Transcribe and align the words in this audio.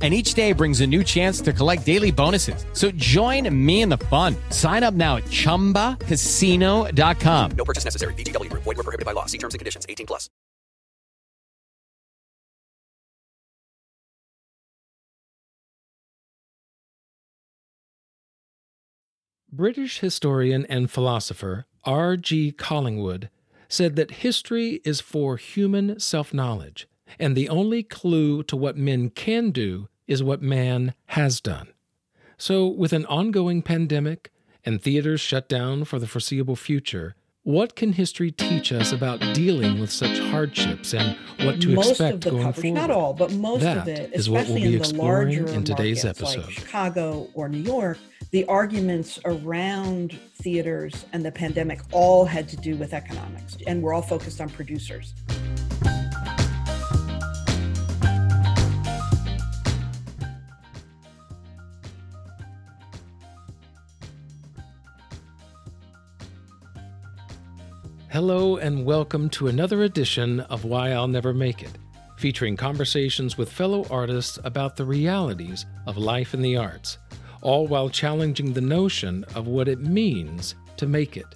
and 0.00 0.14
each 0.14 0.34
day 0.34 0.52
brings 0.52 0.80
a 0.80 0.86
new 0.86 1.02
chance 1.02 1.40
to 1.40 1.52
collect 1.52 1.84
daily 1.84 2.12
bonuses. 2.12 2.64
So 2.74 2.92
join 2.92 3.52
me 3.54 3.82
in 3.82 3.88
the 3.88 3.98
fun. 3.98 4.36
Sign 4.50 4.84
up 4.84 4.94
now 4.94 5.16
at 5.16 5.24
ChumbaCasino.com. 5.24 7.50
No 7.56 7.64
purchase 7.64 7.84
necessary. 7.84 8.14
VGW. 8.14 8.48
Void 8.52 8.64
were 8.64 8.74
prohibited 8.74 9.06
by 9.06 9.10
law. 9.10 9.26
See 9.26 9.38
terms 9.38 9.54
and 9.54 9.58
conditions. 9.58 9.84
18 9.88 10.06
plus. 10.06 10.30
British 19.50 19.98
historian 19.98 20.64
and 20.66 20.88
philosopher 20.88 21.66
R. 21.84 22.16
G. 22.16 22.52
Collingwood 22.52 23.28
said 23.68 23.96
that 23.96 24.22
history 24.22 24.80
is 24.84 25.00
for 25.00 25.36
human 25.36 25.98
self 25.98 26.32
knowledge, 26.32 26.86
and 27.18 27.36
the 27.36 27.48
only 27.48 27.82
clue 27.82 28.42
to 28.44 28.56
what 28.56 28.76
men 28.76 29.10
can 29.10 29.50
do 29.50 29.88
is 30.06 30.22
what 30.22 30.42
man 30.42 30.94
has 31.06 31.40
done. 31.40 31.68
So, 32.36 32.66
with 32.66 32.92
an 32.92 33.04
ongoing 33.06 33.62
pandemic 33.62 34.32
and 34.64 34.80
theaters 34.80 35.20
shut 35.20 35.48
down 35.48 35.84
for 35.84 35.98
the 35.98 36.06
foreseeable 36.06 36.56
future, 36.56 37.14
what 37.42 37.74
can 37.76 37.94
history 37.94 38.30
teach 38.30 38.72
us 38.72 38.92
about 38.92 39.20
dealing 39.34 39.80
with 39.80 39.90
such 39.90 40.18
hardships 40.18 40.92
and 40.92 41.16
what 41.40 41.60
to 41.62 41.70
most 41.74 41.90
expect 41.92 42.14
of 42.14 42.20
the 42.20 42.30
going 42.30 42.42
coverage, 42.42 42.62
forward? 42.62 42.80
not 42.80 42.90
all, 42.90 43.14
but 43.14 43.32
most 43.32 43.62
That 43.62 43.78
of 43.78 43.88
it, 43.88 44.12
is 44.12 44.28
what 44.28 44.46
we'll 44.46 44.56
especially 44.56 44.60
be 44.60 44.66
in 44.66 44.72
the 44.72 44.78
exploring 44.78 45.36
larger 45.38 45.54
in 45.54 45.64
today's 45.64 46.04
markets 46.04 46.22
episode. 46.22 46.44
like 46.44 46.50
Chicago 46.54 47.28
or 47.34 47.48
New 47.48 47.58
York, 47.62 47.98
the 48.32 48.44
arguments 48.46 49.18
around 49.24 50.18
theaters 50.34 51.06
and 51.14 51.24
the 51.24 51.32
pandemic 51.32 51.80
all 51.90 52.26
had 52.26 52.48
to 52.50 52.56
do 52.56 52.76
with 52.76 52.92
economics, 52.92 53.56
and 53.66 53.82
we're 53.82 53.94
all 53.94 54.02
focused 54.02 54.40
on 54.40 54.50
producers. 54.50 55.14
Hello, 68.18 68.56
and 68.56 68.84
welcome 68.84 69.30
to 69.30 69.46
another 69.46 69.84
edition 69.84 70.40
of 70.40 70.64
Why 70.64 70.90
I'll 70.90 71.06
Never 71.06 71.32
Make 71.32 71.62
It, 71.62 71.78
featuring 72.16 72.56
conversations 72.56 73.38
with 73.38 73.52
fellow 73.52 73.86
artists 73.92 74.40
about 74.42 74.74
the 74.74 74.84
realities 74.84 75.66
of 75.86 75.96
life 75.96 76.34
in 76.34 76.42
the 76.42 76.56
arts, 76.56 76.98
all 77.42 77.68
while 77.68 77.88
challenging 77.88 78.52
the 78.52 78.60
notion 78.60 79.22
of 79.36 79.46
what 79.46 79.68
it 79.68 79.78
means 79.78 80.56
to 80.78 80.88
make 80.88 81.16
it. 81.16 81.32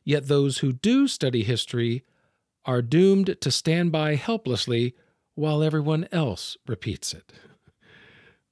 Yet 0.04 0.28
those 0.28 0.58
who 0.58 0.74
do 0.74 1.08
study 1.08 1.42
history 1.42 2.04
are 2.66 2.82
doomed 2.82 3.40
to 3.40 3.50
stand 3.50 3.90
by 3.90 4.16
helplessly 4.16 4.94
while 5.34 5.62
everyone 5.62 6.06
else 6.12 6.58
repeats 6.66 7.14
it. 7.14 7.32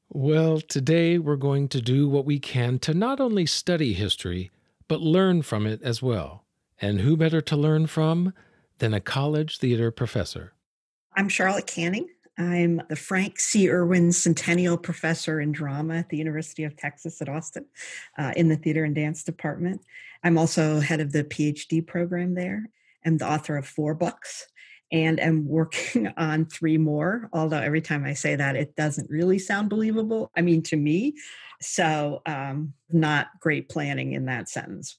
Well, 0.09 0.63
today 0.63 1.19
we're 1.19 1.37
going 1.37 1.69
to 1.69 1.83
do 1.83 2.09
what 2.09 2.25
we 2.25 2.39
can 2.39 2.79
to 2.79 2.95
not 2.95 3.21
only 3.21 3.45
study 3.45 3.93
history, 3.93 4.51
but 4.89 5.03
learn 5.03 5.43
from 5.43 5.67
it 5.67 5.83
as 5.83 6.01
well. 6.01 6.46
And 6.81 7.01
who 7.01 7.17
better 7.17 7.41
to 7.41 7.57
learn 7.57 7.87
from 7.87 8.35
than 8.79 8.93
a 8.93 9.01
college 9.01 9.59
theater 9.59 9.91
professor? 9.91 10.53
I'm 11.17 11.29
Charlotte 11.29 11.67
Canning. 11.67 12.09
I'm 12.39 12.83
the 12.91 12.97
Frank 12.97 13.41
C. 13.41 13.71
Erwin 13.71 14.13
Centennial 14.13 14.77
Professor 14.77 15.41
in 15.41 15.53
Drama 15.53 15.97
at 15.97 16.11
the 16.11 16.19
University 16.19 16.65
of 16.65 16.77
Texas 16.77 17.23
at 17.23 17.31
Austin 17.31 17.65
uh, 18.19 18.33
in 18.37 18.49
the 18.49 18.57
Theater 18.57 18.85
and 18.85 18.95
Dance 18.95 19.25
Department. 19.25 19.81
I'm 20.23 20.37
also 20.37 20.81
head 20.81 21.01
of 21.01 21.13
the 21.13 21.25
PhD 21.25 21.87
program 21.87 22.35
there. 22.35 22.69
I'm 23.07 23.17
the 23.17 23.31
author 23.31 23.57
of 23.57 23.67
four 23.67 23.95
books 23.95 24.47
and 24.93 25.19
am 25.19 25.49
working 25.49 26.09
on 26.19 26.45
three 26.45 26.77
more, 26.77 27.31
although 27.33 27.61
every 27.61 27.81
time 27.81 28.05
I 28.05 28.13
say 28.13 28.37
that, 28.37 28.55
it 28.55 28.77
doesn't 28.77 29.09
really 29.09 29.39
sound 29.39 29.71
believable. 29.71 30.31
I 30.37 30.43
mean, 30.43 30.63
to 30.65 30.77
me. 30.77 31.15
So, 31.63 32.21
um, 32.27 32.75
not 32.91 33.29
great 33.41 33.71
planning 33.71 34.13
in 34.13 34.27
that 34.27 34.51
sentence. 34.51 34.99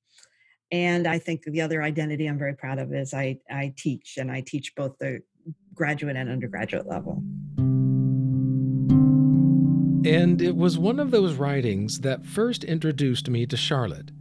And 0.72 1.08
I 1.08 1.20
think 1.20 1.44
the 1.44 1.62
other 1.62 1.82
identity 1.82 2.28
I'm 2.28 2.38
very 2.38 2.54
proud 2.54 2.80
of 2.80 2.94
is 2.94 3.14
I, 3.14 3.40
I 3.50 3.74
teach, 3.78 4.18
and 4.18 4.32
I 4.32 4.42
teach 4.42 4.76
both 4.76 4.98
the 5.00 5.22
graduate 5.74 6.16
and 6.18 6.30
undergraduate 6.30 6.88
level. 6.88 7.24
And 10.06 10.42
it 10.42 10.56
was 10.56 10.78
one 10.78 11.00
of 11.00 11.12
those 11.12 11.36
writings 11.36 12.02
that 12.02 12.26
first 12.26 12.64
introduced 12.64 13.30
me 13.30 13.46
to 13.46 13.58
Charlotte. 13.58 14.12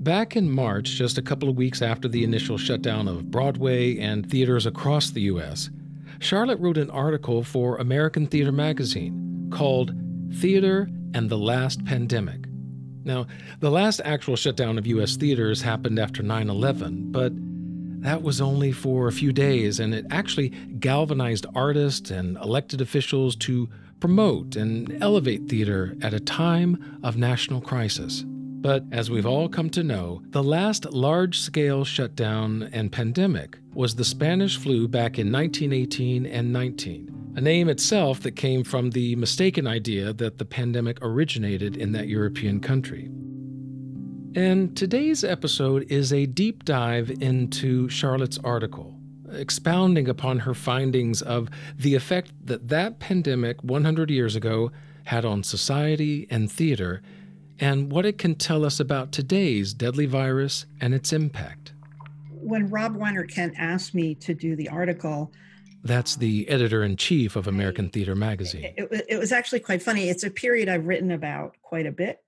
Back 0.00 0.34
in 0.34 0.50
March, 0.50 0.90
just 0.90 1.18
a 1.18 1.22
couple 1.22 1.48
of 1.48 1.56
weeks 1.56 1.82
after 1.82 2.08
the 2.08 2.24
initial 2.24 2.56
shutdown 2.56 3.06
of 3.06 3.30
Broadway 3.30 3.98
and 3.98 4.28
theaters 4.28 4.66
across 4.66 5.10
the 5.10 5.20
U.S., 5.22 5.70
Charlotte 6.20 6.58
wrote 6.58 6.78
an 6.78 6.90
article 6.90 7.42
for 7.42 7.76
American 7.76 8.26
Theater 8.26 8.52
Magazine 8.52 9.50
called 9.52 9.94
Theater 10.34 10.88
and 11.14 11.28
the 11.28 11.38
Last 11.38 11.84
Pandemic. 11.84 12.49
Now, 13.04 13.26
the 13.60 13.70
last 13.70 14.00
actual 14.04 14.36
shutdown 14.36 14.78
of 14.78 14.86
U.S. 14.86 15.16
theaters 15.16 15.62
happened 15.62 15.98
after 15.98 16.22
9 16.22 16.50
11, 16.50 17.12
but 17.12 17.32
that 18.02 18.22
was 18.22 18.40
only 18.40 18.72
for 18.72 19.08
a 19.08 19.12
few 19.12 19.32
days, 19.32 19.78
and 19.78 19.94
it 19.94 20.06
actually 20.10 20.48
galvanized 20.78 21.46
artists 21.54 22.10
and 22.10 22.36
elected 22.38 22.80
officials 22.80 23.36
to 23.36 23.68
promote 24.00 24.56
and 24.56 25.02
elevate 25.02 25.48
theater 25.48 25.96
at 26.00 26.14
a 26.14 26.20
time 26.20 26.98
of 27.02 27.16
national 27.16 27.60
crisis. 27.60 28.24
But 28.26 28.84
as 28.92 29.10
we've 29.10 29.26
all 29.26 29.48
come 29.48 29.70
to 29.70 29.82
know, 29.82 30.22
the 30.30 30.42
last 30.42 30.90
large 30.92 31.38
scale 31.38 31.84
shutdown 31.84 32.68
and 32.72 32.92
pandemic 32.92 33.58
was 33.72 33.94
the 33.94 34.04
Spanish 34.04 34.58
flu 34.58 34.88
back 34.88 35.18
in 35.18 35.30
1918 35.30 36.26
and 36.26 36.52
19, 36.52 37.19
a 37.36 37.40
name 37.40 37.68
itself 37.68 38.20
that 38.20 38.32
came 38.32 38.64
from 38.64 38.90
the 38.90 39.14
mistaken 39.16 39.66
idea 39.66 40.12
that 40.12 40.38
the 40.38 40.44
pandemic 40.44 40.98
originated 41.00 41.76
in 41.76 41.92
that 41.92 42.08
European 42.08 42.60
country. 42.60 43.08
And 44.34 44.76
today's 44.76 45.24
episode 45.24 45.90
is 45.90 46.12
a 46.12 46.26
deep 46.26 46.64
dive 46.64 47.10
into 47.20 47.88
Charlotte's 47.88 48.38
article, 48.38 48.96
expounding 49.32 50.08
upon 50.08 50.40
her 50.40 50.54
findings 50.54 51.22
of 51.22 51.48
the 51.76 51.94
effect 51.94 52.32
that 52.44 52.68
that 52.68 52.98
pandemic 52.98 53.62
100 53.62 54.10
years 54.10 54.34
ago 54.36 54.72
had 55.04 55.24
on 55.24 55.42
society 55.42 56.26
and 56.30 56.50
theater, 56.50 57.00
and 57.58 57.92
what 57.92 58.06
it 58.06 58.18
can 58.18 58.34
tell 58.34 58.64
us 58.64 58.80
about 58.80 59.12
today's 59.12 59.72
deadly 59.74 60.06
virus 60.06 60.66
and 60.80 60.94
its 60.94 61.12
impact. 61.12 61.72
When 62.30 62.70
Rob 62.70 62.96
Weinert-Kendt 62.96 63.54
asked 63.58 63.94
me 63.94 64.14
to 64.16 64.34
do 64.34 64.56
the 64.56 64.68
article, 64.68 65.32
That's 65.82 66.16
the 66.16 66.48
editor 66.48 66.82
in 66.82 66.96
chief 66.96 67.36
of 67.36 67.46
American 67.46 67.88
Theater 67.88 68.14
Magazine. 68.14 68.74
it, 68.76 69.06
it 69.08 69.18
was 69.18 69.32
actually 69.32 69.60
quite 69.60 69.82
funny. 69.82 70.08
It's 70.08 70.24
a 70.24 70.30
period 70.30 70.68
I've 70.68 70.86
written 70.86 71.10
about 71.10 71.56
quite 71.62 71.86
a 71.86 71.92
bit. 71.92 72.18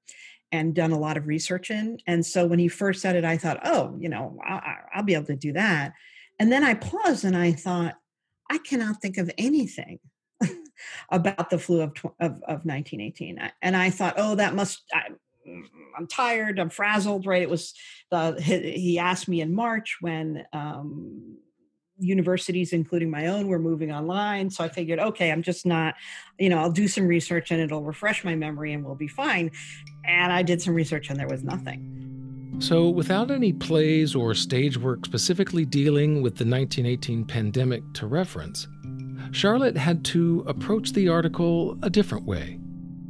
and 0.52 0.74
done 0.74 0.92
a 0.92 0.98
lot 0.98 1.16
of 1.16 1.26
research 1.26 1.70
in. 1.70 1.98
And 2.06 2.24
so 2.24 2.46
when 2.46 2.58
he 2.58 2.68
first 2.68 3.00
said 3.00 3.16
it, 3.16 3.24
I 3.24 3.38
thought, 3.38 3.60
oh, 3.64 3.96
you 3.98 4.10
know, 4.10 4.38
I'll, 4.46 4.60
I'll 4.94 5.02
be 5.02 5.14
able 5.14 5.26
to 5.26 5.36
do 5.36 5.54
that. 5.54 5.94
And 6.38 6.52
then 6.52 6.62
I 6.62 6.74
paused 6.74 7.24
and 7.24 7.36
I 7.36 7.52
thought, 7.52 7.94
I 8.50 8.58
cannot 8.58 9.00
think 9.00 9.16
of 9.16 9.30
anything 9.38 9.98
about 11.10 11.48
the 11.48 11.58
flu 11.58 11.80
of, 11.80 11.92
of, 12.20 12.32
of 12.42 12.66
1918. 12.66 13.38
And 13.62 13.76
I 13.76 13.88
thought, 13.88 14.14
oh, 14.18 14.34
that 14.34 14.54
must, 14.54 14.82
I, 14.92 15.08
I'm 15.96 16.06
tired, 16.06 16.58
I'm 16.58 16.68
frazzled, 16.68 17.24
right? 17.24 17.42
It 17.42 17.50
was 17.50 17.72
the, 18.10 18.38
he 18.40 18.98
asked 18.98 19.28
me 19.28 19.40
in 19.40 19.54
March 19.54 19.98
when 20.00 20.44
um, 20.52 21.38
universities, 22.02 22.72
including 22.72 23.10
my 23.10 23.28
own, 23.28 23.48
were 23.48 23.58
moving 23.58 23.92
online. 23.92 24.50
So 24.50 24.64
I 24.64 24.68
figured, 24.68 24.98
okay, 24.98 25.30
I'm 25.30 25.42
just 25.42 25.64
not, 25.64 25.94
you 26.38 26.48
know, 26.48 26.58
I'll 26.58 26.72
do 26.72 26.88
some 26.88 27.06
research 27.06 27.50
and 27.50 27.60
it'll 27.60 27.82
refresh 27.82 28.24
my 28.24 28.34
memory 28.34 28.72
and 28.72 28.84
we'll 28.84 28.94
be 28.94 29.08
fine. 29.08 29.50
And 30.04 30.32
I 30.32 30.42
did 30.42 30.60
some 30.60 30.74
research 30.74 31.10
and 31.10 31.18
there 31.18 31.28
was 31.28 31.42
nothing. 31.42 32.02
So, 32.58 32.88
without 32.88 33.30
any 33.30 33.52
plays 33.52 34.14
or 34.14 34.34
stage 34.34 34.76
work 34.76 35.04
specifically 35.04 35.64
dealing 35.64 36.22
with 36.22 36.36
the 36.36 36.44
1918 36.44 37.24
pandemic 37.24 37.82
to 37.94 38.06
reference, 38.06 38.68
Charlotte 39.32 39.76
had 39.76 40.04
to 40.06 40.44
approach 40.46 40.92
the 40.92 41.08
article 41.08 41.78
a 41.82 41.90
different 41.90 42.26
way. 42.26 42.58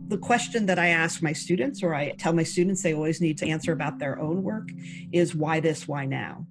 The 0.08 0.18
question 0.18 0.66
that 0.66 0.78
I 0.78 0.88
ask 0.88 1.22
my 1.22 1.32
students, 1.32 1.82
or 1.82 1.94
I 1.94 2.10
tell 2.12 2.32
my 2.32 2.44
students 2.44 2.82
they 2.82 2.94
always 2.94 3.20
need 3.20 3.38
to 3.38 3.48
answer 3.48 3.72
about 3.72 3.98
their 3.98 4.18
own 4.20 4.42
work, 4.42 4.70
is 5.10 5.34
why 5.34 5.58
this, 5.60 5.88
why 5.88 6.06
now? 6.06 6.46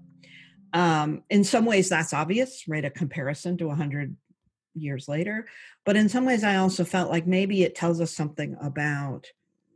Um, 0.73 1.23
in 1.29 1.43
some 1.43 1.65
ways, 1.65 1.89
that's 1.89 2.13
obvious, 2.13 2.67
right? 2.67 2.85
A 2.85 2.89
comparison 2.89 3.57
to 3.57 3.67
100 3.67 4.15
years 4.73 5.07
later. 5.07 5.47
But 5.85 5.97
in 5.97 6.09
some 6.09 6.25
ways, 6.25 6.43
I 6.43 6.55
also 6.55 6.85
felt 6.85 7.09
like 7.09 7.27
maybe 7.27 7.63
it 7.63 7.75
tells 7.75 7.99
us 7.99 8.11
something 8.11 8.55
about 8.61 9.27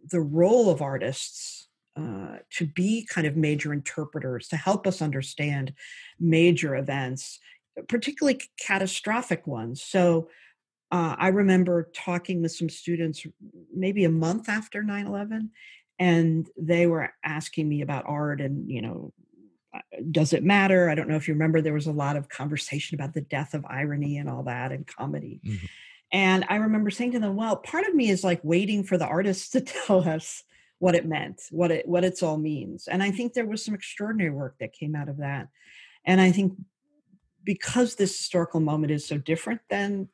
the 0.10 0.22
role 0.22 0.70
of 0.70 0.82
artists 0.82 1.68
uh, 1.98 2.38
to 2.52 2.66
be 2.66 3.08
kind 3.10 3.26
of 3.26 3.38
major 3.38 3.74
interpreters, 3.74 4.48
to 4.50 4.58
help 4.58 4.86
us 4.86 5.02
understand 5.02 5.74
major 6.20 6.76
events, 6.76 7.40
particularly 7.88 8.42
catastrophic 8.60 9.48
ones. 9.48 9.82
So 9.82 10.30
uh, 10.92 11.16
I 11.18 11.30
remember 11.30 11.90
talking 11.96 12.42
with 12.42 12.52
some 12.52 12.70
students 12.70 13.26
maybe 13.74 14.04
a 14.04 14.10
month 14.10 14.50
after 14.50 14.84
9 14.84 15.08
11, 15.08 15.52
and 15.98 16.48
they 16.58 16.86
were 16.86 17.14
asking 17.24 17.70
me 17.70 17.82
about 17.82 18.06
art 18.08 18.42
and, 18.42 18.70
you 18.70 18.82
know, 18.82 19.14
does 20.12 20.34
it 20.34 20.44
matter? 20.44 20.90
I 20.90 20.96
don't 20.96 21.10
know 21.10 21.16
if 21.16 21.28
you 21.28 21.34
remember, 21.34 21.62
there 21.62 21.74
was 21.74 21.88
a 21.88 21.92
lot 21.92 22.16
of 22.16 22.30
conversation 22.30 22.96
about 22.96 23.14
the 23.14 23.22
death 23.22 23.54
of 23.54 23.66
irony 23.66 24.18
and 24.18 24.30
all 24.30 24.44
that 24.44 24.72
and 24.72 24.86
comedy. 24.86 25.42
Mm-hmm. 25.46 25.66
And 26.12 26.46
I 26.50 26.56
remember 26.56 26.92
saying 26.92 27.12
to 27.14 27.20
them, 27.20 27.36
well, 27.36 27.58
part 27.58 27.86
of 27.86 27.96
me 27.96 28.10
is 28.10 28.24
like 28.24 28.40
waiting 28.44 28.84
for 28.84 28.98
the 28.98 29.08
artists 29.08 29.50
to 29.52 29.62
tell 29.62 30.08
us 30.08 30.44
what 30.80 30.96
it 30.96 31.06
meant, 31.06 31.42
what 31.52 31.72
it 31.72 31.88
what 31.88 32.04
it's 32.04 32.22
all 32.22 32.38
means. 32.38 32.88
And 32.88 33.02
I 33.02 33.12
think 33.12 33.34
there 33.34 33.46
was 33.46 33.64
some 33.64 33.74
extraordinary 33.74 34.32
work 34.32 34.56
that 34.60 34.74
came 34.74 34.96
out 34.96 35.10
of 35.10 35.18
that. 35.18 35.48
And 36.06 36.22
I 36.22 36.32
think 36.32 36.54
because 37.44 37.96
this 37.96 38.18
historical 38.18 38.60
moment 38.60 38.92
is 38.92 39.08
so 39.08 39.18
different 39.18 39.62
than 39.70 40.10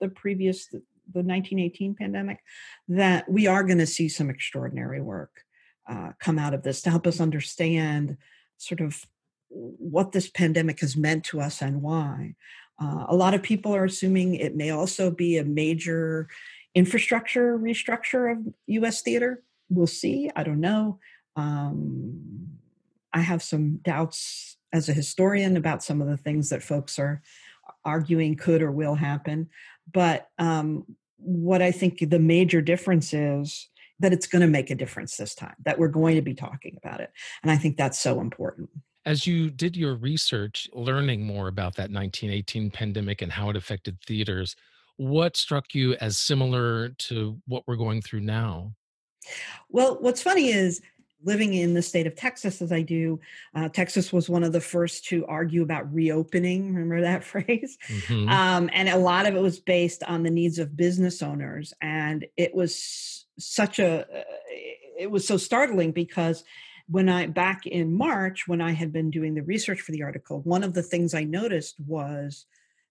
the 0.00 0.08
previous 0.08 0.66
the, 0.66 0.78
the 1.12 1.22
1918 1.22 1.94
pandemic, 1.94 2.38
that 2.88 3.28
we 3.28 3.46
are 3.46 3.64
going 3.64 3.78
to 3.78 3.86
see 3.86 4.08
some 4.08 4.30
extraordinary 4.30 5.00
work 5.00 5.44
uh, 5.88 6.12
come 6.20 6.38
out 6.38 6.54
of 6.54 6.62
this 6.62 6.82
to 6.82 6.90
help 6.90 7.06
us 7.06 7.20
understand 7.20 8.16
sort 8.58 8.80
of 8.80 9.06
what 9.48 10.12
this 10.12 10.28
pandemic 10.28 10.80
has 10.80 10.96
meant 10.96 11.24
to 11.24 11.40
us 11.40 11.62
and 11.62 11.82
why. 11.82 12.34
Uh, 12.80 13.06
a 13.08 13.16
lot 13.16 13.34
of 13.34 13.42
people 13.42 13.74
are 13.74 13.84
assuming 13.84 14.34
it 14.34 14.54
may 14.54 14.70
also 14.70 15.10
be 15.10 15.36
a 15.36 15.44
major 15.44 16.28
infrastructure 16.74 17.58
restructure 17.58 18.30
of 18.30 18.54
US 18.66 19.02
theater. 19.02 19.42
We'll 19.70 19.86
see. 19.86 20.30
I 20.36 20.44
don't 20.44 20.60
know. 20.60 20.98
Um, 21.34 22.50
I 23.12 23.20
have 23.20 23.42
some 23.42 23.76
doubts 23.78 24.56
as 24.72 24.88
a 24.88 24.92
historian 24.92 25.56
about 25.56 25.82
some 25.82 26.00
of 26.00 26.08
the 26.08 26.16
things 26.16 26.50
that 26.50 26.62
folks 26.62 26.98
are 26.98 27.22
arguing 27.84 28.36
could 28.36 28.62
or 28.62 28.70
will 28.70 28.94
happen. 28.94 29.48
But 29.92 30.28
um, 30.38 30.84
what 31.16 31.62
I 31.62 31.72
think 31.72 32.10
the 32.10 32.18
major 32.18 32.60
difference 32.60 33.12
is 33.12 33.68
that 34.00 34.12
it's 34.12 34.26
going 34.26 34.42
to 34.42 34.48
make 34.48 34.70
a 34.70 34.74
difference 34.74 35.16
this 35.16 35.34
time, 35.34 35.54
that 35.64 35.78
we're 35.78 35.88
going 35.88 36.16
to 36.16 36.22
be 36.22 36.34
talking 36.34 36.78
about 36.82 37.00
it. 37.00 37.10
And 37.42 37.50
I 37.50 37.56
think 37.56 37.76
that's 37.76 37.98
so 37.98 38.20
important. 38.20 38.70
As 39.04 39.26
you 39.26 39.50
did 39.50 39.76
your 39.76 39.94
research, 39.94 40.68
learning 40.72 41.24
more 41.24 41.48
about 41.48 41.74
that 41.76 41.90
1918 41.90 42.70
pandemic 42.70 43.22
and 43.22 43.32
how 43.32 43.50
it 43.50 43.56
affected 43.56 43.98
theaters, 44.06 44.54
what 44.96 45.36
struck 45.36 45.74
you 45.74 45.94
as 45.94 46.18
similar 46.18 46.90
to 46.90 47.40
what 47.46 47.62
we're 47.66 47.76
going 47.76 48.02
through 48.02 48.20
now? 48.20 48.72
Well, 49.68 49.98
what's 50.00 50.22
funny 50.22 50.48
is 50.48 50.80
living 51.24 51.54
in 51.54 51.74
the 51.74 51.82
state 51.82 52.06
of 52.06 52.14
Texas 52.14 52.62
as 52.62 52.72
I 52.72 52.82
do, 52.82 53.20
uh, 53.54 53.68
Texas 53.68 54.12
was 54.12 54.28
one 54.28 54.44
of 54.44 54.52
the 54.52 54.60
first 54.60 55.06
to 55.06 55.26
argue 55.26 55.62
about 55.62 55.92
reopening. 55.92 56.74
Remember 56.74 57.00
that 57.00 57.24
phrase? 57.32 57.78
Mm-hmm. 57.88 58.28
Um, 58.28 58.70
and 58.72 58.88
a 58.88 58.96
lot 58.96 59.26
of 59.26 59.34
it 59.34 59.42
was 59.42 59.58
based 59.58 60.02
on 60.04 60.22
the 60.22 60.30
needs 60.30 60.58
of 60.58 60.76
business 60.76 61.22
owners. 61.22 61.74
And 61.80 62.26
it 62.36 62.54
was 62.54 63.26
such 63.38 63.78
a, 63.78 64.00
uh, 64.00 64.22
it 64.98 65.10
was 65.10 65.26
so 65.26 65.36
startling 65.36 65.92
because 65.92 66.44
when 66.88 67.08
I, 67.08 67.26
back 67.26 67.66
in 67.66 67.92
March, 67.92 68.48
when 68.48 68.60
I 68.60 68.72
had 68.72 68.92
been 68.92 69.10
doing 69.10 69.34
the 69.34 69.42
research 69.42 69.80
for 69.80 69.92
the 69.92 70.02
article, 70.02 70.40
one 70.42 70.64
of 70.64 70.74
the 70.74 70.82
things 70.82 71.14
I 71.14 71.24
noticed 71.24 71.76
was 71.86 72.46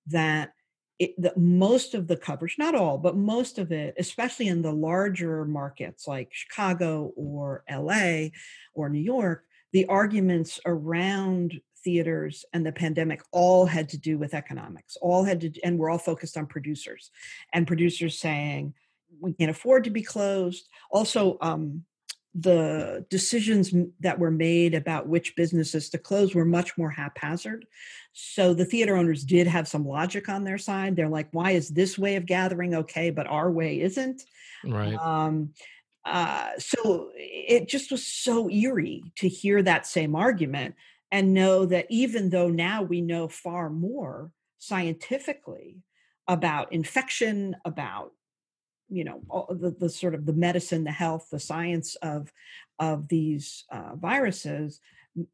that 0.08 0.54
it, 1.00 1.22
the, 1.22 1.34
most 1.38 1.94
of 1.94 2.08
the 2.08 2.18
coverage, 2.18 2.56
not 2.58 2.76
all, 2.76 2.98
but 2.98 3.16
most 3.16 3.60
of 3.60 3.72
it, 3.72 3.96
especially 3.98 4.48
in 4.48 4.62
the 4.62 4.72
larger 4.72 5.46
markets 5.46 6.08
like 6.08 6.30
Chicago 6.32 7.14
or 7.16 7.64
LA 7.70 8.30
or 8.74 8.90
New 8.90 9.02
York, 9.02 9.46
the 9.74 9.86
arguments 9.88 10.60
around 10.66 11.60
theaters 11.84 12.46
and 12.54 12.66
the 12.66 12.72
pandemic 12.72 13.22
all 13.32 13.66
had 13.66 13.90
to 13.90 13.98
do 13.98 14.18
with 14.18 14.34
economics, 14.34 14.98
all 15.02 15.24
had 15.24 15.42
to, 15.42 15.52
and 15.64 15.78
we're 15.78 15.90
all 15.90 15.98
focused 15.98 16.38
on 16.38 16.48
producers 16.48 17.12
and 17.54 17.68
producers 17.68 18.18
saying, 18.18 18.74
we 19.20 19.34
can't 19.34 19.52
afford 19.52 19.84
to 19.84 19.90
be 19.90 20.02
closed. 20.02 20.68
Also, 20.92 21.38
um, 21.42 21.84
the 22.40 23.04
decisions 23.10 23.74
that 24.00 24.20
were 24.20 24.30
made 24.30 24.76
about 24.76 25.08
which 25.08 25.36
businesses 25.36 25.90
to 25.90 25.98
close 25.98 26.36
were 26.36 26.46
much 26.46 26.78
more 26.78 26.92
haphazard. 26.92 27.66
So 28.14 28.54
the 28.54 28.66
theater 28.66 28.96
owners 28.96 29.24
did 29.24 29.48
have 29.48 29.68
some 29.68 29.88
logic 29.88 30.30
on 30.30 30.44
their 30.44 30.60
side. 30.60 30.96
They're 30.96 31.10
like, 31.10 31.30
why 31.32 31.52
is 31.52 31.70
this 31.70 31.98
way 31.98 32.16
of 32.16 32.28
gathering 32.28 32.76
okay, 32.76 33.10
but 33.10 33.26
our 33.26 33.50
way 33.50 33.82
isn't? 33.82 34.22
Right. 34.64 34.94
Um, 34.94 35.54
uh, 36.06 36.52
so 36.60 37.10
it 37.16 37.68
just 37.68 37.92
was 37.92 38.06
so 38.06 38.50
eerie 38.50 39.04
to 39.16 39.28
hear 39.28 39.64
that 39.64 39.88
same 39.88 40.16
argument 40.16 40.76
and 41.12 41.34
know 41.34 41.66
that 41.66 41.88
even 41.90 42.30
though 42.30 42.50
now 42.50 42.84
we 42.84 43.02
know 43.02 43.28
far 43.28 43.70
more 43.70 44.32
scientifically 44.60 45.82
about 46.28 46.72
infection, 46.72 47.56
about 47.66 48.12
you 48.90 49.04
know 49.04 49.22
all 49.30 49.48
the, 49.50 49.72
the 49.72 49.90
sort 49.90 50.16
of 50.16 50.26
the 50.26 50.34
medicine 50.34 50.84
the 50.84 50.92
health 50.92 51.28
the 51.32 51.40
science 51.40 51.96
of 52.02 52.32
of 52.80 53.08
these 53.08 53.66
uh, 53.72 53.96
viruses 53.96 54.80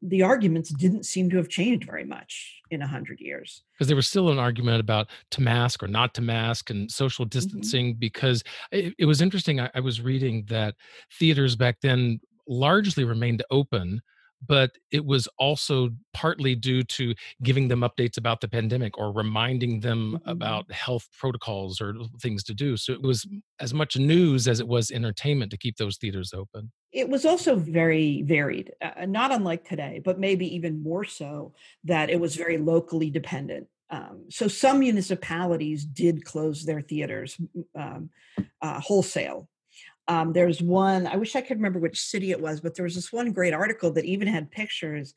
the 0.00 0.22
arguments 0.22 0.70
didn't 0.70 1.04
seem 1.04 1.28
to 1.28 1.36
have 1.36 1.48
changed 1.48 1.86
very 1.86 2.04
much 2.04 2.62
in 2.70 2.80
a 2.80 2.86
hundred 2.86 3.20
years 3.20 3.62
because 3.74 3.86
there 3.86 3.96
was 3.96 4.08
still 4.08 4.30
an 4.30 4.38
argument 4.38 4.80
about 4.80 5.08
to 5.30 5.42
mask 5.42 5.82
or 5.82 5.88
not 5.88 6.14
to 6.14 6.22
mask 6.22 6.70
and 6.70 6.90
social 6.90 7.24
mm-hmm. 7.24 7.38
distancing 7.38 7.86
mm-hmm. 7.90 7.98
because 7.98 8.42
it, 8.72 8.94
it 8.98 9.04
was 9.04 9.20
interesting 9.20 9.60
I, 9.60 9.70
I 9.74 9.80
was 9.80 10.00
reading 10.00 10.44
that 10.48 10.74
theaters 11.18 11.54
back 11.54 11.80
then 11.82 12.20
largely 12.48 13.04
remained 13.04 13.42
open 13.50 14.00
but 14.46 14.72
it 14.90 15.04
was 15.04 15.28
also 15.38 15.90
partly 16.12 16.54
due 16.54 16.82
to 16.82 17.14
giving 17.42 17.68
them 17.68 17.80
updates 17.80 18.16
about 18.16 18.40
the 18.40 18.48
pandemic 18.48 18.98
or 18.98 19.12
reminding 19.12 19.80
them 19.80 20.18
mm-hmm. 20.18 20.28
about 20.28 20.70
health 20.72 21.06
protocols 21.18 21.80
or 21.80 21.94
things 22.20 22.42
to 22.44 22.54
do. 22.54 22.76
So 22.76 22.92
it 22.92 23.02
was 23.02 23.26
as 23.60 23.74
much 23.74 23.96
news 23.96 24.48
as 24.48 24.60
it 24.60 24.68
was 24.68 24.90
entertainment 24.90 25.50
to 25.50 25.58
keep 25.58 25.76
those 25.76 25.96
theaters 25.96 26.32
open. 26.32 26.72
It 26.92 27.08
was 27.08 27.24
also 27.24 27.56
very 27.56 28.22
varied, 28.22 28.72
uh, 28.80 29.06
not 29.06 29.32
unlike 29.32 29.68
today, 29.68 30.00
but 30.04 30.18
maybe 30.18 30.54
even 30.54 30.82
more 30.82 31.04
so 31.04 31.54
that 31.84 32.10
it 32.10 32.20
was 32.20 32.36
very 32.36 32.58
locally 32.58 33.10
dependent. 33.10 33.66
Um, 33.90 34.24
so 34.30 34.48
some 34.48 34.80
municipalities 34.80 35.84
did 35.84 36.24
close 36.24 36.64
their 36.64 36.80
theaters 36.80 37.36
um, 37.78 38.10
uh, 38.60 38.80
wholesale 38.80 39.48
um, 40.08 40.32
there's 40.32 40.60
one, 40.60 41.06
I 41.06 41.16
wish 41.16 41.34
I 41.34 41.40
could 41.40 41.56
remember 41.56 41.78
which 41.78 42.00
city 42.00 42.30
it 42.30 42.40
was, 42.40 42.60
but 42.60 42.74
there 42.74 42.84
was 42.84 42.94
this 42.94 43.12
one 43.12 43.32
great 43.32 43.54
article 43.54 43.92
that 43.92 44.04
even 44.04 44.28
had 44.28 44.50
pictures 44.50 45.14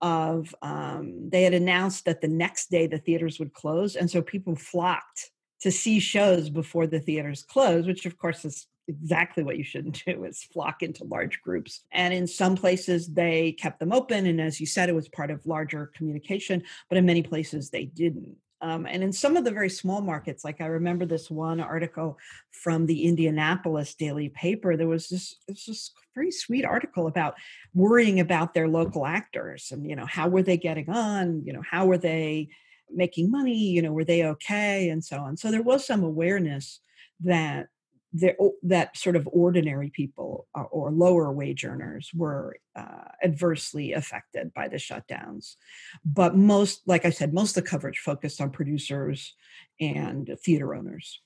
of, 0.00 0.54
um, 0.62 1.30
they 1.30 1.42
had 1.42 1.54
announced 1.54 2.04
that 2.04 2.20
the 2.20 2.28
next 2.28 2.70
day 2.70 2.86
the 2.86 2.98
theaters 2.98 3.38
would 3.38 3.54
close. 3.54 3.96
And 3.96 4.10
so 4.10 4.20
people 4.20 4.54
flocked 4.54 5.30
to 5.60 5.72
see 5.72 6.00
shows 6.00 6.50
before 6.50 6.86
the 6.86 7.00
theaters 7.00 7.42
closed, 7.42 7.86
which 7.86 8.04
of 8.04 8.18
course 8.18 8.44
is 8.44 8.66
exactly 8.88 9.42
what 9.42 9.56
you 9.56 9.64
shouldn't 9.64 10.02
do 10.06 10.24
is 10.24 10.44
flock 10.44 10.82
into 10.82 11.04
large 11.04 11.40
groups 11.42 11.82
and 11.92 12.14
in 12.14 12.26
some 12.26 12.56
places 12.56 13.08
they 13.08 13.52
kept 13.52 13.80
them 13.80 13.92
open 13.92 14.26
and 14.26 14.40
as 14.40 14.60
you 14.60 14.66
said 14.66 14.88
it 14.88 14.94
was 14.94 15.08
part 15.08 15.30
of 15.30 15.44
larger 15.46 15.90
communication 15.94 16.62
but 16.88 16.96
in 16.96 17.04
many 17.04 17.22
places 17.22 17.70
they 17.70 17.84
didn't 17.84 18.36
Um, 18.66 18.84
and 18.84 19.04
in 19.04 19.12
some 19.12 19.36
of 19.36 19.44
the 19.44 19.52
very 19.52 19.70
small 19.70 20.00
markets, 20.00 20.44
like 20.44 20.60
I 20.60 20.66
remember 20.66 21.06
this 21.06 21.30
one 21.30 21.60
article 21.60 22.18
from 22.50 22.86
the 22.86 23.04
Indianapolis 23.04 23.94
daily 23.94 24.28
paper, 24.28 24.76
there 24.76 24.88
was 24.88 25.08
this, 25.08 25.36
this, 25.46 25.66
this 25.66 25.92
very 26.16 26.32
sweet 26.32 26.64
article 26.64 27.06
about 27.06 27.34
worrying 27.74 28.18
about 28.18 28.54
their 28.54 28.66
local 28.66 29.06
actors 29.06 29.68
and, 29.70 29.88
you 29.88 29.94
know, 29.94 30.04
how 30.04 30.26
were 30.26 30.42
they 30.42 30.56
getting 30.56 30.90
on? 30.90 31.44
You 31.44 31.52
know, 31.52 31.62
how 31.70 31.86
were 31.86 31.96
they 31.96 32.48
making 32.90 33.30
money? 33.30 33.56
You 33.56 33.82
know, 33.82 33.92
were 33.92 34.04
they 34.04 34.24
okay? 34.24 34.88
And 34.88 35.04
so 35.04 35.18
on. 35.18 35.36
So 35.36 35.52
there 35.52 35.62
was 35.62 35.86
some 35.86 36.02
awareness 36.02 36.80
that 37.20 37.68
that 38.12 38.96
sort 38.96 39.16
of 39.16 39.28
ordinary 39.30 39.90
people 39.90 40.46
uh, 40.54 40.62
or 40.62 40.90
lower 40.90 41.32
wage 41.32 41.64
earners 41.64 42.10
were 42.14 42.56
uh, 42.74 43.04
adversely 43.22 43.92
affected 43.92 44.52
by 44.54 44.68
the 44.68 44.76
shutdowns. 44.76 45.56
But 46.04 46.36
most, 46.36 46.82
like 46.86 47.04
I 47.04 47.10
said, 47.10 47.34
most 47.34 47.56
of 47.56 47.64
the 47.64 47.70
coverage 47.70 47.98
focused 47.98 48.40
on 48.40 48.50
producers 48.50 49.34
and 49.80 50.36
theater 50.44 50.74
owners. 50.74 51.20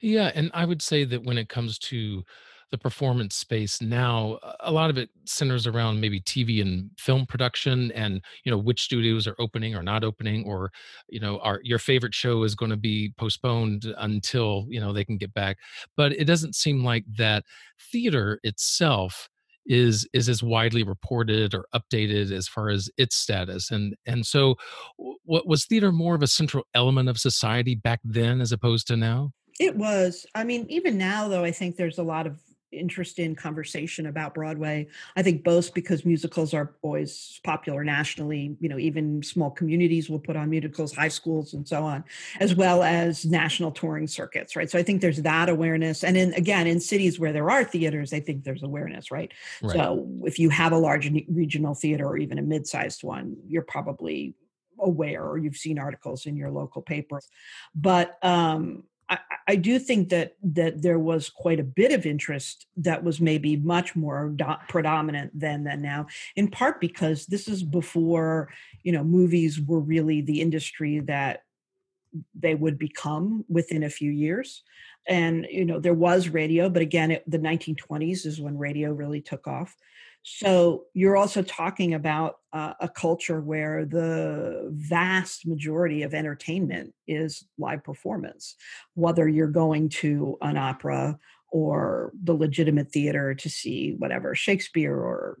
Yeah, 0.00 0.30
and 0.34 0.50
I 0.54 0.64
would 0.64 0.80
say 0.80 1.04
that 1.04 1.24
when 1.24 1.38
it 1.38 1.48
comes 1.48 1.78
to 1.80 2.24
the 2.70 2.78
performance 2.78 3.36
space 3.36 3.80
now 3.80 4.38
a 4.60 4.72
lot 4.72 4.90
of 4.90 4.98
it 4.98 5.08
centers 5.24 5.66
around 5.66 6.00
maybe 6.00 6.20
tv 6.20 6.60
and 6.60 6.90
film 6.98 7.24
production 7.24 7.92
and 7.92 8.20
you 8.44 8.50
know 8.50 8.58
which 8.58 8.82
studios 8.82 9.26
are 9.26 9.36
opening 9.38 9.74
or 9.74 9.82
not 9.82 10.02
opening 10.02 10.44
or 10.44 10.70
you 11.08 11.20
know 11.20 11.38
our 11.38 11.60
your 11.62 11.78
favorite 11.78 12.14
show 12.14 12.42
is 12.42 12.54
going 12.54 12.70
to 12.70 12.76
be 12.76 13.12
postponed 13.16 13.94
until 13.98 14.66
you 14.68 14.80
know 14.80 14.92
they 14.92 15.04
can 15.04 15.16
get 15.16 15.32
back. 15.34 15.58
But 15.96 16.12
it 16.12 16.24
doesn't 16.24 16.54
seem 16.54 16.84
like 16.84 17.04
that 17.16 17.44
theater 17.92 18.40
itself 18.42 19.28
is 19.66 20.08
is 20.12 20.28
as 20.28 20.42
widely 20.42 20.82
reported 20.82 21.54
or 21.54 21.66
updated 21.74 22.30
as 22.30 22.46
far 22.48 22.68
as 22.68 22.88
its 22.96 23.16
status. 23.16 23.70
And 23.70 23.94
and 24.06 24.26
so 24.26 24.56
what 25.24 25.46
was 25.46 25.66
theater 25.66 25.92
more 25.92 26.14
of 26.14 26.22
a 26.22 26.28
central 26.28 26.64
element 26.74 27.08
of 27.08 27.18
society 27.18 27.74
back 27.74 28.00
then 28.04 28.40
as 28.40 28.52
opposed 28.52 28.86
to 28.88 28.96
now? 28.96 29.32
It 29.58 29.76
was. 29.76 30.26
I 30.34 30.44
mean 30.44 30.66
even 30.68 30.98
now 30.98 31.28
though 31.28 31.44
i 31.44 31.50
think 31.50 31.76
there's 31.76 31.98
a 31.98 32.02
lot 32.02 32.26
of 32.26 32.40
interest 32.72 33.18
in 33.18 33.34
conversation 33.34 34.06
about 34.06 34.34
Broadway. 34.34 34.88
I 35.16 35.22
think 35.22 35.44
both 35.44 35.72
because 35.72 36.04
musicals 36.04 36.52
are 36.52 36.74
always 36.82 37.40
popular 37.44 37.84
nationally, 37.84 38.56
you 38.60 38.68
know, 38.68 38.78
even 38.78 39.22
small 39.22 39.50
communities 39.50 40.10
will 40.10 40.18
put 40.18 40.36
on 40.36 40.50
musicals, 40.50 40.94
high 40.94 41.08
schools 41.08 41.54
and 41.54 41.66
so 41.66 41.84
on, 41.84 42.04
as 42.40 42.54
well 42.54 42.82
as 42.82 43.24
national 43.24 43.70
touring 43.70 44.06
circuits, 44.06 44.56
right? 44.56 44.70
So 44.70 44.78
I 44.78 44.82
think 44.82 45.00
there's 45.00 45.22
that 45.22 45.48
awareness. 45.48 46.04
And 46.04 46.16
in 46.16 46.34
again, 46.34 46.66
in 46.66 46.80
cities 46.80 47.18
where 47.18 47.32
there 47.32 47.50
are 47.50 47.64
theaters, 47.64 48.12
I 48.12 48.20
think 48.20 48.44
there's 48.44 48.62
awareness, 48.62 49.10
right? 49.10 49.32
right. 49.62 49.74
So 49.74 50.06
if 50.24 50.38
you 50.38 50.50
have 50.50 50.72
a 50.72 50.78
large 50.78 51.10
regional 51.28 51.74
theater 51.74 52.06
or 52.06 52.16
even 52.16 52.38
a 52.38 52.42
mid-sized 52.42 53.02
one, 53.02 53.36
you're 53.46 53.62
probably 53.62 54.34
aware 54.78 55.24
or 55.24 55.38
you've 55.38 55.56
seen 55.56 55.78
articles 55.78 56.26
in 56.26 56.36
your 56.36 56.50
local 56.50 56.82
paper. 56.82 57.20
But 57.74 58.22
um 58.22 58.84
I, 59.08 59.18
I, 59.48 59.56
do 59.56 59.78
think 59.78 60.08
that 60.08 60.34
that 60.42 60.82
there 60.82 60.98
was 60.98 61.28
quite 61.28 61.60
a 61.60 61.64
bit 61.64 61.92
of 61.92 62.06
interest 62.06 62.66
that 62.78 63.04
was 63.04 63.20
maybe 63.20 63.56
much 63.56 63.94
more 63.94 64.32
do- 64.34 64.44
predominant 64.68 65.38
than 65.38 65.64
than 65.64 65.80
now. 65.82 66.06
In 66.34 66.48
part 66.48 66.80
because 66.80 67.26
this 67.26 67.46
is 67.46 67.62
before 67.62 68.48
you 68.82 68.92
know 68.92 69.04
movies 69.04 69.60
were 69.60 69.80
really 69.80 70.20
the 70.20 70.40
industry 70.40 71.00
that 71.00 71.42
they 72.34 72.54
would 72.54 72.78
become 72.78 73.44
within 73.48 73.82
a 73.82 73.90
few 73.90 74.10
years 74.10 74.62
and 75.06 75.46
you 75.50 75.64
know 75.64 75.78
there 75.78 75.94
was 75.94 76.28
radio 76.28 76.68
but 76.68 76.82
again 76.82 77.10
it, 77.10 77.30
the 77.30 77.38
1920s 77.38 78.24
is 78.24 78.40
when 78.40 78.56
radio 78.56 78.90
really 78.90 79.20
took 79.20 79.46
off 79.46 79.76
so 80.28 80.86
you're 80.92 81.16
also 81.16 81.40
talking 81.40 81.94
about 81.94 82.38
uh, 82.52 82.72
a 82.80 82.88
culture 82.88 83.40
where 83.40 83.84
the 83.84 84.68
vast 84.72 85.46
majority 85.46 86.02
of 86.02 86.14
entertainment 86.14 86.92
is 87.06 87.44
live 87.58 87.84
performance, 87.84 88.56
whether 88.94 89.28
you're 89.28 89.46
going 89.46 89.88
to 89.88 90.36
an 90.40 90.56
opera 90.56 91.16
or 91.52 92.10
the 92.24 92.34
legitimate 92.34 92.90
theater 92.90 93.36
to 93.36 93.48
see 93.48 93.94
whatever 93.98 94.34
Shakespeare 94.34 94.96
or 94.96 95.38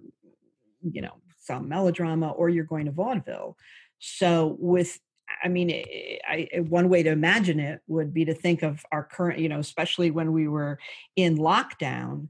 you 0.88 1.02
know 1.02 1.14
some 1.40 1.68
melodrama, 1.68 2.30
or 2.30 2.48
you're 2.48 2.64
going 2.64 2.86
to 2.86 2.92
vaudeville. 2.92 3.56
So 3.98 4.56
with 4.60 5.00
I 5.42 5.48
mean, 5.48 5.68
I, 6.28 6.48
I, 6.54 6.60
one 6.60 6.88
way 6.88 7.02
to 7.02 7.10
imagine 7.10 7.58
it 7.58 7.80
would 7.88 8.14
be 8.14 8.24
to 8.26 8.34
think 8.34 8.62
of 8.62 8.84
our 8.92 9.02
current, 9.02 9.40
you 9.40 9.48
know, 9.48 9.58
especially 9.58 10.12
when 10.12 10.32
we 10.32 10.46
were 10.46 10.78
in 11.16 11.38
lockdown, 11.38 12.28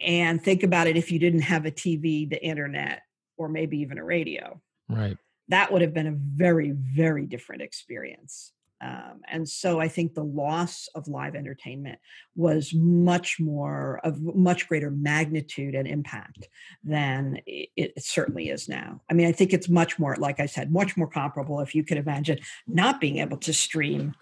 and 0.00 0.42
think 0.42 0.62
about 0.62 0.86
it 0.86 0.96
if 0.96 1.10
you 1.10 1.18
didn't 1.18 1.42
have 1.42 1.66
a 1.66 1.70
TV, 1.70 2.28
the 2.28 2.42
internet, 2.42 3.02
or 3.36 3.48
maybe 3.48 3.78
even 3.78 3.98
a 3.98 4.04
radio. 4.04 4.60
Right. 4.88 5.16
That 5.48 5.72
would 5.72 5.82
have 5.82 5.94
been 5.94 6.06
a 6.06 6.16
very, 6.16 6.72
very 6.72 7.26
different 7.26 7.62
experience. 7.62 8.52
Um, 8.84 9.22
and 9.28 9.48
so 9.48 9.80
I 9.80 9.88
think 9.88 10.12
the 10.12 10.24
loss 10.24 10.88
of 10.94 11.08
live 11.08 11.34
entertainment 11.34 11.98
was 12.36 12.74
much 12.74 13.40
more 13.40 14.00
of 14.04 14.20
much 14.20 14.68
greater 14.68 14.90
magnitude 14.90 15.74
and 15.74 15.88
impact 15.88 16.48
than 16.82 17.38
it, 17.46 17.70
it, 17.76 18.04
certainly 18.04 18.50
is 18.50 18.68
now. 18.68 19.00
I 19.10 19.14
mean, 19.14 19.26
I 19.26 19.32
think 19.32 19.54
it's 19.54 19.70
much 19.70 19.98
more, 19.98 20.16
like 20.16 20.38
I 20.38 20.46
said, 20.46 20.70
much 20.70 20.98
more 20.98 21.06
comparable 21.06 21.60
if 21.60 21.74
you 21.74 21.82
could 21.82 21.96
imagine 21.96 22.40
not 22.66 23.00
being 23.00 23.18
able 23.18 23.38
to 23.38 23.54
stream 23.54 24.14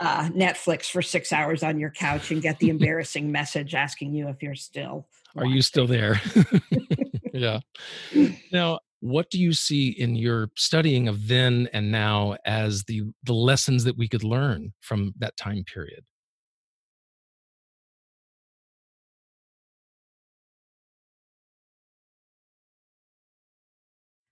uh, 0.00 0.28
Netflix 0.30 0.90
for 0.90 1.02
six 1.02 1.32
hours 1.32 1.62
on 1.62 1.78
your 1.78 1.90
couch 1.90 2.32
and 2.32 2.42
get 2.42 2.58
the 2.58 2.70
embarrassing 2.70 3.30
message 3.30 3.74
asking 3.74 4.14
you 4.14 4.28
if 4.28 4.42
you're 4.42 4.54
still. 4.56 5.06
Are 5.36 5.46
you 5.46 5.62
still 5.62 5.86
there? 5.86 6.20
yeah. 7.32 7.60
Now, 8.52 8.80
what 9.00 9.30
do 9.30 9.38
you 9.38 9.52
see 9.52 9.90
in 9.90 10.16
your 10.16 10.50
studying 10.56 11.08
of 11.08 11.28
then 11.28 11.68
and 11.72 11.92
now 11.92 12.36
as 12.44 12.84
the 12.84 13.02
the 13.22 13.32
lessons 13.32 13.84
that 13.84 13.96
we 13.96 14.08
could 14.08 14.24
learn 14.24 14.72
from 14.80 15.14
that 15.18 15.36
time 15.36 15.64
period 15.64 16.04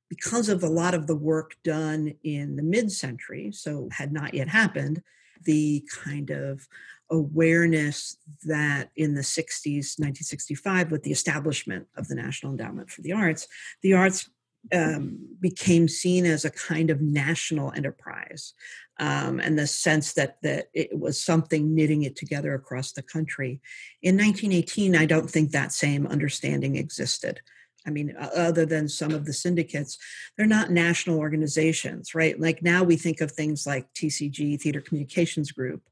because 0.09 0.49
of 0.49 0.63
a 0.63 0.69
lot 0.69 0.95
of 0.95 1.07
the 1.07 1.17
work 1.17 1.57
done 1.65 2.13
in 2.25 2.57
the 2.57 2.63
mid-century 2.63 3.51
so 3.53 3.89
had 3.93 4.13
not 4.13 4.35
yet 4.35 4.49
happened 4.49 5.03
the 5.45 5.85
kind 6.05 6.31
of 6.31 6.67
awareness 7.11 8.17
that 8.45 8.91
in 8.97 9.15
the 9.15 9.21
60s 9.21 9.99
1965 9.99 10.91
with 10.91 11.03
the 11.03 11.13
establishment 11.13 11.87
of 11.97 12.09
the 12.09 12.15
national 12.15 12.53
endowment 12.53 12.91
for 12.91 13.03
the 13.03 13.13
arts 13.13 13.47
the 13.83 13.95
arts 13.95 14.29
um, 14.73 15.19
became 15.41 15.89
seen 15.89 16.27
as 16.27 16.45
a 16.45 16.51
kind 16.51 16.91
of 16.91 17.01
national 17.01 17.73
enterprise 17.73 18.55
um, 18.99 19.41
and 19.41 19.59
the 19.59 19.67
sense 19.67 20.15
that, 20.15 20.37
that 20.43 20.67
it 20.73 20.99
was 20.99 21.23
something 21.23 21.75
knitting 21.75 22.03
it 22.03 22.17
together 22.17 22.55
across 22.55 22.93
the 22.93 23.03
country. 23.03 23.61
In 24.03 24.17
1918, 24.17 24.97
I 24.97 25.07
don't 25.07 25.31
think 25.31 25.51
that 25.51 25.73
same 25.73 26.07
understanding 26.07 26.77
existed. 26.77 27.41
I 27.87 27.91
mean, 27.91 28.15
other 28.19 28.67
than 28.67 28.89
some 28.89 29.13
of 29.13 29.25
the 29.25 29.33
syndicates, 29.33 29.99
they're 30.37 30.47
not 30.47 30.71
national 30.71 31.19
organizations, 31.19 32.15
right? 32.15 32.39
Like 32.39 32.63
now 32.63 32.83
we 32.83 32.97
think 32.97 33.21
of 33.21 33.31
things 33.31 33.67
like 33.67 33.93
TCG, 33.95 34.61
Theater 34.61 34.81
Communications 34.81 35.53
Group, 35.53 35.83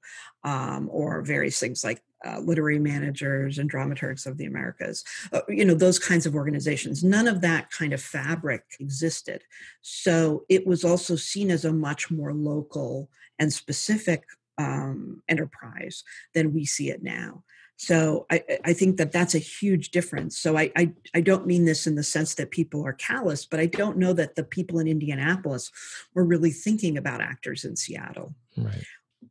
um, 0.43 0.89
or 0.93 1.23
various 1.23 1.59
things 1.59 1.85
like 1.85 2.03
uh, 2.25 2.39
literary 2.39 2.79
managers 2.79 3.59
and 3.59 3.71
dramaturgs 3.71 4.27
of 4.27 4.39
the 4.39 4.47
Americas, 4.47 5.05
uh, 5.33 5.41
you 5.49 5.65
know, 5.65 5.75
those 5.75 5.99
kinds 5.99 6.27
of 6.27 6.35
organizations. 6.35 7.05
None 7.05 7.29
of 7.29 7.41
that 7.43 7.71
kind 7.71 7.93
of 7.93 8.03
fabric 8.03 8.63
existed. 8.81 9.43
So 9.83 10.45
it 10.49 10.67
was 10.67 10.85
also 10.85 11.17
seen 11.17 11.51
as 11.51 11.65
a 11.65 11.73
much 11.73 12.11
more 12.11 12.33
local 12.33 13.09
and 13.39 13.53
specific 13.53 14.25
um, 14.59 15.23
enterprise 15.29 16.05
than 16.35 16.55
we 16.55 16.65
see 16.65 16.91
it 16.91 17.03
now. 17.03 17.43
So 17.77 18.27
I, 18.31 18.43
I 18.65 18.73
think 18.73 18.97
that 18.99 19.13
that's 19.13 19.35
a 19.35 19.39
huge 19.39 19.91
difference. 19.91 20.39
So 20.39 20.57
I, 20.57 20.71
I, 20.77 20.93
I 21.15 21.21
don't 21.21 21.47
mean 21.47 21.65
this 21.65 21.87
in 21.87 21.97
the 21.97 22.05
sense 22.05 22.35
that 22.35 22.51
people 22.51 22.87
are 22.87 22.93
callous, 22.93 23.47
but 23.47 23.61
I 23.61 23.67
don't 23.67 23.99
know 23.99 24.13
that 24.13 24.37
the 24.37 24.45
people 24.45 24.79
in 24.79 24.87
Indianapolis 24.87 25.71
were 26.15 26.25
really 26.25 26.51
thinking 26.51 26.97
about 26.97 27.21
actors 27.21 27.65
in 27.65 27.77
Seattle. 27.77 28.35
Right 28.57 28.85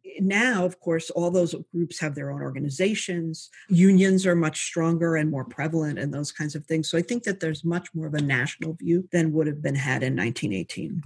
eh, 0.05 0.19
now, 0.19 0.65
of 0.65 0.79
course, 0.79 1.09
all 1.09 1.31
those 1.31 1.55
groups 1.71 1.99
have 1.99 2.15
their 2.15 2.31
own 2.31 2.41
organizations. 2.41 3.49
Unions 3.69 4.25
are 4.25 4.35
much 4.35 4.65
stronger 4.65 5.15
and 5.15 5.31
more 5.31 5.45
prevalent 5.45 5.97
and 5.97 6.13
those 6.13 6.31
kinds 6.31 6.53
of 6.53 6.65
things. 6.65 6.89
So 6.89 6.97
I 6.97 7.01
think 7.01 7.23
that 7.23 7.39
there's 7.39 7.63
much 7.63 7.93
more 7.93 8.07
of 8.07 8.13
a 8.13 8.21
national 8.21 8.73
view 8.73 9.07
than 9.11 9.31
would 9.31 9.47
have 9.47 9.61
been 9.61 9.75
had 9.75 10.03
in 10.03 10.15
1918. 10.15 11.03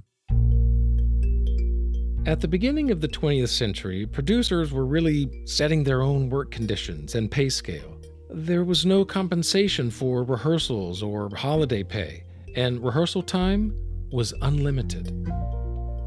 At 2.27 2.41
the 2.41 2.47
beginning 2.49 2.91
of 2.91 2.99
the 2.99 3.07
20th 3.07 3.47
century, 3.47 4.05
producers 4.05 4.73
were 4.73 4.85
really 4.85 5.29
setting 5.45 5.85
their 5.85 6.01
own 6.01 6.29
work 6.29 6.51
conditions 6.51 7.15
and 7.15 7.31
pay 7.31 7.47
scale. 7.47 8.01
There 8.29 8.65
was 8.65 8.85
no 8.85 9.05
compensation 9.05 9.89
for 9.89 10.25
rehearsals 10.25 11.01
or 11.01 11.33
holiday 11.33 11.83
pay, 11.83 12.25
and 12.53 12.83
rehearsal 12.83 13.23
time 13.23 13.73
was 14.11 14.33
unlimited. 14.41 15.07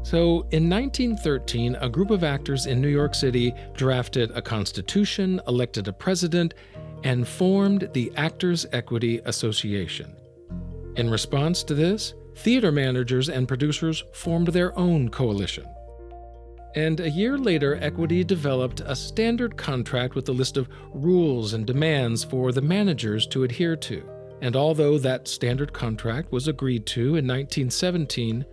So, 0.03 0.45
in 0.51 0.69
1913, 0.69 1.75
a 1.81 1.89
group 1.89 2.11
of 2.11 2.23
actors 2.23 2.67
in 2.67 2.79
New 2.79 2.87
York 2.87 3.15
City 3.15 3.51
drafted 3.73 4.29
a 4.35 4.43
constitution, 4.43 5.41
elected 5.47 5.87
a 5.87 5.93
president, 5.93 6.53
and 7.03 7.27
formed 7.27 7.89
the 7.93 8.11
Actors 8.15 8.67
Equity 8.73 9.21
Association. 9.25 10.15
In 10.97 11.09
response 11.09 11.63
to 11.63 11.73
this, 11.73 12.13
theater 12.35 12.71
managers 12.71 13.27
and 13.27 13.47
producers 13.47 14.03
formed 14.13 14.49
their 14.49 14.77
own 14.77 15.09
coalition. 15.09 15.65
And 16.75 16.99
a 17.01 17.09
year 17.09 17.37
later, 17.37 17.77
Equity 17.81 18.23
developed 18.23 18.81
a 18.85 18.95
standard 18.95 19.57
contract 19.57 20.15
with 20.15 20.29
a 20.29 20.33
list 20.33 20.55
of 20.55 20.69
rules 20.93 21.53
and 21.53 21.65
demands 21.65 22.23
for 22.23 22.51
the 22.51 22.61
managers 22.61 23.27
to 23.27 23.43
adhere 23.43 23.75
to. 23.77 24.03
And 24.41 24.55
although 24.55 24.97
that 24.97 25.27
standard 25.27 25.73
contract 25.73 26.31
was 26.31 26.47
agreed 26.47 26.85
to 26.87 27.01
in 27.01 27.27
1917, 27.27 28.45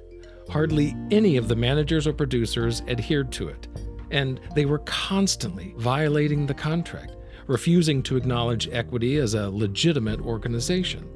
hardly 0.50 0.96
any 1.10 1.36
of 1.36 1.48
the 1.48 1.56
managers 1.56 2.06
or 2.06 2.12
producers 2.12 2.82
adhered 2.88 3.30
to 3.32 3.48
it, 3.48 3.68
and 4.10 4.40
they 4.54 4.66
were 4.66 4.80
constantly 4.80 5.74
violating 5.78 6.46
the 6.46 6.54
contract, 6.54 7.16
refusing 7.46 8.02
to 8.02 8.16
acknowledge 8.16 8.68
Equity 8.72 9.16
as 9.16 9.34
a 9.34 9.50
legitimate 9.50 10.20
organization. 10.20 11.08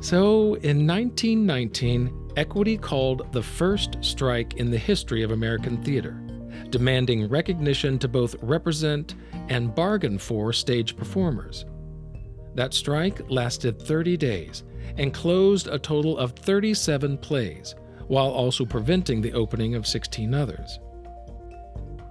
So, 0.00 0.54
in 0.54 0.86
1919, 0.86 2.27
Equity 2.38 2.78
called 2.78 3.32
the 3.32 3.42
first 3.42 3.96
strike 4.00 4.54
in 4.58 4.70
the 4.70 4.78
history 4.78 5.24
of 5.24 5.32
American 5.32 5.82
theater, 5.82 6.12
demanding 6.70 7.28
recognition 7.28 7.98
to 7.98 8.06
both 8.06 8.36
represent 8.42 9.16
and 9.48 9.74
bargain 9.74 10.18
for 10.18 10.52
stage 10.52 10.96
performers. 10.96 11.64
That 12.54 12.74
strike 12.74 13.28
lasted 13.28 13.82
30 13.82 14.16
days 14.18 14.62
and 14.98 15.12
closed 15.12 15.66
a 15.66 15.80
total 15.80 16.16
of 16.16 16.30
37 16.30 17.18
plays, 17.18 17.74
while 18.06 18.30
also 18.30 18.64
preventing 18.64 19.20
the 19.20 19.32
opening 19.32 19.74
of 19.74 19.84
16 19.84 20.32
others. 20.32 20.78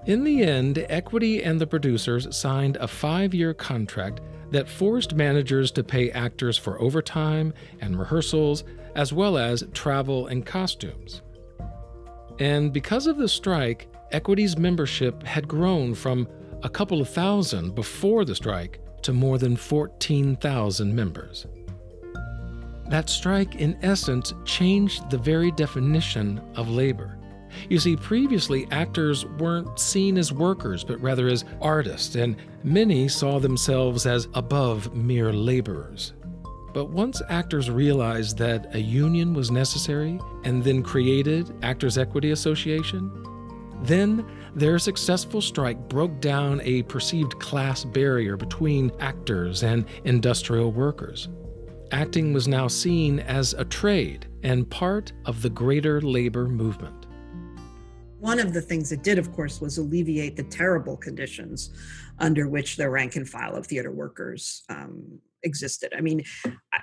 In 0.07 0.25
the 0.25 0.43
end, 0.43 0.85
Equity 0.89 1.41
and 1.41 1.57
the 1.57 1.67
producers 1.67 2.35
signed 2.35 2.75
a 2.81 2.87
five 2.89 3.33
year 3.33 3.53
contract 3.53 4.19
that 4.51 4.67
forced 4.67 5.15
managers 5.15 5.71
to 5.71 5.83
pay 5.85 6.11
actors 6.11 6.57
for 6.57 6.81
overtime 6.81 7.53
and 7.79 7.97
rehearsals, 7.97 8.65
as 8.97 9.13
well 9.13 9.37
as 9.37 9.63
travel 9.73 10.27
and 10.27 10.45
costumes. 10.45 11.21
And 12.39 12.73
because 12.73 13.07
of 13.07 13.17
the 13.17 13.29
strike, 13.29 13.87
Equity's 14.11 14.57
membership 14.57 15.23
had 15.23 15.47
grown 15.47 15.93
from 15.93 16.27
a 16.63 16.69
couple 16.69 16.99
of 16.99 17.09
thousand 17.09 17.75
before 17.75 18.25
the 18.25 18.35
strike 18.35 18.79
to 19.03 19.13
more 19.13 19.37
than 19.37 19.55
14,000 19.55 20.93
members. 20.93 21.45
That 22.89 23.09
strike, 23.09 23.55
in 23.55 23.77
essence, 23.83 24.33
changed 24.45 25.09
the 25.09 25.17
very 25.17 25.51
definition 25.51 26.41
of 26.55 26.69
labor. 26.69 27.17
You 27.69 27.79
see, 27.79 27.95
previously 27.95 28.67
actors 28.71 29.25
weren't 29.25 29.79
seen 29.79 30.17
as 30.17 30.31
workers, 30.31 30.83
but 30.83 31.01
rather 31.01 31.27
as 31.27 31.45
artists, 31.61 32.15
and 32.15 32.35
many 32.63 33.07
saw 33.07 33.39
themselves 33.39 34.05
as 34.05 34.27
above 34.33 34.93
mere 34.95 35.33
laborers. 35.33 36.13
But 36.77 36.91
once 36.91 37.23
actors 37.27 37.71
realized 37.71 38.37
that 38.37 38.75
a 38.75 38.79
union 38.79 39.33
was 39.33 39.49
necessary 39.49 40.19
and 40.43 40.63
then 40.63 40.83
created 40.83 41.51
Actors 41.63 41.97
Equity 41.97 42.29
Association, 42.29 43.09
then 43.81 44.23
their 44.53 44.77
successful 44.77 45.41
strike 45.41 45.89
broke 45.89 46.21
down 46.21 46.61
a 46.61 46.83
perceived 46.83 47.39
class 47.39 47.83
barrier 47.83 48.37
between 48.37 48.91
actors 48.99 49.63
and 49.63 49.85
industrial 50.03 50.71
workers. 50.71 51.29
Acting 51.91 52.31
was 52.31 52.47
now 52.47 52.67
seen 52.67 53.21
as 53.21 53.53
a 53.53 53.65
trade 53.65 54.27
and 54.43 54.69
part 54.69 55.13
of 55.25 55.41
the 55.41 55.49
greater 55.49 55.99
labor 55.99 56.47
movement. 56.47 57.07
One 58.19 58.37
of 58.37 58.53
the 58.53 58.61
things 58.61 58.91
it 58.91 59.01
did, 59.01 59.17
of 59.17 59.31
course, 59.33 59.59
was 59.59 59.79
alleviate 59.79 60.35
the 60.35 60.43
terrible 60.43 60.95
conditions 60.95 61.71
under 62.19 62.47
which 62.47 62.75
the 62.75 62.87
rank 62.87 63.15
and 63.15 63.27
file 63.27 63.55
of 63.55 63.65
theater 63.65 63.91
workers 63.91 64.61
um, 64.69 65.19
existed. 65.43 65.93
I 65.95 66.01
mean, 66.01 66.23
I, 66.45 66.79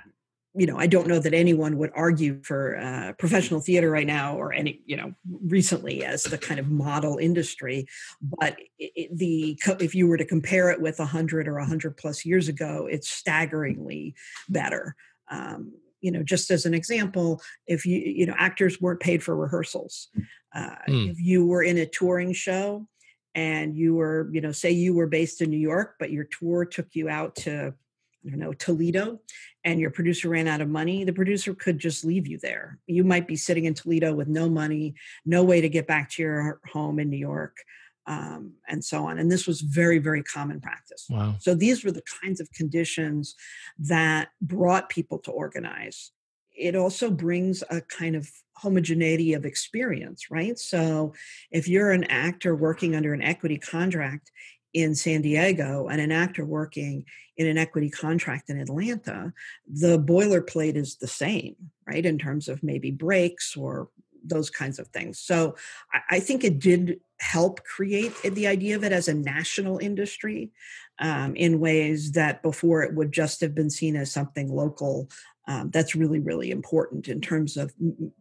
you 0.57 0.65
know, 0.65 0.77
I 0.77 0.87
don't 0.87 1.07
know 1.07 1.19
that 1.19 1.33
anyone 1.33 1.77
would 1.77 1.91
argue 1.93 2.41
for 2.41 2.77
uh, 2.77 3.11
professional 3.19 3.59
theater 3.59 3.91
right 3.91 4.07
now 4.07 4.37
or 4.37 4.53
any, 4.53 4.81
you 4.85 4.95
know, 4.95 5.13
recently 5.45 6.05
as 6.05 6.23
the 6.23 6.37
kind 6.37 6.59
of 6.61 6.69
model 6.69 7.17
industry. 7.17 7.87
But 8.21 8.57
it, 8.79 9.17
the 9.17 9.59
if 9.81 9.93
you 9.93 10.07
were 10.07 10.17
to 10.17 10.25
compare 10.25 10.71
it 10.71 10.79
with 10.79 10.97
100 10.97 11.49
or 11.49 11.55
100 11.55 11.97
plus 11.97 12.25
years 12.25 12.47
ago, 12.47 12.87
it's 12.89 13.09
staggeringly 13.09 14.15
better. 14.47 14.95
Um, 15.29 15.73
you 15.99 16.11
know, 16.11 16.23
just 16.23 16.51
as 16.51 16.65
an 16.65 16.73
example, 16.73 17.41
if 17.67 17.85
you, 17.85 17.97
you 17.97 18.25
know, 18.25 18.35
actors 18.37 18.79
weren't 18.79 18.99
paid 18.99 19.23
for 19.23 19.35
rehearsals. 19.35 20.07
Uh, 20.53 20.75
mm. 20.87 21.11
If 21.11 21.19
you 21.19 21.45
were 21.45 21.63
in 21.63 21.79
a 21.79 21.85
touring 21.85 22.31
show 22.31 22.87
and 23.33 23.75
you 23.75 23.95
were, 23.95 24.29
you 24.31 24.39
know, 24.39 24.53
say 24.53 24.71
you 24.71 24.93
were 24.93 25.07
based 25.07 25.41
in 25.41 25.49
New 25.49 25.57
York, 25.57 25.95
but 25.99 26.11
your 26.11 26.25
tour 26.25 26.63
took 26.63 26.87
you 26.93 27.09
out 27.09 27.35
to, 27.37 27.73
I 28.25 28.29
don't 28.29 28.39
know, 28.39 28.53
Toledo, 28.53 29.19
and 29.63 29.79
your 29.79 29.91
producer 29.91 30.29
ran 30.29 30.47
out 30.47 30.61
of 30.61 30.69
money, 30.69 31.03
the 31.03 31.13
producer 31.13 31.53
could 31.53 31.79
just 31.79 32.03
leave 32.03 32.27
you 32.27 32.37
there. 32.39 32.79
You 32.87 33.03
might 33.03 33.27
be 33.27 33.35
sitting 33.35 33.65
in 33.65 33.73
Toledo 33.73 34.13
with 34.13 34.27
no 34.27 34.49
money, 34.49 34.95
no 35.25 35.43
way 35.43 35.61
to 35.61 35.69
get 35.69 35.87
back 35.87 36.09
to 36.11 36.21
your 36.21 36.59
home 36.71 36.99
in 36.99 37.09
New 37.09 37.17
York. 37.17 37.57
Um, 38.07 38.53
and 38.67 38.83
so 38.83 39.05
on. 39.05 39.17
And 39.17 39.31
this 39.31 39.47
was 39.47 39.61
very, 39.61 39.97
very 39.97 40.21
common 40.21 40.61
practice. 40.61 41.07
Wow. 41.09 41.37
So 41.39 41.55
these 41.55 41.83
were 41.83 41.91
the 41.91 42.03
kinds 42.21 42.39
of 42.39 42.51
conditions 42.51 43.33
that 43.79 44.27
brought 44.43 44.89
people 44.89 45.17
to 45.19 45.31
organize 45.31 46.11
it 46.57 46.75
also 46.75 47.11
brings 47.11 47.63
a 47.69 47.81
kind 47.81 48.15
of 48.15 48.29
homogeneity 48.57 49.33
of 49.33 49.45
experience, 49.45 50.31
right? 50.31 50.57
So 50.57 51.13
if 51.51 51.67
you're 51.67 51.91
an 51.91 52.05
actor 52.05 52.55
working 52.55 52.95
under 52.95 53.13
an 53.13 53.21
equity 53.21 53.57
contract 53.57 54.31
in 54.75 54.93
San 54.93 55.21
Diego 55.21 55.87
and 55.87 56.01
an 56.01 56.11
actor 56.11 56.43
working 56.43 57.05
in 57.37 57.47
an 57.47 57.57
equity 57.57 57.89
contract 57.89 58.49
in 58.49 58.59
Atlanta, 58.59 59.33
the 59.65 59.97
boilerplate 59.97 60.75
is 60.75 60.97
the 60.97 61.07
same, 61.07 61.55
right? 61.87 62.05
In 62.05 62.19
terms 62.19 62.49
of 62.49 62.61
maybe 62.61 62.91
breaks 62.91 63.55
or 63.55 63.87
those 64.21 64.49
kinds 64.49 64.77
of 64.77 64.87
things. 64.89 65.17
So 65.17 65.55
I, 66.09 66.19
think 66.19 66.43
it 66.43 66.59
did 66.59 66.99
help 67.19 67.63
create 67.63 68.11
the 68.23 68.47
idea 68.47 68.75
of 68.75 68.83
it 68.83 68.91
as 68.91 69.07
a 69.07 69.13
national 69.13 69.77
industry 69.77 70.51
um, 70.99 71.35
in 71.35 71.61
ways 71.61 72.11
that 72.13 72.41
before 72.41 72.83
it 72.83 72.95
would 72.95 73.13
just 73.13 73.39
have 73.41 73.55
been 73.55 73.69
seen 73.69 73.95
as 73.95 74.11
something 74.11 74.53
local 74.53 75.09
um, 75.47 75.69
that's 75.69 75.95
really 75.95 76.19
really 76.19 76.49
important 76.49 77.07
in 77.07 77.21
terms 77.21 77.55
of 77.55 77.71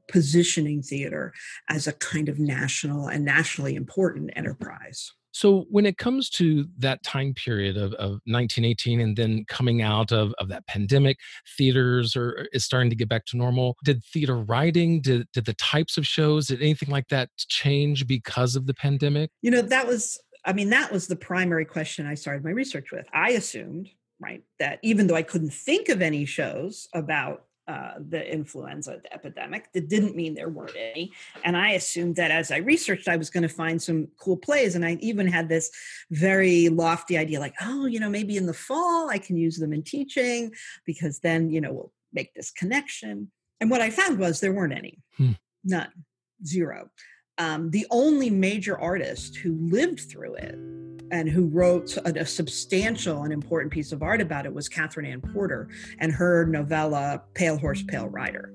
positioning 0.08 0.82
theater 0.82 1.32
as 1.70 1.86
a 1.86 1.92
kind 1.94 2.28
of 2.28 2.38
national 2.38 3.06
and 3.06 3.24
nationally 3.24 3.76
important 3.76 4.30
enterprise 4.36 5.12
so 5.34 5.66
when 5.68 5.84
it 5.84 5.98
comes 5.98 6.30
to 6.30 6.64
that 6.78 7.02
time 7.02 7.34
period 7.34 7.76
of, 7.76 7.92
of 7.94 8.20
1918 8.26 9.00
and 9.00 9.16
then 9.16 9.44
coming 9.48 9.82
out 9.82 10.12
of, 10.12 10.32
of 10.38 10.48
that 10.48 10.64
pandemic, 10.68 11.18
theaters 11.58 12.14
are 12.14 12.46
is 12.52 12.64
starting 12.64 12.88
to 12.90 12.96
get 12.96 13.08
back 13.08 13.26
to 13.26 13.36
normal. 13.36 13.76
Did 13.84 14.04
theater 14.04 14.36
writing, 14.36 15.00
did, 15.00 15.26
did 15.32 15.44
the 15.44 15.54
types 15.54 15.98
of 15.98 16.06
shows, 16.06 16.46
did 16.46 16.62
anything 16.62 16.88
like 16.88 17.08
that 17.08 17.30
change 17.36 18.06
because 18.06 18.54
of 18.54 18.66
the 18.66 18.74
pandemic? 18.74 19.30
You 19.42 19.50
know, 19.50 19.62
that 19.62 19.88
was 19.88 20.20
I 20.44 20.52
mean, 20.52 20.70
that 20.70 20.92
was 20.92 21.08
the 21.08 21.16
primary 21.16 21.64
question 21.64 22.06
I 22.06 22.14
started 22.14 22.44
my 22.44 22.50
research 22.50 22.92
with. 22.92 23.06
I 23.12 23.30
assumed 23.30 23.90
right? 24.20 24.42
That 24.58 24.78
even 24.82 25.06
though 25.06 25.16
I 25.16 25.22
couldn't 25.22 25.52
think 25.52 25.88
of 25.88 26.00
any 26.00 26.24
shows 26.24 26.88
about 26.94 27.44
uh, 27.66 27.92
the 27.98 28.30
influenza 28.30 29.00
epidemic, 29.10 29.72
that 29.72 29.88
didn't 29.88 30.14
mean 30.14 30.34
there 30.34 30.48
weren't 30.48 30.76
any. 30.76 31.12
And 31.44 31.56
I 31.56 31.70
assumed 31.70 32.16
that 32.16 32.30
as 32.30 32.50
I 32.50 32.58
researched, 32.58 33.08
I 33.08 33.16
was 33.16 33.30
going 33.30 33.42
to 33.42 33.48
find 33.48 33.80
some 33.80 34.08
cool 34.18 34.36
plays. 34.36 34.74
And 34.74 34.84
I 34.84 34.98
even 35.00 35.26
had 35.26 35.48
this 35.48 35.70
very 36.10 36.68
lofty 36.68 37.16
idea 37.16 37.40
like, 37.40 37.54
oh, 37.62 37.86
you 37.86 38.00
know, 38.00 38.10
maybe 38.10 38.36
in 38.36 38.46
the 38.46 38.54
fall 38.54 39.08
I 39.08 39.18
can 39.18 39.36
use 39.36 39.56
them 39.56 39.72
in 39.72 39.82
teaching 39.82 40.52
because 40.84 41.20
then, 41.20 41.50
you 41.50 41.60
know, 41.60 41.72
we'll 41.72 41.92
make 42.12 42.34
this 42.34 42.50
connection. 42.50 43.30
And 43.60 43.70
what 43.70 43.80
I 43.80 43.90
found 43.90 44.18
was 44.18 44.40
there 44.40 44.52
weren't 44.52 44.76
any, 44.76 44.98
hmm. 45.16 45.32
none, 45.64 45.90
zero. 46.44 46.90
Um, 47.38 47.70
the 47.70 47.86
only 47.90 48.30
major 48.30 48.78
artist 48.78 49.36
who 49.36 49.56
lived 49.70 50.00
through 50.00 50.34
it 50.34 50.56
and 51.14 51.28
who 51.28 51.46
wrote 51.46 51.96
a, 51.98 52.22
a, 52.22 52.26
substantial 52.26 53.22
and 53.22 53.32
important 53.32 53.72
piece 53.72 53.92
of 53.92 54.02
art 54.02 54.20
about 54.20 54.46
it 54.46 54.52
was 54.52 54.68
Katherine 54.68 55.06
Anne 55.06 55.20
Porter 55.20 55.68
and 56.00 56.10
her 56.10 56.44
novella 56.44 57.22
Pale 57.34 57.58
Horse, 57.58 57.84
Pale 57.86 58.08
Rider. 58.08 58.52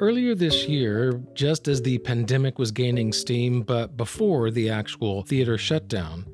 Earlier 0.00 0.34
this 0.34 0.66
year, 0.66 1.22
just 1.34 1.68
as 1.68 1.80
the 1.80 1.98
pandemic 1.98 2.58
was 2.58 2.72
gaining 2.72 3.12
steam, 3.12 3.62
but 3.62 3.96
before 3.96 4.50
the 4.50 4.68
actual 4.68 5.22
theater 5.22 5.56
shutdown, 5.56 6.26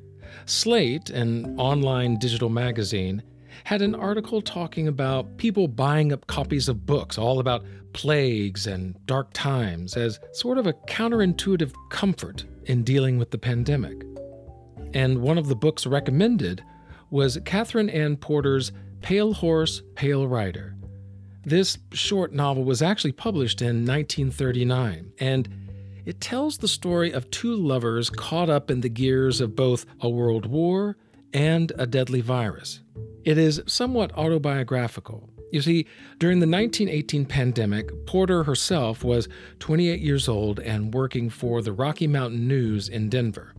Slate, 0.46 1.10
an 1.10 1.60
online 1.60 2.18
digital 2.18 2.48
magazine, 2.48 3.22
had 3.64 3.82
an 3.82 3.94
article 3.94 4.40
talking 4.40 4.88
about 4.88 5.36
people 5.36 5.68
buying 5.68 6.14
up 6.14 6.26
copies 6.28 6.66
of 6.66 6.86
books 6.86 7.18
all 7.18 7.40
about 7.40 7.62
plagues 7.92 8.66
and 8.66 8.96
dark 9.04 9.28
times 9.34 9.98
as 9.98 10.18
sort 10.32 10.56
of 10.56 10.66
a 10.66 10.72
counterintuitive 10.88 11.74
comfort 11.90 12.46
in 12.66 12.82
dealing 12.82 13.18
with 13.18 13.30
the 13.30 13.38
pandemic. 13.38 14.02
And 14.94 15.20
one 15.22 15.38
of 15.38 15.48
the 15.48 15.56
books 15.56 15.86
recommended 15.86 16.62
was 17.10 17.38
Katherine 17.44 17.90
Anne 17.90 18.16
Porter's 18.16 18.72
Pale 19.02 19.34
Horse, 19.34 19.82
Pale 19.94 20.28
Rider. 20.28 20.76
This 21.44 21.78
short 21.92 22.32
novel 22.32 22.64
was 22.64 22.82
actually 22.82 23.12
published 23.12 23.62
in 23.62 23.86
1939, 23.86 25.12
and 25.18 25.48
it 26.04 26.20
tells 26.20 26.58
the 26.58 26.68
story 26.68 27.12
of 27.12 27.30
two 27.30 27.54
lovers 27.54 28.10
caught 28.10 28.50
up 28.50 28.70
in 28.70 28.80
the 28.80 28.88
gears 28.88 29.40
of 29.40 29.56
both 29.56 29.86
a 30.00 30.08
world 30.08 30.46
war 30.46 30.96
and 31.32 31.72
a 31.78 31.86
deadly 31.86 32.20
virus. 32.20 32.80
It 33.24 33.38
is 33.38 33.62
somewhat 33.66 34.12
autobiographical, 34.16 35.30
You 35.52 35.62
see, 35.62 35.86
during 36.18 36.38
the 36.38 36.46
1918 36.46 37.26
pandemic, 37.26 38.06
Porter 38.06 38.44
herself 38.44 39.02
was 39.02 39.28
28 39.58 40.00
years 40.00 40.28
old 40.28 40.60
and 40.60 40.94
working 40.94 41.28
for 41.28 41.60
the 41.60 41.72
Rocky 41.72 42.06
Mountain 42.06 42.46
News 42.46 42.88
in 42.88 43.08
Denver. 43.08 43.54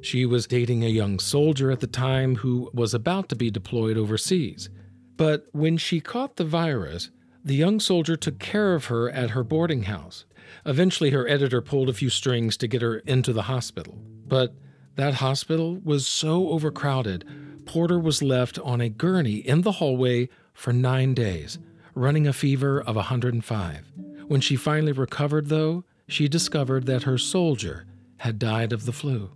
She 0.00 0.26
was 0.26 0.46
dating 0.46 0.84
a 0.84 0.88
young 0.88 1.18
soldier 1.18 1.70
at 1.70 1.80
the 1.80 1.86
time 1.86 2.36
who 2.36 2.70
was 2.74 2.94
about 2.94 3.28
to 3.30 3.36
be 3.36 3.50
deployed 3.50 3.96
overseas. 3.96 4.68
But 5.16 5.46
when 5.52 5.76
she 5.76 6.00
caught 6.00 6.36
the 6.36 6.44
virus, 6.44 7.10
the 7.44 7.54
young 7.54 7.80
soldier 7.80 8.16
took 8.16 8.38
care 8.38 8.74
of 8.74 8.86
her 8.86 9.10
at 9.10 9.30
her 9.30 9.42
boarding 9.42 9.84
house. 9.84 10.24
Eventually, 10.66 11.10
her 11.10 11.28
editor 11.28 11.60
pulled 11.60 11.88
a 11.88 11.94
few 11.94 12.10
strings 12.10 12.56
to 12.58 12.68
get 12.68 12.82
her 12.82 12.98
into 12.98 13.32
the 13.32 13.42
hospital. 13.42 13.98
But 14.26 14.54
that 14.96 15.14
hospital 15.14 15.80
was 15.82 16.06
so 16.06 16.50
overcrowded, 16.50 17.24
Porter 17.66 17.98
was 17.98 18.22
left 18.22 18.58
on 18.58 18.80
a 18.80 18.88
gurney 18.88 19.36
in 19.36 19.62
the 19.62 19.72
hallway 19.72 20.28
for 20.54 20.72
nine 20.72 21.12
days, 21.12 21.58
running 21.94 22.26
a 22.26 22.32
fever 22.32 22.80
of 22.80 22.96
105. 22.96 23.92
When 24.26 24.40
she 24.40 24.56
finally 24.56 24.92
recovered, 24.92 25.48
though, 25.48 25.84
she 26.08 26.28
discovered 26.28 26.86
that 26.86 27.02
her 27.02 27.18
soldier 27.18 27.86
had 28.18 28.38
died 28.38 28.72
of 28.72 28.86
the 28.86 28.92
flu. 28.92 29.30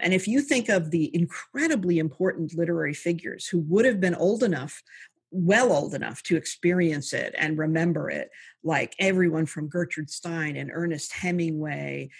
And 0.00 0.14
if 0.14 0.28
you 0.28 0.40
think 0.40 0.68
of 0.68 0.90
the 0.90 1.10
incredibly 1.14 1.98
important 1.98 2.54
literary 2.54 2.94
figures 2.94 3.46
who 3.46 3.58
would 3.60 3.84
have 3.84 4.00
been 4.00 4.14
old 4.14 4.42
enough, 4.42 4.82
well 5.30 5.72
old 5.72 5.94
enough 5.94 6.22
to 6.24 6.36
experience 6.36 7.12
it 7.12 7.34
and 7.36 7.58
remember 7.58 8.08
it, 8.08 8.30
like 8.62 8.94
everyone 8.98 9.46
from 9.46 9.68
Gertrude 9.68 10.10
Stein 10.10 10.56
and 10.56 10.70
Ernest 10.72 11.12
Hemingway, 11.12 12.10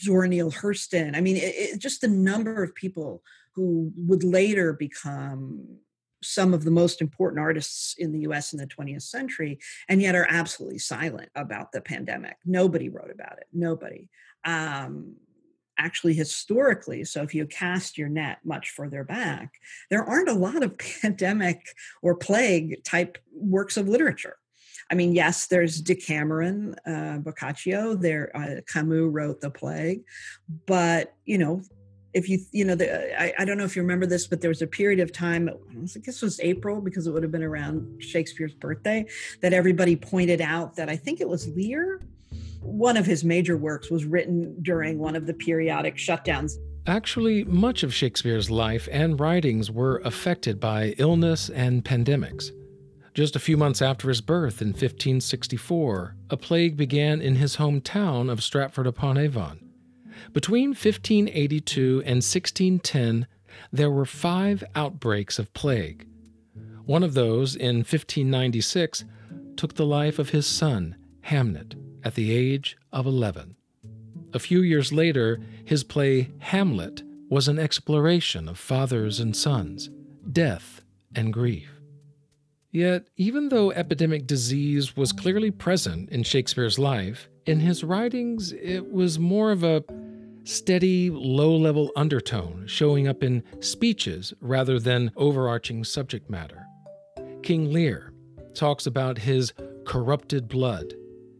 Zora 0.00 0.28
Neale 0.28 0.50
Hurston. 0.50 1.16
I 1.16 1.20
mean, 1.20 1.36
it, 1.36 1.54
it, 1.54 1.78
just 1.78 2.00
the 2.00 2.08
number 2.08 2.62
of 2.62 2.74
people 2.74 3.22
who 3.54 3.92
would 3.96 4.24
later 4.24 4.72
become 4.72 5.78
some 6.22 6.54
of 6.54 6.64
the 6.64 6.70
most 6.70 7.00
important 7.00 7.40
artists 7.40 7.94
in 7.98 8.12
the 8.12 8.20
US 8.20 8.52
in 8.52 8.58
the 8.58 8.66
20th 8.66 9.02
century, 9.02 9.58
and 9.88 10.00
yet 10.00 10.14
are 10.14 10.26
absolutely 10.28 10.78
silent 10.78 11.30
about 11.34 11.72
the 11.72 11.80
pandemic. 11.80 12.36
Nobody 12.44 12.88
wrote 12.88 13.10
about 13.10 13.38
it. 13.38 13.46
Nobody. 13.52 14.08
Um, 14.44 15.16
actually, 15.78 16.14
historically, 16.14 17.04
so 17.04 17.22
if 17.22 17.34
you 17.34 17.46
cast 17.46 17.98
your 17.98 18.08
net 18.08 18.38
much 18.44 18.70
further 18.70 19.04
back, 19.04 19.54
there 19.90 20.04
aren't 20.04 20.28
a 20.28 20.34
lot 20.34 20.62
of 20.62 20.78
pandemic 21.02 21.66
or 22.02 22.16
plague 22.16 22.82
type 22.84 23.18
works 23.32 23.76
of 23.76 23.88
literature. 23.88 24.36
I 24.90 24.94
mean, 24.94 25.14
yes, 25.14 25.48
there's 25.48 25.80
Decameron, 25.80 26.76
uh, 26.86 27.18
Boccaccio. 27.18 27.96
There, 27.96 28.30
uh, 28.36 28.60
Camus 28.72 29.10
wrote 29.10 29.40
The 29.40 29.50
Plague, 29.50 30.04
but 30.66 31.14
you 31.24 31.38
know, 31.38 31.62
if 32.16 32.30
you 32.30 32.38
you 32.50 32.64
know 32.64 32.74
the, 32.74 33.20
I, 33.20 33.32
I 33.38 33.44
don't 33.44 33.58
know 33.58 33.64
if 33.64 33.76
you 33.76 33.82
remember 33.82 34.06
this 34.06 34.26
but 34.26 34.40
there 34.40 34.48
was 34.48 34.62
a 34.62 34.66
period 34.66 35.00
of 35.00 35.12
time 35.12 35.50
i 35.50 35.98
guess 35.98 36.16
it 36.16 36.22
was 36.22 36.40
april 36.40 36.80
because 36.80 37.06
it 37.06 37.12
would 37.12 37.22
have 37.22 37.30
been 37.30 37.42
around 37.42 38.02
shakespeare's 38.02 38.54
birthday 38.54 39.06
that 39.42 39.52
everybody 39.52 39.94
pointed 39.94 40.40
out 40.40 40.74
that 40.76 40.88
i 40.88 40.96
think 40.96 41.20
it 41.20 41.28
was 41.28 41.46
lear 41.48 42.00
one 42.60 42.96
of 42.96 43.04
his 43.06 43.22
major 43.22 43.56
works 43.56 43.90
was 43.90 44.04
written 44.04 44.56
during 44.62 44.98
one 44.98 45.14
of 45.14 45.26
the 45.26 45.34
periodic 45.34 45.96
shutdowns 45.96 46.54
Actually, 46.88 47.42
much 47.42 47.82
of 47.82 47.92
Shakespeare's 47.92 48.48
life 48.48 48.88
and 48.92 49.18
writings 49.18 49.72
were 49.72 50.00
affected 50.04 50.60
by 50.60 50.94
illness 50.98 51.50
and 51.50 51.84
pandemics. 51.84 52.52
Just 53.12 53.34
a 53.34 53.40
few 53.40 53.56
months 53.56 53.82
after 53.82 54.08
his 54.08 54.20
birth 54.20 54.62
in 54.62 54.68
1564, 54.68 56.14
a 56.30 56.36
plague 56.36 56.76
began 56.76 57.20
in 57.20 57.34
his 57.34 57.56
hometown 57.56 58.30
of 58.30 58.40
Stratford 58.40 58.86
upon 58.86 59.18
Avon. 59.18 59.65
Between 60.32 60.70
1582 60.70 62.02
and 62.04 62.16
1610, 62.16 63.26
there 63.72 63.90
were 63.90 64.04
five 64.04 64.62
outbreaks 64.74 65.38
of 65.38 65.52
plague. 65.54 66.06
One 66.84 67.02
of 67.02 67.14
those, 67.14 67.56
in 67.56 67.78
1596, 67.78 69.04
took 69.56 69.74
the 69.74 69.86
life 69.86 70.18
of 70.18 70.30
his 70.30 70.46
son, 70.46 70.96
Hamnet, 71.22 71.74
at 72.04 72.14
the 72.14 72.32
age 72.32 72.76
of 72.92 73.06
11. 73.06 73.56
A 74.32 74.38
few 74.38 74.60
years 74.60 74.92
later, 74.92 75.40
his 75.64 75.82
play 75.82 76.30
Hamlet 76.38 77.02
was 77.28 77.48
an 77.48 77.58
exploration 77.58 78.48
of 78.48 78.58
fathers 78.58 79.18
and 79.18 79.34
sons, 79.34 79.90
death 80.30 80.82
and 81.14 81.32
grief. 81.32 81.80
Yet, 82.70 83.08
even 83.16 83.48
though 83.48 83.72
epidemic 83.72 84.26
disease 84.26 84.96
was 84.96 85.12
clearly 85.12 85.50
present 85.50 86.10
in 86.10 86.22
Shakespeare's 86.22 86.78
life, 86.78 87.28
in 87.46 87.60
his 87.60 87.82
writings 87.82 88.52
it 88.52 88.92
was 88.92 89.18
more 89.18 89.50
of 89.50 89.64
a 89.64 89.82
steady, 90.46 91.10
low 91.10 91.56
level 91.56 91.90
undertone 91.96 92.64
showing 92.66 93.08
up 93.08 93.22
in 93.22 93.42
speeches 93.60 94.32
rather 94.40 94.78
than 94.78 95.10
overarching 95.16 95.82
subject 95.84 96.30
matter. 96.30 96.64
King 97.42 97.72
Lear 97.72 98.12
talks 98.54 98.86
about 98.86 99.18
his 99.18 99.52
corrupted 99.84 100.48
blood, 100.48 100.94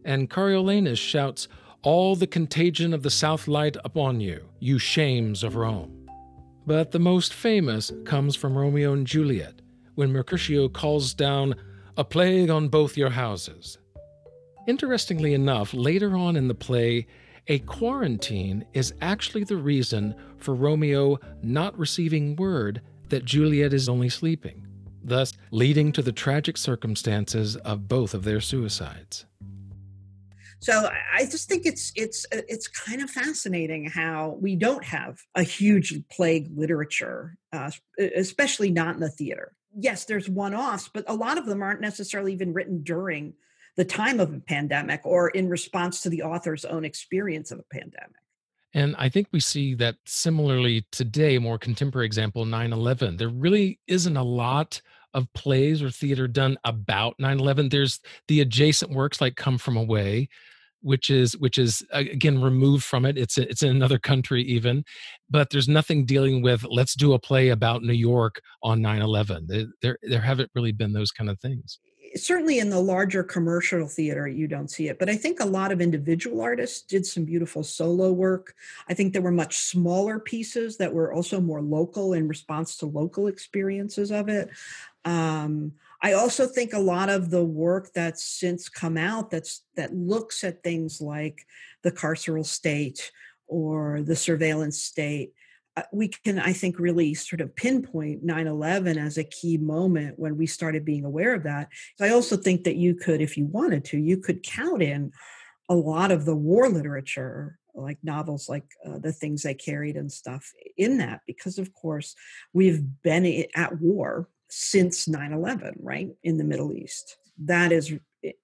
and 0.05 0.29
Coriolanus 0.29 0.99
shouts, 0.99 1.47
All 1.83 2.15
the 2.15 2.27
contagion 2.27 2.93
of 2.93 3.03
the 3.03 3.09
South 3.09 3.47
light 3.47 3.77
upon 3.83 4.19
you, 4.19 4.49
you 4.59 4.77
shames 4.77 5.43
of 5.43 5.55
Rome. 5.55 6.07
But 6.65 6.91
the 6.91 6.99
most 6.99 7.33
famous 7.33 7.91
comes 8.05 8.35
from 8.35 8.57
Romeo 8.57 8.93
and 8.93 9.07
Juliet, 9.07 9.61
when 9.95 10.11
Mercutio 10.11 10.67
calls 10.67 11.13
down, 11.13 11.55
A 11.95 12.03
plague 12.03 12.49
on 12.49 12.67
both 12.67 12.97
your 12.97 13.11
houses. 13.11 13.77
Interestingly 14.67 15.33
enough, 15.33 15.73
later 15.73 16.17
on 16.17 16.35
in 16.35 16.49
the 16.49 16.55
play, 16.55 17.07
a 17.47 17.59
quarantine 17.59 18.65
is 18.73 18.93
actually 19.01 19.43
the 19.43 19.57
reason 19.57 20.15
for 20.37 20.53
Romeo 20.53 21.17
not 21.41 21.77
receiving 21.77 22.35
word 22.35 22.81
that 23.09 23.25
Juliet 23.25 23.73
is 23.73 23.87
only 23.87 24.09
sleeping, 24.09 24.67
thus 25.03 25.33
leading 25.51 25.91
to 25.93 26.01
the 26.01 26.11
tragic 26.11 26.57
circumstances 26.57 27.55
of 27.57 27.87
both 27.87 28.13
of 28.13 28.23
their 28.23 28.41
suicides. 28.41 29.25
So 30.59 30.89
I 31.13 31.25
just 31.25 31.47
think 31.47 31.65
it's 31.65 31.91
it's 31.95 32.25
it's 32.31 32.67
kind 32.67 33.01
of 33.01 33.09
fascinating 33.09 33.85
how 33.85 34.37
we 34.41 34.55
don't 34.55 34.83
have 34.83 35.19
a 35.35 35.43
huge 35.43 35.93
plague 36.11 36.49
literature, 36.55 37.37
uh, 37.53 37.71
especially 38.15 38.71
not 38.71 38.95
in 38.95 39.01
the 39.01 39.09
theater. 39.09 39.53
Yes, 39.79 40.05
there's 40.05 40.27
one-offs, 40.27 40.89
but 40.91 41.05
a 41.07 41.13
lot 41.13 41.37
of 41.37 41.45
them 41.45 41.61
aren't 41.61 41.81
necessarily 41.81 42.33
even 42.33 42.53
written 42.53 42.81
during 42.81 43.33
the 43.77 43.85
time 43.85 44.19
of 44.19 44.33
a 44.33 44.39
pandemic 44.39 45.01
or 45.05 45.29
in 45.29 45.47
response 45.47 46.01
to 46.01 46.09
the 46.09 46.23
author's 46.23 46.65
own 46.65 46.83
experience 46.83 47.51
of 47.51 47.59
a 47.59 47.63
pandemic. 47.71 48.15
And 48.73 48.95
I 48.97 49.07
think 49.09 49.27
we 49.31 49.39
see 49.39 49.75
that 49.75 49.95
similarly 50.05 50.85
today, 50.91 51.37
more 51.37 51.57
contemporary 51.57 52.05
example, 52.05 52.43
9 52.45 52.73
11. 52.73 53.17
There 53.17 53.29
really 53.29 53.79
isn't 53.87 54.17
a 54.17 54.23
lot 54.23 54.81
of 55.13 55.31
plays 55.33 55.81
or 55.81 55.89
theater 55.89 56.27
done 56.27 56.57
about 56.63 57.15
9 57.17 57.39
11. 57.39 57.69
There's 57.69 57.99
the 58.27 58.41
adjacent 58.41 58.91
works 58.91 59.21
like 59.21 59.35
Come 59.35 59.57
From 59.57 59.77
Away, 59.77 60.27
which 60.81 61.09
is 61.09 61.37
which 61.37 61.57
is 61.57 61.85
again 61.91 62.41
removed 62.41 62.83
from 62.83 63.05
it 63.05 63.17
it's 63.17 63.37
it's 63.37 63.63
in 63.63 63.69
another 63.69 63.97
country 63.97 64.43
even 64.43 64.83
but 65.29 65.49
there's 65.49 65.67
nothing 65.67 66.05
dealing 66.05 66.41
with 66.41 66.63
let's 66.69 66.93
do 66.93 67.13
a 67.13 67.19
play 67.19 67.49
about 67.49 67.81
new 67.81 67.93
york 67.93 68.39
on 68.61 68.79
9-11 68.79 69.69
there 69.81 69.97
there 70.03 70.21
haven't 70.21 70.51
really 70.53 70.71
been 70.71 70.93
those 70.93 71.11
kind 71.11 71.29
of 71.29 71.39
things 71.39 71.79
certainly 72.15 72.59
in 72.59 72.69
the 72.69 72.79
larger 72.79 73.23
commercial 73.23 73.87
theater 73.87 74.27
you 74.27 74.47
don't 74.47 74.71
see 74.71 74.87
it 74.87 74.99
but 74.99 75.09
i 75.09 75.15
think 75.15 75.39
a 75.39 75.45
lot 75.45 75.71
of 75.71 75.81
individual 75.81 76.41
artists 76.41 76.81
did 76.81 77.05
some 77.05 77.25
beautiful 77.25 77.63
solo 77.63 78.11
work. 78.11 78.55
I 78.89 78.93
think 78.93 79.13
there 79.13 79.21
were 79.21 79.31
much 79.31 79.57
smaller 79.57 80.19
pieces 80.19 80.77
that 80.77 80.93
were 80.93 81.13
also 81.13 81.39
more 81.39 81.61
local 81.61 82.13
in 82.13 82.27
response 82.27 82.77
to 82.77 82.85
local 82.85 83.27
experiences 83.27 84.11
of 84.11 84.29
it. 84.29 84.49
Um, 85.05 85.73
i 86.01 86.13
also 86.13 86.45
think 86.45 86.73
a 86.73 86.79
lot 86.79 87.09
of 87.09 87.31
the 87.31 87.43
work 87.43 87.91
that's 87.93 88.23
since 88.23 88.69
come 88.69 88.97
out 88.97 89.31
that's 89.31 89.63
that 89.75 89.95
looks 89.95 90.43
at 90.43 90.61
things 90.61 91.01
like 91.01 91.47
the 91.81 91.91
carceral 91.91 92.45
state 92.45 93.11
or 93.47 94.01
the 94.03 94.15
surveillance 94.15 94.79
state 94.79 95.33
we 95.91 96.07
can, 96.07 96.39
I 96.39 96.53
think, 96.53 96.79
really 96.79 97.13
sort 97.13 97.41
of 97.41 97.55
pinpoint 97.55 98.23
9 98.23 98.47
11 98.47 98.97
as 98.97 99.17
a 99.17 99.23
key 99.23 99.57
moment 99.57 100.17
when 100.17 100.37
we 100.37 100.45
started 100.45 100.85
being 100.85 101.05
aware 101.05 101.33
of 101.33 101.43
that. 101.43 101.69
I 101.99 102.09
also 102.09 102.37
think 102.37 102.63
that 102.63 102.75
you 102.75 102.95
could, 102.95 103.21
if 103.21 103.37
you 103.37 103.45
wanted 103.45 103.85
to, 103.85 103.97
you 103.97 104.17
could 104.17 104.43
count 104.43 104.81
in 104.81 105.11
a 105.69 105.75
lot 105.75 106.11
of 106.11 106.25
the 106.25 106.35
war 106.35 106.69
literature 106.69 107.57
like 107.73 107.97
novels 108.03 108.49
like 108.49 108.65
uh, 108.85 108.97
the 108.97 109.13
things 109.13 109.43
they 109.43 109.53
carried 109.53 109.95
and 109.95 110.11
stuff 110.11 110.51
in 110.77 110.97
that 110.97 111.21
because 111.27 111.59
of 111.59 111.71
course 111.73 112.15
we've 112.53 112.83
been 113.03 113.45
at 113.55 113.79
war 113.79 114.27
since 114.49 115.07
9-11 115.07 115.75
right 115.79 116.09
in 116.23 116.37
the 116.37 116.43
middle 116.43 116.73
east 116.73 117.17
that 117.37 117.71
is 117.71 117.93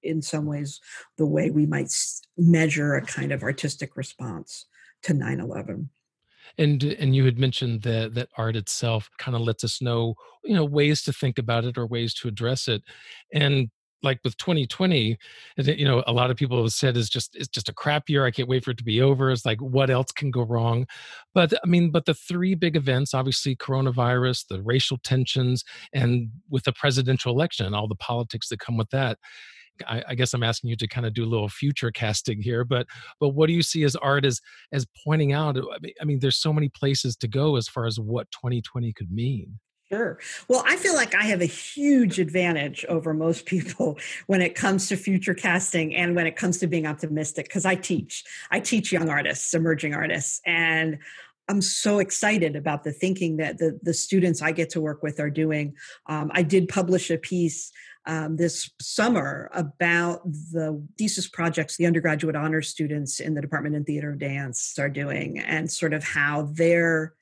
in 0.04 0.22
some 0.22 0.46
ways 0.46 0.80
the 1.18 1.26
way 1.26 1.50
we 1.50 1.66
might 1.66 1.90
measure 2.38 2.94
a 2.94 3.02
kind 3.02 3.32
of 3.32 3.42
artistic 3.42 3.98
response 3.98 4.66
to 5.02 5.14
9-11 5.14 5.88
and 6.58 6.84
and 6.84 7.16
you 7.16 7.26
had 7.26 7.40
mentioned 7.40 7.82
that 7.84 8.14
that 8.16 8.30
art 8.38 8.56
itself 8.56 9.10
kind 9.18 9.36
of 9.36 9.42
lets 9.42 9.64
us 9.64 9.82
know 9.82 10.16
you 10.44 10.56
know 10.56 10.66
ways 10.66 11.02
to 11.04 11.14
think 11.14 11.38
about 11.38 11.66
it 11.66 11.78
or 11.78 11.86
ways 11.86 12.14
to 12.16 12.28
address 12.28 12.68
it. 12.68 12.84
And 13.34 13.70
like 14.04 14.20
with 14.26 14.36
2020 14.36 15.18
you 15.58 15.86
know 15.86 16.04
a 16.08 16.12
lot 16.12 16.30
of 16.30 16.36
people 16.36 16.62
have 16.62 16.74
said 16.74 16.98
is 16.98 17.10
just 17.10 17.38
it's 17.38 17.48
just 17.48 17.70
a 17.70 17.74
crap 17.74 18.10
year 18.10 18.26
i 18.26 18.32
can't 18.32 18.50
wait 18.50 18.64
for 18.64 18.72
it 18.72 18.78
to 18.78 18.84
be 18.84 19.02
over. 19.02 19.32
It's 19.32 19.46
like 19.46 19.62
what 19.62 19.90
else 19.90 20.12
can 20.12 20.30
go 20.30 20.44
wrong? 20.44 20.86
But 21.34 21.54
i 21.64 21.68
mean 21.68 21.90
but 21.90 22.06
the 22.06 22.14
three 22.14 22.54
big 22.54 22.76
events 22.76 23.14
obviously 23.14 23.56
coronavirus 23.56 24.48
the 24.48 24.62
racial 24.62 24.98
tensions 25.04 25.64
and 25.94 26.30
with 26.50 26.66
the 26.66 26.74
presidential 26.74 27.34
election 27.34 27.74
all 27.74 27.88
the 27.88 27.96
politics 27.96 28.50
that 28.50 28.60
come 28.60 28.78
with 28.78 28.90
that 28.92 29.18
I, 29.88 30.04
I, 30.10 30.16
guess 30.16 30.34
I'm 30.34 30.44
asking 30.44 30.70
you 30.70 30.76
to 30.78 30.88
kind 30.88 31.06
of 31.06 31.14
do 31.14 31.24
a 31.24 31.26
little 31.26 31.50
future 31.50 31.92
casting 31.92 32.42
here, 32.42 32.64
but 32.64 32.88
but 33.20 33.30
what 33.30 33.48
do 33.48 33.54
you 33.54 33.64
see 33.64 33.84
as 33.84 33.96
art 33.96 34.26
as 34.26 34.40
as 34.72 34.86
pointing 35.04 35.34
out? 35.34 35.58
I 35.58 35.80
mean, 35.82 35.94
I 36.02 36.06
mean, 36.06 36.20
there's 36.20 36.38
so 36.38 36.54
many 36.54 36.70
places 36.70 37.16
to 37.18 37.28
go 37.28 37.56
as 37.56 37.68
far 37.68 37.86
as 37.86 38.00
what 38.00 38.30
2020 38.32 38.94
could 38.94 39.12
mean. 39.12 39.60
Sure. 39.92 40.18
Well, 40.48 40.64
I 40.66 40.76
feel 40.78 40.96
like 40.96 41.14
I 41.14 41.24
have 41.26 41.42
a 41.42 41.46
huge 41.46 42.20
advantage 42.20 42.84
over 42.86 43.14
most 43.14 43.46
people 43.46 44.00
when 44.28 44.42
it 44.42 44.56
comes 44.56 44.88
to 44.90 44.96
future 44.96 45.36
casting 45.36 45.96
and 45.96 46.16
when 46.16 46.26
it 46.26 46.36
comes 46.36 46.58
to 46.60 46.68
being 46.68 46.88
optimistic 46.88 47.46
because 47.46 47.66
I 47.66 47.76
teach. 47.76 48.24
I 48.50 48.60
teach 48.60 48.92
young 48.92 49.10
artists, 49.10 49.54
emerging 49.54 49.94
artists, 49.94 50.42
and 50.46 50.98
I'm 51.50 51.62
so 51.62 52.00
excited 52.00 52.56
about 52.56 52.84
the 52.84 52.94
thinking 52.94 53.38
that 53.38 53.58
the, 53.58 53.78
the 53.84 53.94
students 53.94 54.42
I 54.42 54.52
get 54.52 54.70
to 54.72 54.82
work 54.82 55.04
with 55.04 55.20
are 55.20 55.30
doing. 55.30 55.76
Um, 56.08 56.32
I 56.34 56.42
did 56.42 56.70
publish 56.70 57.10
a 57.10 57.18
piece 57.18 57.72
um, 58.06 58.36
this 58.36 58.70
summer 58.82 59.50
about 59.54 60.24
the 60.26 60.86
thesis 60.98 61.28
projects 61.28 61.78
the 61.78 61.86
undergraduate 61.86 62.36
honor 62.36 62.62
students 62.62 63.20
in 63.20 63.34
the 63.34 63.42
Department 63.42 63.76
in 63.76 63.84
Theater 63.84 64.12
of 64.12 64.20
Dance 64.20 64.78
are 64.78 64.90
doing 64.90 65.40
and 65.40 65.72
sort 65.72 65.94
of 65.94 66.04
how 66.04 66.50
they're 66.54 67.14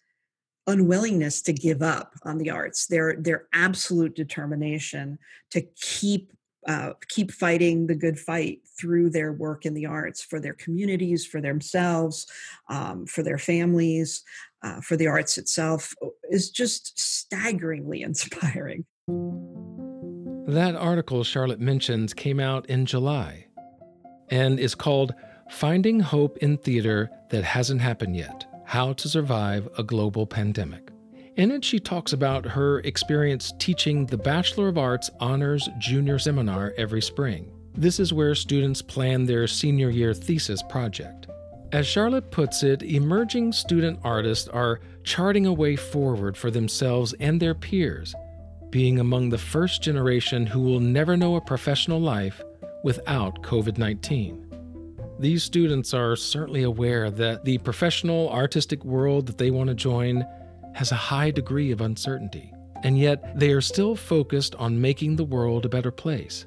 unwillingness 0.67 1.41
to 1.41 1.54
give 1.54 1.82
up 1.82 2.13
on 2.24 2.38
the 2.38 2.50
arts 2.50 2.88
their 2.88 3.15
their 3.15 3.48
absolute 3.54 4.15
determination 4.15 5.17
to 5.50 5.62
keep 5.76 6.32
uh, 6.67 6.94
keep 7.10 7.32
fighting 7.32 7.88
the 7.88 7.96
good 7.96 8.20
fight 8.20 8.60
through 8.80 9.10
their 9.10 9.34
work 9.34 9.65
in 9.65 9.74
the 9.74 9.88
arts 9.88 10.24
for 10.24 10.39
their 10.39 10.54
communities 10.54 11.26
for 11.26 11.41
themselves 11.41 12.28
um, 12.70 13.06
for 13.08 13.24
their 13.24 13.39
families 13.39 14.24
uh, 14.63 14.80
for 14.82 14.96
the 14.96 15.08
arts 15.08 15.39
itself 15.39 15.94
is 16.30 16.52
just 16.52 17.00
staggeringly 17.00 18.02
inspiring 18.04 18.86
that 20.51 20.75
article 20.75 21.23
charlotte 21.23 21.59
mentions 21.59 22.13
came 22.13 22.39
out 22.39 22.65
in 22.67 22.85
july 22.85 23.45
and 24.29 24.59
is 24.59 24.75
called 24.75 25.13
finding 25.49 25.99
hope 25.99 26.37
in 26.37 26.57
theater 26.57 27.09
that 27.29 27.43
hasn't 27.43 27.81
happened 27.81 28.15
yet 28.15 28.45
how 28.71 28.93
to 28.93 29.09
Survive 29.09 29.67
a 29.77 29.83
Global 29.83 30.25
Pandemic. 30.25 30.91
In 31.35 31.51
it, 31.51 31.65
she 31.65 31.77
talks 31.77 32.13
about 32.13 32.45
her 32.45 32.79
experience 32.79 33.51
teaching 33.59 34.05
the 34.05 34.17
Bachelor 34.17 34.69
of 34.69 34.77
Arts 34.77 35.09
Honors 35.19 35.67
Junior 35.77 36.17
Seminar 36.17 36.73
every 36.77 37.01
spring. 37.01 37.51
This 37.73 37.99
is 37.99 38.13
where 38.13 38.33
students 38.33 38.81
plan 38.81 39.25
their 39.25 39.45
senior 39.45 39.89
year 39.89 40.13
thesis 40.13 40.63
project. 40.63 41.27
As 41.73 41.85
Charlotte 41.85 42.31
puts 42.31 42.63
it, 42.63 42.81
emerging 42.81 43.51
student 43.51 43.99
artists 44.05 44.47
are 44.47 44.79
charting 45.03 45.47
a 45.47 45.53
way 45.53 45.75
forward 45.75 46.37
for 46.37 46.49
themselves 46.49 47.13
and 47.19 47.41
their 47.41 47.53
peers, 47.53 48.15
being 48.71 48.99
among 48.99 49.29
the 49.29 49.38
first 49.38 49.84
generation 49.84 50.45
who 50.45 50.62
will 50.62 50.79
never 50.79 51.17
know 51.17 51.36
a 51.36 51.41
professional 51.41 51.99
life 51.99 52.41
without 52.84 53.43
COVID 53.43 53.77
19. 53.77 54.47
These 55.19 55.43
students 55.43 55.93
are 55.93 56.15
certainly 56.15 56.63
aware 56.63 57.12
that 57.12 57.45
the 57.45 57.60
professional 57.60 58.29
artistic 58.31 58.84
world 58.84 59.27
that 59.27 59.38
they 59.38 59.51
want 59.51 59.67
to 59.67 59.75
join 59.75 60.25
has 60.73 60.91
a 60.91 60.95
high 60.95 61.29
degree 61.29 61.71
of 61.71 61.81
uncertainty, 61.81 62.51
and 62.84 62.97
yet 62.97 63.38
they 63.38 63.51
are 63.51 63.62
still 63.62 63.95
focused 63.95 64.55
on 64.55 64.81
making 64.81 65.15
the 65.15 65.23
world 65.23 65.65
a 65.65 65.69
better 65.69 65.91
place. 65.91 66.45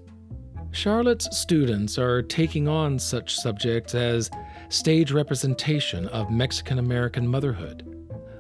Charlotte's 0.73 1.37
students 1.39 1.99
are 1.99 2.21
taking 2.21 2.67
on 2.67 2.99
such 2.99 3.37
subjects 3.37 3.95
as 3.95 4.29
stage 4.71 5.13
representation 5.13 6.09
of 6.09 6.33
Mexican 6.33 6.81
American 6.81 7.29
motherhood, 7.29 7.85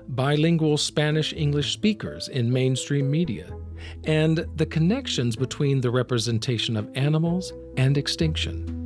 bilingual 0.09 0.77
Spanish 0.77 1.33
English 1.33 1.73
speakers 1.73 2.27
in 2.27 2.53
mainstream 2.53 3.09
media, 3.09 3.55
and 4.05 4.47
the 4.57 4.66
connections 4.66 5.37
between 5.37 5.81
the 5.81 5.90
representation 5.90 6.77
of 6.77 6.90
animals 6.94 7.53
and 7.77 7.97
extinction. 7.97 8.85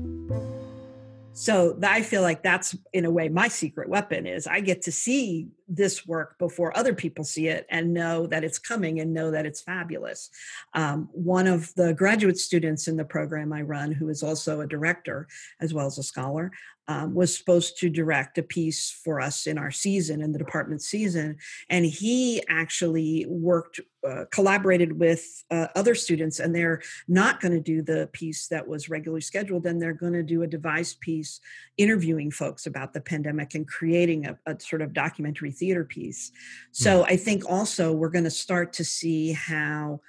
So 1.39 1.79
I 1.85 2.03
feel 2.03 2.23
like 2.23 2.43
that's 2.43 2.75
in 2.93 3.05
a 3.05 3.13
way 3.13 3.29
my 3.29 3.47
secret 3.47 3.89
weapon 3.89 4.27
is 4.27 4.49
I 4.49 4.59
get 4.59 4.83
to 4.83 4.93
see 4.93 5.47
this 5.69 6.05
work 6.05 6.37
before 6.37 6.77
other 6.77 6.95
people 6.95 7.23
see 7.23 7.47
it 7.47 7.65
and 7.71 7.95
know 7.95 8.27
that 8.27 8.43
it's 8.43 8.59
coming 8.59 8.99
and 8.99 9.15
know 9.15 9.31
that 9.31 9.47
it's 9.47 9.61
fabulous. 9.61 10.31
Um, 10.75 11.09
one 11.13 11.47
of 11.47 11.73
the 11.77 11.95
graduate 11.95 12.39
students 12.39 12.89
in 12.89 12.97
the 12.97 13.05
program 13.05 13.53
I 13.53 13.63
run, 13.63 13.93
who 13.93 14.09
is 14.09 14.25
also 14.25 14.63
a 14.63 14.67
director 14.67 15.29
as 15.61 15.73
well 15.73 15.87
as 15.87 15.97
a 15.99 16.03
scholar, 16.03 16.51
um, 16.89 17.15
was 17.15 17.37
supposed 17.37 17.79
to 17.79 17.91
direct 17.91 18.39
a 18.39 18.43
piece 18.43 18.91
for 18.91 19.21
us 19.21 19.47
in 19.47 19.59
our 19.59 19.71
season, 19.71 20.23
in 20.23 20.33
the 20.33 20.39
department 20.39 20.83
season. 20.83 21.37
And 21.69 21.85
he 21.85 22.43
actually 22.49 23.27
worked, 23.29 23.79
uh, 24.09 24.25
collaborated 24.33 24.99
with 24.99 25.45
uh, 25.51 25.67
other 25.77 25.95
students, 25.95 26.41
and 26.41 26.55
they're 26.55 26.81
not 27.07 27.41
going 27.41 27.53
to 27.53 27.61
do 27.61 27.83
the 27.83 28.09
piece 28.13 28.49
that 28.49 28.67
was 28.67 28.89
regularly 28.89 29.21
scheduled, 29.21 29.67
and 29.67 29.81
they're 29.81 29.93
going 29.93 30.15
to 30.15 30.23
do 30.23 30.43
a 30.43 30.47
devised 30.47 30.99
piece 31.01 31.41
interviewing 31.77 32.31
folks 32.31 32.67
about 32.67 32.95
the 32.95 33.01
pandemic 33.01 33.55
and 33.55 33.69
creating 33.69 34.27
a, 34.27 34.39
a 34.47 34.59
sort 34.59 34.81
of 34.81 34.95
documentary 34.95 35.51
theater 35.51 35.85
piece. 35.85 36.33
So 36.73 37.03
mm. 37.03 37.07
I 37.07 37.17
think 37.17 37.49
also 37.49 37.93
we're 37.93 38.09
going 38.09 38.25
to 38.25 38.31
start 38.31 38.73
to 38.75 38.85
see 38.85 39.33
how 39.33 40.01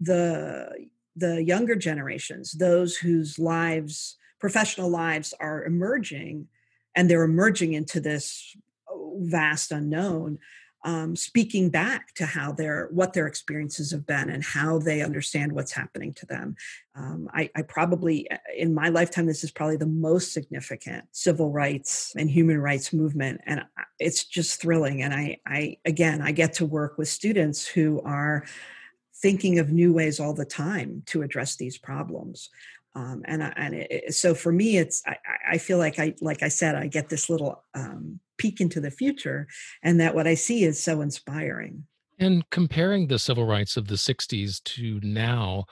the 0.00 0.88
the 1.18 1.42
younger 1.42 1.74
generations, 1.74 2.52
those 2.52 2.96
whose 2.96 3.38
lives 3.38 4.16
professional 4.38 4.88
lives 4.88 5.34
are 5.40 5.64
emerging 5.64 6.48
and 6.94 7.10
they're 7.10 7.24
emerging 7.24 7.72
into 7.72 8.00
this 8.00 8.56
oh, 8.88 9.18
vast 9.20 9.72
unknown 9.72 10.38
um, 10.86 11.16
speaking 11.16 11.68
back 11.68 12.14
to 12.14 12.24
how 12.24 12.52
their 12.52 12.86
what 12.92 13.12
their 13.12 13.26
experiences 13.26 13.90
have 13.90 14.06
been 14.06 14.30
and 14.30 14.44
how 14.44 14.78
they 14.78 15.02
understand 15.02 15.50
what's 15.50 15.72
happening 15.72 16.14
to 16.14 16.26
them. 16.26 16.54
Um, 16.94 17.28
I, 17.34 17.50
I, 17.56 17.62
probably 17.62 18.30
uh, 18.30 18.36
in 18.56 18.72
my 18.72 18.88
lifetime 18.88 19.26
this 19.26 19.42
is 19.42 19.50
probably 19.50 19.78
the 19.78 19.86
most 19.86 20.32
significant 20.32 21.04
civil 21.10 21.50
rights 21.50 22.14
and 22.16 22.30
human 22.30 22.58
rights 22.58 22.92
movement 22.92 23.40
and 23.46 23.64
it's 23.98 24.24
just 24.24 24.60
thrilling 24.60 25.02
and 25.02 25.12
i 25.12 25.38
i 25.46 25.76
again 25.84 26.22
i 26.22 26.30
get 26.30 26.52
to 26.54 26.66
work 26.66 26.96
with 26.96 27.08
students 27.08 27.66
who 27.66 28.00
are 28.02 28.44
thinking 29.16 29.58
of 29.58 29.72
new 29.72 29.92
ways 29.92 30.20
all 30.20 30.34
the 30.34 30.44
time 30.44 31.02
to 31.06 31.22
address 31.22 31.56
these 31.56 31.76
problems 31.76 32.48
um, 32.96 33.22
and 33.26 33.44
I, 33.44 33.52
and 33.56 33.74
it, 33.74 34.14
so 34.14 34.34
for 34.34 34.50
me 34.50 34.78
it's 34.78 35.02
I, 35.06 35.16
I, 35.52 35.58
feel 35.58 35.76
like 35.76 35.98
i 35.98 36.14
like 36.22 36.42
i 36.42 36.48
said 36.48 36.74
i 36.74 36.86
get 36.86 37.10
this 37.10 37.28
little 37.28 37.62
um, 37.74 38.18
peek 38.38 38.60
into 38.60 38.80
the 38.80 38.90
future 38.90 39.46
and 39.82 40.00
that 40.00 40.14
what 40.14 40.26
i 40.26 40.34
see 40.34 40.64
is 40.64 40.82
so 40.82 41.02
inspiring. 41.02 41.84
And 42.18 42.48
comparing 42.48 43.08
the 43.08 43.18
civil 43.18 43.44
rights 43.44 43.76
of 43.76 43.88
the 43.88 43.96
60s 43.96 44.64
to 44.64 44.98
now 45.02 45.66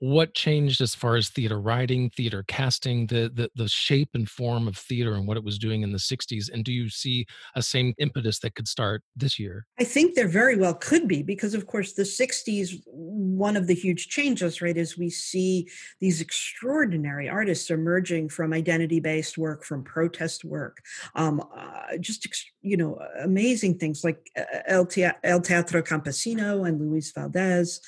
what 0.00 0.32
changed 0.32 0.80
as 0.80 0.94
far 0.94 1.14
as 1.16 1.28
theater 1.28 1.60
writing 1.60 2.08
theater 2.10 2.42
casting 2.48 3.06
the, 3.06 3.30
the 3.34 3.50
the 3.54 3.68
shape 3.68 4.08
and 4.14 4.28
form 4.28 4.66
of 4.66 4.76
theater 4.76 5.14
and 5.14 5.26
what 5.26 5.36
it 5.36 5.44
was 5.44 5.58
doing 5.58 5.82
in 5.82 5.92
the 5.92 5.98
60s 5.98 6.50
and 6.52 6.64
do 6.64 6.72
you 6.72 6.88
see 6.88 7.26
a 7.54 7.62
same 7.62 7.94
impetus 7.98 8.38
that 8.40 8.54
could 8.54 8.66
start 8.66 9.02
this 9.14 9.38
year? 9.38 9.66
I 9.78 9.84
think 9.84 10.14
there 10.14 10.26
very 10.26 10.56
well 10.56 10.74
could 10.74 11.06
be 11.06 11.22
because 11.22 11.52
of 11.52 11.66
course 11.66 11.92
the 11.92 12.02
60s 12.02 12.80
one 12.86 13.56
of 13.56 13.66
the 13.66 13.74
huge 13.74 14.08
changes 14.08 14.62
right 14.62 14.76
is 14.76 14.98
we 14.98 15.10
see 15.10 15.68
these 16.00 16.22
extraordinary 16.22 17.28
artists 17.28 17.70
emerging 17.70 18.30
from 18.30 18.54
identity 18.54 19.00
based 19.00 19.36
work 19.36 19.64
from 19.64 19.84
protest 19.84 20.44
work 20.44 20.78
um, 21.14 21.42
uh, 21.54 21.98
just 22.00 22.26
you 22.62 22.76
know 22.76 22.98
amazing 23.22 23.76
things 23.76 24.02
like 24.02 24.30
uh, 24.38 24.60
el, 24.66 24.88
el 25.24 25.40
teatro 25.40 25.82
campesino 25.82 26.66
and 26.66 26.80
luis 26.80 27.12
valdez 27.12 27.80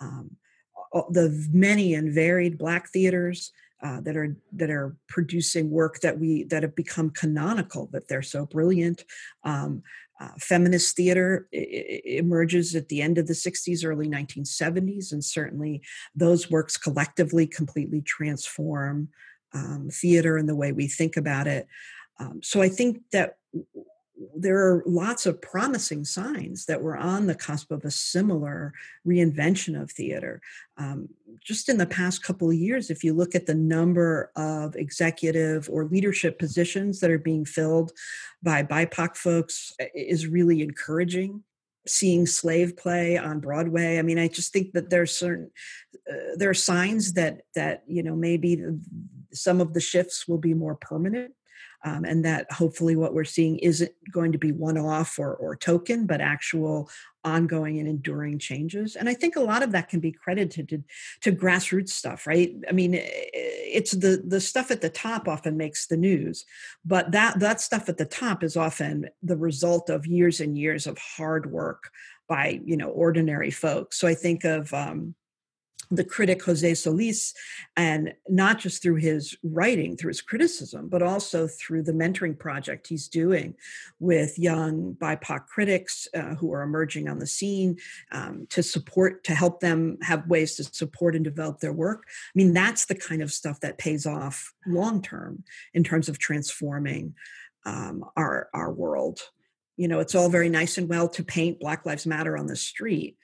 um, 0.00 0.30
the 1.10 1.48
many 1.52 1.94
and 1.94 2.12
varied 2.12 2.58
black 2.58 2.88
theaters 2.90 3.52
uh, 3.82 4.00
that 4.00 4.16
are 4.16 4.36
that 4.52 4.70
are 4.70 4.96
producing 5.08 5.70
work 5.70 6.00
that 6.00 6.18
we 6.18 6.44
that 6.44 6.62
have 6.62 6.74
become 6.74 7.10
canonical 7.10 7.88
that 7.92 8.08
they're 8.08 8.22
so 8.22 8.46
brilliant. 8.46 9.04
Um, 9.44 9.82
uh, 10.20 10.30
feminist 10.40 10.96
theater 10.96 11.48
emerges 11.52 12.74
at 12.74 12.88
the 12.88 13.00
end 13.00 13.18
of 13.18 13.28
the 13.28 13.34
60s 13.34 13.84
early 13.84 14.08
1970s 14.08 15.12
and 15.12 15.24
certainly 15.24 15.80
those 16.12 16.50
works 16.50 16.76
collectively 16.76 17.46
completely 17.46 18.00
transform 18.00 19.10
um, 19.54 19.88
theater 19.92 20.36
and 20.36 20.48
the 20.48 20.56
way 20.56 20.72
we 20.72 20.88
think 20.88 21.16
about 21.16 21.46
it. 21.46 21.68
Um, 22.18 22.40
so 22.42 22.60
i 22.60 22.68
think 22.68 22.98
that 23.12 23.36
there 24.36 24.58
are 24.58 24.82
lots 24.86 25.26
of 25.26 25.40
promising 25.40 26.04
signs 26.04 26.66
that 26.66 26.82
we're 26.82 26.96
on 26.96 27.26
the 27.26 27.34
cusp 27.34 27.70
of 27.70 27.84
a 27.84 27.90
similar 27.90 28.72
reinvention 29.06 29.80
of 29.80 29.90
theater. 29.90 30.40
Um, 30.76 31.08
just 31.44 31.68
in 31.68 31.78
the 31.78 31.86
past 31.86 32.22
couple 32.22 32.50
of 32.50 32.56
years, 32.56 32.90
if 32.90 33.04
you 33.04 33.14
look 33.14 33.34
at 33.34 33.46
the 33.46 33.54
number 33.54 34.32
of 34.34 34.74
executive 34.76 35.68
or 35.70 35.84
leadership 35.84 36.38
positions 36.38 37.00
that 37.00 37.10
are 37.10 37.18
being 37.18 37.44
filled 37.44 37.92
by 38.42 38.62
BIPOC 38.62 39.16
folks, 39.16 39.72
is 39.94 40.26
really 40.26 40.62
encouraging 40.62 41.42
seeing 41.86 42.26
slave 42.26 42.76
play 42.76 43.16
on 43.16 43.40
Broadway. 43.40 43.98
I 43.98 44.02
mean, 44.02 44.18
I 44.18 44.28
just 44.28 44.52
think 44.52 44.72
that 44.72 44.90
there's 44.90 45.16
certain 45.16 45.50
uh, 46.10 46.36
there 46.36 46.50
are 46.50 46.54
signs 46.54 47.14
that 47.14 47.42
that 47.54 47.82
you 47.86 48.02
know 48.02 48.14
maybe 48.14 48.62
some 49.32 49.60
of 49.60 49.74
the 49.74 49.80
shifts 49.80 50.26
will 50.28 50.38
be 50.38 50.54
more 50.54 50.74
permanent 50.74 51.32
um, 51.84 52.04
and 52.04 52.24
that 52.24 52.50
hopefully 52.50 52.96
what 52.96 53.14
we're 53.14 53.24
seeing 53.24 53.58
isn't 53.58 53.92
going 54.12 54.32
to 54.32 54.38
be 54.38 54.52
one-off 54.52 55.18
or, 55.18 55.34
or 55.34 55.56
token 55.56 56.06
but 56.06 56.20
actual 56.20 56.90
ongoing 57.24 57.78
and 57.78 57.88
enduring 57.88 58.38
changes. 58.38 58.96
And 58.96 59.08
i 59.08 59.14
think 59.14 59.36
a 59.36 59.40
lot 59.40 59.62
of 59.62 59.72
that 59.72 59.88
can 59.88 60.00
be 60.00 60.12
credited 60.12 60.68
to, 60.68 60.82
to 61.22 61.36
grassroots 61.36 61.90
stuff 61.90 62.26
right? 62.26 62.54
I 62.68 62.72
mean 62.72 62.92
it's 62.94 63.92
the 63.92 64.22
the 64.26 64.40
stuff 64.40 64.70
at 64.70 64.80
the 64.80 64.90
top 64.90 65.28
often 65.28 65.56
makes 65.56 65.86
the 65.86 65.96
news 65.96 66.44
but 66.84 67.12
that 67.12 67.40
that 67.40 67.60
stuff 67.60 67.88
at 67.88 67.98
the 67.98 68.04
top 68.04 68.42
is 68.42 68.56
often 68.56 69.08
the 69.22 69.36
result 69.36 69.90
of 69.90 70.06
years 70.06 70.40
and 70.40 70.56
years 70.56 70.86
of 70.86 70.98
hard 70.98 71.50
work 71.50 71.90
by 72.28 72.60
you 72.64 72.76
know 72.76 72.88
ordinary 72.88 73.50
folks. 73.50 73.98
So 73.98 74.06
i 74.06 74.14
think 74.14 74.44
of 74.44 74.72
um, 74.72 75.14
the 75.90 76.04
critic 76.04 76.42
Jose 76.44 76.74
Solis, 76.74 77.34
and 77.76 78.14
not 78.28 78.58
just 78.58 78.82
through 78.82 78.96
his 78.96 79.36
writing, 79.42 79.96
through 79.96 80.10
his 80.10 80.20
criticism, 80.20 80.88
but 80.88 81.02
also 81.02 81.46
through 81.46 81.82
the 81.82 81.92
mentoring 81.92 82.38
project 82.38 82.88
he's 82.88 83.08
doing 83.08 83.54
with 83.98 84.38
young 84.38 84.94
BIPOC 85.00 85.46
critics 85.46 86.06
uh, 86.14 86.34
who 86.34 86.52
are 86.52 86.62
emerging 86.62 87.08
on 87.08 87.18
the 87.18 87.26
scene 87.26 87.78
um, 88.12 88.46
to 88.50 88.62
support, 88.62 89.24
to 89.24 89.34
help 89.34 89.60
them 89.60 89.98
have 90.02 90.26
ways 90.26 90.56
to 90.56 90.64
support 90.64 91.14
and 91.14 91.24
develop 91.24 91.60
their 91.60 91.72
work. 91.72 92.04
I 92.06 92.32
mean, 92.34 92.52
that's 92.52 92.86
the 92.86 92.94
kind 92.94 93.22
of 93.22 93.32
stuff 93.32 93.60
that 93.60 93.78
pays 93.78 94.06
off 94.06 94.52
long 94.66 95.00
term 95.02 95.44
in 95.72 95.84
terms 95.84 96.08
of 96.08 96.18
transforming 96.18 97.14
um, 97.64 98.04
our 98.16 98.48
our 98.52 98.72
world. 98.72 99.20
You 99.76 99.88
know, 99.88 100.00
it's 100.00 100.14
all 100.14 100.28
very 100.28 100.48
nice 100.48 100.76
and 100.76 100.88
well 100.88 101.08
to 101.10 101.22
paint 101.22 101.60
Black 101.60 101.86
Lives 101.86 102.06
Matter 102.06 102.36
on 102.36 102.46
the 102.46 102.56
street 102.56 103.16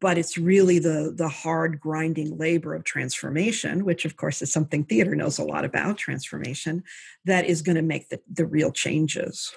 but 0.00 0.18
it's 0.18 0.36
really 0.36 0.78
the 0.78 1.12
the 1.16 1.28
hard 1.28 1.80
grinding 1.80 2.36
labor 2.36 2.74
of 2.74 2.84
transformation 2.84 3.84
which 3.84 4.04
of 4.04 4.16
course 4.16 4.42
is 4.42 4.52
something 4.52 4.84
theater 4.84 5.14
knows 5.14 5.38
a 5.38 5.44
lot 5.44 5.64
about 5.64 5.96
transformation 5.96 6.82
that 7.24 7.46
is 7.46 7.62
going 7.62 7.76
to 7.76 7.82
make 7.82 8.08
the, 8.08 8.20
the 8.32 8.46
real 8.46 8.70
changes. 8.70 9.52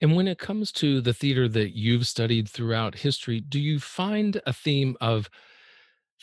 And 0.00 0.16
when 0.16 0.28
it 0.28 0.38
comes 0.38 0.70
to 0.72 1.00
the 1.00 1.14
theater 1.14 1.48
that 1.48 1.76
you've 1.76 2.06
studied 2.06 2.48
throughout 2.48 2.94
history 2.94 3.40
do 3.40 3.60
you 3.60 3.78
find 3.78 4.40
a 4.46 4.52
theme 4.52 4.96
of 5.00 5.28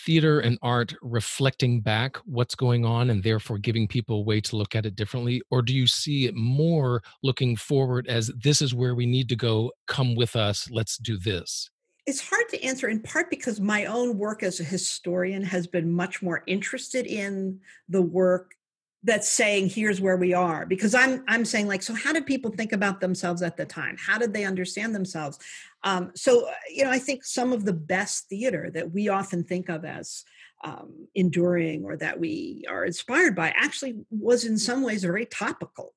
theater 0.05 0.39
and 0.39 0.57
art 0.61 0.95
reflecting 1.01 1.79
back 1.79 2.17
what's 2.25 2.55
going 2.55 2.85
on 2.85 3.09
and 3.09 3.23
therefore 3.23 3.57
giving 3.57 3.87
people 3.87 4.17
a 4.17 4.23
way 4.23 4.41
to 4.41 4.55
look 4.55 4.75
at 4.75 4.85
it 4.85 4.95
differently? 4.95 5.41
Or 5.51 5.61
do 5.61 5.75
you 5.75 5.85
see 5.85 6.25
it 6.25 6.33
more 6.33 7.03
looking 7.21 7.55
forward 7.55 8.07
as 8.07 8.31
this 8.35 8.61
is 8.61 8.73
where 8.73 8.95
we 8.95 9.05
need 9.05 9.29
to 9.29 9.35
go. 9.35 9.71
Come 9.87 10.15
with 10.15 10.35
us. 10.35 10.69
Let's 10.71 10.97
do 10.97 11.17
this 11.17 11.70
it's 12.05 12.21
hard 12.21 12.49
to 12.49 12.63
answer 12.63 12.87
in 12.87 13.01
part 13.01 13.29
because 13.29 13.59
my 13.59 13.85
own 13.85 14.17
work 14.17 14.43
as 14.43 14.59
a 14.59 14.63
historian 14.63 15.43
has 15.43 15.67
been 15.67 15.91
much 15.91 16.21
more 16.21 16.43
interested 16.47 17.05
in 17.05 17.59
the 17.89 18.01
work 18.01 18.55
that's 19.03 19.29
saying 19.29 19.67
here's 19.67 19.99
where 19.99 20.17
we 20.17 20.33
are 20.33 20.65
because 20.65 20.93
i'm 20.93 21.23
i'm 21.27 21.43
saying 21.43 21.67
like 21.67 21.81
so 21.81 21.93
how 21.93 22.13
did 22.13 22.25
people 22.25 22.51
think 22.51 22.71
about 22.71 22.99
themselves 22.99 23.41
at 23.41 23.57
the 23.57 23.65
time? 23.65 23.97
How 23.99 24.17
did 24.17 24.33
they 24.33 24.45
understand 24.45 24.93
themselves? 24.93 25.39
Um, 25.83 26.11
so 26.15 26.47
uh, 26.47 26.53
you 26.69 26.83
know 26.83 26.91
i 26.91 26.99
think 26.99 27.23
some 27.23 27.51
of 27.51 27.65
the 27.65 27.73
best 27.73 28.29
theater 28.29 28.69
that 28.73 28.91
we 28.91 29.09
often 29.09 29.43
think 29.43 29.69
of 29.69 29.85
as 29.85 30.23
um, 30.63 31.07
enduring 31.15 31.83
or 31.83 31.97
that 31.97 32.19
we 32.19 32.63
are 32.69 32.85
inspired 32.85 33.35
by 33.35 33.51
actually 33.55 33.95
was 34.11 34.45
in 34.45 34.57
some 34.59 34.83
ways 34.83 35.03
very 35.03 35.25
topical. 35.25 35.93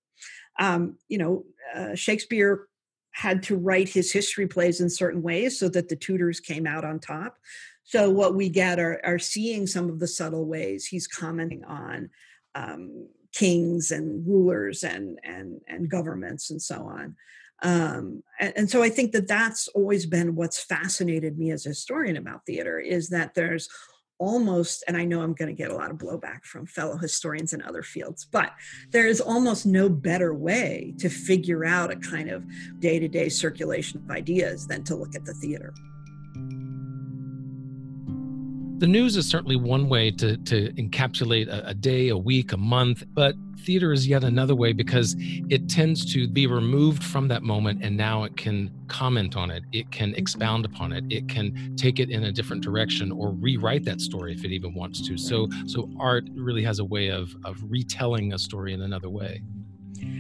Um, 0.59 0.97
you 1.09 1.19
know 1.19 1.45
uh, 1.75 1.95
shakespeare 1.95 2.69
had 3.15 3.43
to 3.45 3.57
write 3.57 3.89
his 3.89 4.13
history 4.13 4.47
plays 4.47 4.81
in 4.81 4.91
certain 4.91 5.23
ways 5.23 5.59
so 5.59 5.69
that 5.69 5.89
the 5.89 5.97
Tudors 5.97 6.41
came 6.41 6.67
out 6.67 6.85
on 6.85 6.99
top. 6.99 7.39
So 7.85 8.11
what 8.11 8.35
we 8.35 8.49
get 8.49 8.79
are, 8.79 9.01
are 9.05 9.19
seeing 9.19 9.67
some 9.67 9.89
of 9.89 10.01
the 10.01 10.09
subtle 10.09 10.47
ways 10.47 10.85
he's 10.85 11.07
commenting 11.07 11.65
on 11.65 12.11
um, 12.55 13.09
kings 13.33 13.91
and 13.91 14.27
rulers 14.27 14.85
and 14.85 15.19
and 15.25 15.61
and 15.67 15.89
governments 15.89 16.51
and 16.51 16.61
so 16.61 16.83
on. 16.83 17.17
Um, 17.63 18.23
and, 18.41 18.53
and, 18.57 18.71
so 18.71 18.83
I 18.83 18.91
think 18.91 19.13
that 19.13 19.29
that's 19.29 19.69
always 19.69 20.07
been 20.07 20.35
what's 20.35 20.63
fascinated 20.63 21.39
me 21.39 21.51
as 21.51 21.65
a 21.65 21.71
historian 21.71 22.17
about 22.17 22.45
theater 22.45 22.79
is 22.79 23.09
that 23.09 23.35
there's 23.35 23.69
almost, 24.19 24.85
and 24.87 24.97
I 24.97 25.05
know 25.05 25.23
I'm 25.23 25.35
going 25.35 25.55
to 25.55 25.55
get 25.55 25.71
a 25.71 25.75
lot 25.75 25.91
of 25.91 25.99
blowback 25.99 26.45
from 26.45 26.67
fellow 26.67 26.97
historians 26.97 27.53
in 27.53 27.63
other 27.63 27.83
fields, 27.83 28.27
but 28.31 28.47
mm-hmm. 28.47 28.91
there 28.91 29.07
is 29.07 29.21
almost 29.21 29.67
no 29.67 29.89
better 29.89 30.35
way 30.35 30.95
to 30.99 31.09
figure 31.09 31.65
out 31.65 31.91
a 31.91 31.97
kind 31.97 32.31
of 32.31 32.45
day 32.81 32.99
to 32.99 33.09
day 33.09 33.29
circulation 33.29 33.99
of 33.99 34.11
ideas 34.11 34.67
than 34.67 34.85
to 34.85 34.97
look 34.97 35.15
at 35.15 35.25
the 35.25 35.35
theater. 35.35 35.73
The 38.85 38.91
news 38.91 39.17
is 39.17 39.27
certainly 39.27 39.57
one 39.57 39.89
way 39.89 40.11
to, 40.11 40.37
to 40.37 40.71
encapsulate 40.75 41.49
a, 41.49 41.69
a, 41.69 41.73
day, 41.73 42.11
a 42.11 42.19
week, 42.19 42.53
a 42.53 42.59
month, 42.59 43.03
but 43.15 43.35
theater 43.61 43.95
is 43.95 44.07
yet 44.07 44.23
another 44.23 44.55
way 44.55 44.75
because 44.75 45.17
it 45.19 45.71
tends 45.71 46.05
to 46.13 46.29
be 46.29 46.47
removed 46.47 47.03
from 47.03 47.29
that 47.29 47.43
moment 47.43 47.83
and 47.83 47.97
now 47.97 48.25
it 48.25 48.37
can 48.37 48.71
comment 48.89 49.39
on 49.39 49.51
it, 49.51 49.65
it 49.73 49.91
can 49.91 50.11
mm-hmm. 50.11 50.19
expound 50.19 50.67
upon 50.67 50.93
it, 50.93 51.03
it 51.09 51.31
can 51.31 51.75
take 51.77 51.99
it 51.99 52.11
in 52.11 52.25
a 52.25 52.31
different 52.31 52.63
direction 52.63 53.11
or 53.11 53.31
rewrite 53.31 53.87
that 53.87 54.03
story 54.03 54.35
if 54.35 54.45
it 54.45 54.53
even 54.53 54.75
wants 54.75 55.01
to. 55.09 55.17
So 55.17 55.49
so 55.67 55.89
art 55.99 56.25
really 56.35 56.63
has 56.65 56.79
a 56.79 56.85
way 56.85 57.09
of 57.09 57.35
of 57.43 57.57
retelling 57.67 58.35
a 58.35 58.39
story 58.39 58.75
in 58.75 58.83
another 58.83 59.09
way. 59.09 59.41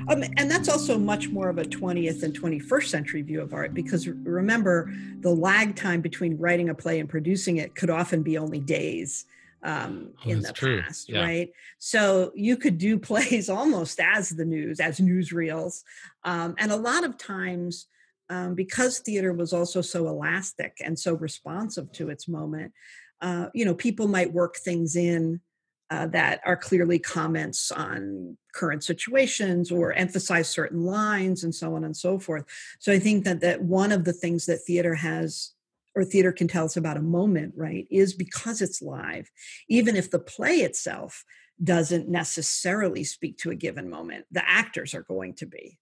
Um, 0.08 0.22
and 0.36 0.50
that's 0.50 0.68
also 0.68 0.98
much 0.98 1.28
more 1.28 1.48
of 1.48 1.58
a 1.58 1.64
20th 1.64 2.22
and 2.22 2.38
21st 2.38 2.86
century 2.86 3.22
view 3.22 3.40
of 3.40 3.54
art 3.54 3.74
because 3.74 4.06
remember, 4.06 4.92
the 5.20 5.30
lag 5.30 5.76
time 5.76 6.00
between 6.00 6.36
writing 6.38 6.68
a 6.68 6.74
play 6.74 7.00
and 7.00 7.08
producing 7.08 7.56
it 7.56 7.74
could 7.74 7.90
often 7.90 8.22
be 8.22 8.36
only 8.38 8.60
days 8.60 9.24
um, 9.62 10.10
oh, 10.24 10.30
in 10.30 10.40
the 10.42 10.52
true. 10.52 10.82
past, 10.82 11.08
yeah. 11.08 11.22
right? 11.22 11.52
So 11.78 12.32
you 12.34 12.56
could 12.56 12.78
do 12.78 12.98
plays 13.10 13.48
almost 13.48 13.98
as 13.98 14.28
the 14.28 14.44
news, 14.44 14.78
as 14.78 15.00
newsreels. 15.00 15.82
Um, 16.22 16.54
and 16.58 16.70
a 16.70 16.76
lot 16.76 17.04
of 17.04 17.16
times, 17.16 17.86
um, 18.30 18.54
because 18.54 19.00
theater 19.00 19.32
was 19.32 19.52
also 19.52 19.80
so 19.80 20.08
elastic 20.08 20.78
and 20.84 20.98
so 20.98 21.14
responsive 21.14 21.90
to 21.92 22.10
its 22.10 22.28
moment, 22.28 22.72
uh, 23.20 23.48
you 23.54 23.64
know, 23.64 23.74
people 23.74 24.08
might 24.08 24.32
work 24.32 24.56
things 24.56 24.96
in 24.96 25.40
uh, 25.94 26.06
that 26.08 26.40
are 26.44 26.56
clearly 26.56 26.98
comments 26.98 27.70
on 27.70 28.36
current 28.52 28.82
situations 28.82 29.70
or 29.70 29.92
emphasize 29.92 30.48
certain 30.48 30.82
lines 30.82 31.44
and 31.44 31.54
so 31.54 31.76
on 31.76 31.84
and 31.84 31.96
so 31.96 32.18
forth. 32.18 32.44
So 32.80 32.92
I 32.92 32.98
think 32.98 33.24
that 33.24 33.40
that 33.42 33.62
one 33.62 33.92
of 33.92 34.04
the 34.04 34.12
things 34.12 34.46
that 34.46 34.58
theater 34.58 34.96
has 34.96 35.52
or 35.94 36.04
theater 36.04 36.32
can 36.32 36.48
tell 36.48 36.64
us 36.64 36.76
about 36.76 36.96
a 36.96 37.02
moment, 37.02 37.54
right, 37.56 37.86
is 37.92 38.12
because 38.12 38.60
it's 38.60 38.82
live, 38.82 39.30
even 39.68 39.94
if 39.94 40.10
the 40.10 40.18
play 40.18 40.56
itself 40.56 41.24
doesn't 41.62 42.08
necessarily 42.08 43.04
speak 43.04 43.38
to 43.38 43.50
a 43.50 43.54
given 43.54 43.88
moment, 43.88 44.24
the 44.32 44.42
actors 44.44 44.94
are 44.94 45.04
going 45.04 45.34
to 45.34 45.46
be. 45.46 45.78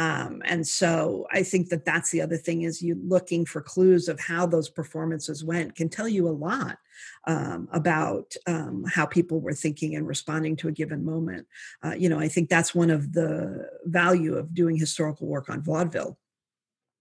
Um, 0.00 0.40
and 0.46 0.66
so 0.66 1.26
I 1.30 1.42
think 1.42 1.68
that 1.68 1.84
that's 1.84 2.10
the 2.10 2.22
other 2.22 2.38
thing 2.38 2.62
is 2.62 2.80
you 2.80 2.98
looking 3.06 3.44
for 3.44 3.60
clues 3.60 4.08
of 4.08 4.18
how 4.18 4.46
those 4.46 4.70
performances 4.70 5.44
went 5.44 5.74
can 5.74 5.90
tell 5.90 6.08
you 6.08 6.26
a 6.26 6.30
lot 6.30 6.78
um, 7.26 7.68
about 7.70 8.34
um, 8.46 8.86
how 8.88 9.04
people 9.04 9.42
were 9.42 9.52
thinking 9.52 9.96
and 9.96 10.08
responding 10.08 10.56
to 10.56 10.68
a 10.68 10.72
given 10.72 11.04
moment. 11.04 11.46
Uh, 11.84 11.92
you 11.92 12.08
know, 12.08 12.18
I 12.18 12.28
think 12.28 12.48
that's 12.48 12.74
one 12.74 12.88
of 12.88 13.12
the 13.12 13.68
value 13.84 14.36
of 14.36 14.54
doing 14.54 14.78
historical 14.78 15.26
work 15.26 15.50
on 15.50 15.60
vaudeville 15.60 16.16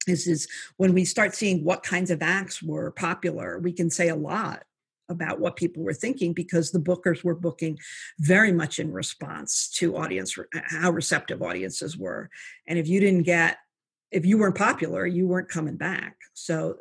is 0.06 0.28
is 0.28 0.50
when 0.76 0.94
we 0.94 1.06
start 1.06 1.34
seeing 1.34 1.64
what 1.64 1.84
kinds 1.84 2.12
of 2.12 2.22
acts 2.22 2.64
were 2.64 2.92
popular 2.92 3.60
we 3.60 3.74
can 3.74 3.90
say 3.90 4.08
a 4.08 4.16
lot 4.16 4.64
about 5.10 5.40
what 5.40 5.56
people 5.56 5.84
were 5.84 5.94
thinking 5.94 6.34
because 6.34 6.72
the 6.72 6.80
bookers 6.80 7.24
were 7.24 7.36
booking 7.36 7.78
very 8.20 8.52
much 8.52 8.80
in 8.80 8.92
response 8.92 9.70
to 9.70 9.98
audience 9.98 10.38
how 10.70 10.92
receptive 10.92 11.42
audiences 11.42 11.98
were. 11.98 12.30
And 12.68 12.80
if 12.80 12.88
you 12.88 13.00
didn't 13.00 13.24
get 13.24 13.58
if 14.12 14.26
you 14.26 14.40
weren't 14.40 14.56
popular 14.56 15.06
you 15.06 15.28
weren't 15.28 15.50
coming 15.50 15.78
back. 15.78 16.16
So 16.34 16.78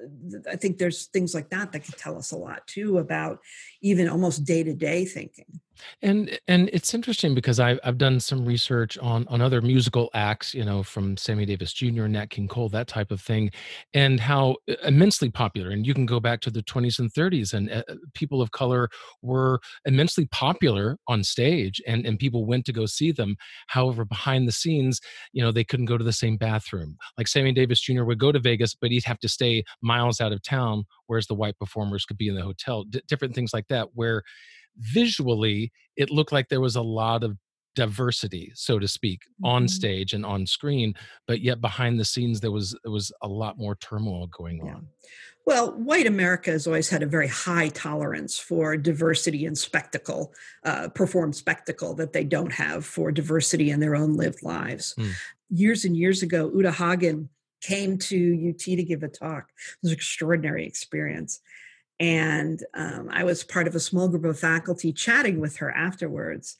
i 0.50 0.56
think 0.56 0.78
there's 0.78 1.06
things 1.06 1.34
like 1.34 1.50
that 1.50 1.72
that 1.72 1.84
can 1.84 1.94
tell 1.94 2.16
us 2.16 2.32
a 2.32 2.36
lot 2.36 2.66
too 2.66 2.98
about 2.98 3.40
even 3.82 4.08
almost 4.08 4.44
day-to-day 4.44 5.04
thinking 5.04 5.60
and 6.02 6.38
and 6.48 6.70
it's 6.72 6.94
interesting 6.94 7.34
because 7.34 7.60
I've 7.60 7.78
I've 7.84 7.98
done 7.98 8.20
some 8.20 8.44
research 8.44 8.98
on 8.98 9.26
on 9.28 9.40
other 9.40 9.60
musical 9.60 10.10
acts, 10.14 10.54
you 10.54 10.64
know, 10.64 10.82
from 10.82 11.16
Sammy 11.16 11.44
Davis 11.44 11.72
Jr., 11.72 12.06
Nat 12.06 12.30
King 12.30 12.48
Cole, 12.48 12.68
that 12.70 12.88
type 12.88 13.10
of 13.10 13.20
thing, 13.20 13.50
and 13.94 14.20
how 14.20 14.56
uh, 14.70 14.74
immensely 14.84 15.30
popular. 15.30 15.70
And 15.70 15.86
you 15.86 15.94
can 15.94 16.06
go 16.06 16.20
back 16.20 16.40
to 16.42 16.50
the 16.50 16.62
20s 16.62 16.98
and 16.98 17.12
30s, 17.12 17.54
and 17.54 17.70
uh, 17.70 17.82
people 18.14 18.40
of 18.40 18.50
color 18.52 18.88
were 19.22 19.60
immensely 19.84 20.26
popular 20.26 20.98
on 21.08 21.24
stage, 21.24 21.80
and 21.86 22.06
and 22.06 22.18
people 22.18 22.46
went 22.46 22.64
to 22.66 22.72
go 22.72 22.86
see 22.86 23.12
them. 23.12 23.36
However, 23.68 24.04
behind 24.04 24.48
the 24.48 24.52
scenes, 24.52 25.00
you 25.32 25.42
know, 25.42 25.52
they 25.52 25.64
couldn't 25.64 25.86
go 25.86 25.98
to 25.98 26.04
the 26.04 26.12
same 26.12 26.36
bathroom. 26.36 26.96
Like 27.16 27.28
Sammy 27.28 27.52
Davis 27.52 27.80
Jr. 27.80 28.04
would 28.04 28.18
go 28.18 28.32
to 28.32 28.38
Vegas, 28.38 28.74
but 28.74 28.90
he'd 28.90 29.04
have 29.04 29.18
to 29.20 29.28
stay 29.28 29.64
miles 29.82 30.20
out 30.20 30.32
of 30.32 30.42
town, 30.42 30.84
whereas 31.06 31.26
the 31.26 31.34
white 31.34 31.58
performers 31.58 32.04
could 32.04 32.18
be 32.18 32.28
in 32.28 32.34
the 32.34 32.42
hotel. 32.42 32.84
D- 32.84 33.02
different 33.06 33.34
things 33.34 33.52
like 33.52 33.68
that, 33.68 33.88
where 33.94 34.22
visually 34.78 35.72
it 35.96 36.10
looked 36.10 36.32
like 36.32 36.48
there 36.48 36.60
was 36.60 36.76
a 36.76 36.82
lot 36.82 37.24
of 37.24 37.36
diversity 37.74 38.50
so 38.54 38.78
to 38.78 38.88
speak 38.88 39.22
on 39.44 39.64
Mhm. 39.64 39.70
stage 39.70 40.12
and 40.12 40.26
on 40.26 40.46
screen 40.46 40.94
but 41.26 41.40
yet 41.40 41.60
behind 41.60 41.98
the 42.00 42.04
scenes 42.04 42.40
there 42.40 42.50
was 42.50 42.76
there 42.82 42.90
was 42.92 43.12
a 43.22 43.28
lot 43.28 43.56
more 43.58 43.76
turmoil 43.76 44.26
going 44.28 44.58
Yeah. 44.64 44.74
on 44.76 44.88
Well, 45.46 45.72
white 45.78 46.06
America 46.06 46.50
has 46.50 46.66
always 46.66 46.90
had 46.90 47.02
a 47.02 47.06
very 47.06 47.28
high 47.28 47.68
tolerance 47.70 48.38
for 48.38 48.76
diversity 48.76 49.46
and 49.46 49.56
spectacle, 49.56 50.34
uh, 50.62 50.88
performed 50.90 51.36
spectacle 51.36 51.94
that 51.94 52.12
they 52.12 52.22
don't 52.24 52.52
have 52.52 52.84
for 52.84 53.10
diversity 53.10 53.70
in 53.70 53.80
their 53.80 53.96
own 53.96 54.12
lived 54.14 54.42
lives. 54.42 54.92
Hmm. 54.98 55.12
Years 55.48 55.86
and 55.86 55.96
years 55.96 56.22
ago, 56.22 56.52
Uta 56.54 56.70
Hagen 56.72 57.30
came 57.62 57.96
to 57.96 58.16
UT 58.50 58.76
to 58.76 58.82
give 58.82 59.02
a 59.02 59.08
talk. 59.08 59.48
It 59.48 59.78
was 59.84 59.92
an 59.92 59.96
extraordinary 59.96 60.66
experience. 60.66 61.40
And 62.00 62.62
um, 62.74 63.08
I 63.10 63.24
was 63.24 63.42
part 63.42 63.66
of 63.66 63.74
a 63.74 63.80
small 63.80 64.08
group 64.08 64.24
of 64.24 64.38
faculty 64.38 64.92
chatting 64.92 65.40
with 65.40 65.56
her 65.56 65.70
afterwards. 65.70 66.56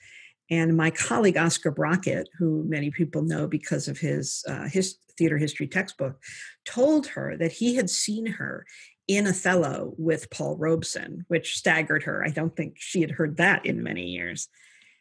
And 0.51 0.77
my 0.77 0.91
colleague 0.91 1.37
Oscar 1.37 1.71
Brockett, 1.71 2.29
who 2.39 2.65
many 2.65 2.91
people 2.91 3.23
know 3.23 3.47
because 3.47 3.87
of 3.87 3.99
his, 3.99 4.45
uh, 4.49 4.69
his 4.69 4.97
theater 5.17 5.39
history 5.39 5.67
textbook, 5.67 6.21
told 6.65 7.09
her 7.09 7.37
that 7.37 7.53
he 7.53 7.77
had 7.77 7.91
seen 7.91 8.27
her 8.27 8.67
in 9.07 9.27
Othello 9.27 9.95
with 9.97 10.31
Paul 10.31 10.57
Robeson, 10.57 11.25
which 11.29 11.57
staggered 11.57 12.03
her. 12.05 12.25
I 12.25 12.31
don't 12.31 12.55
think 12.57 12.75
she 12.79 13.01
had 13.01 13.13
heard 13.13 13.37
that 13.37 13.65
in 13.65 13.83
many 13.83 14.09
years. 14.09 14.49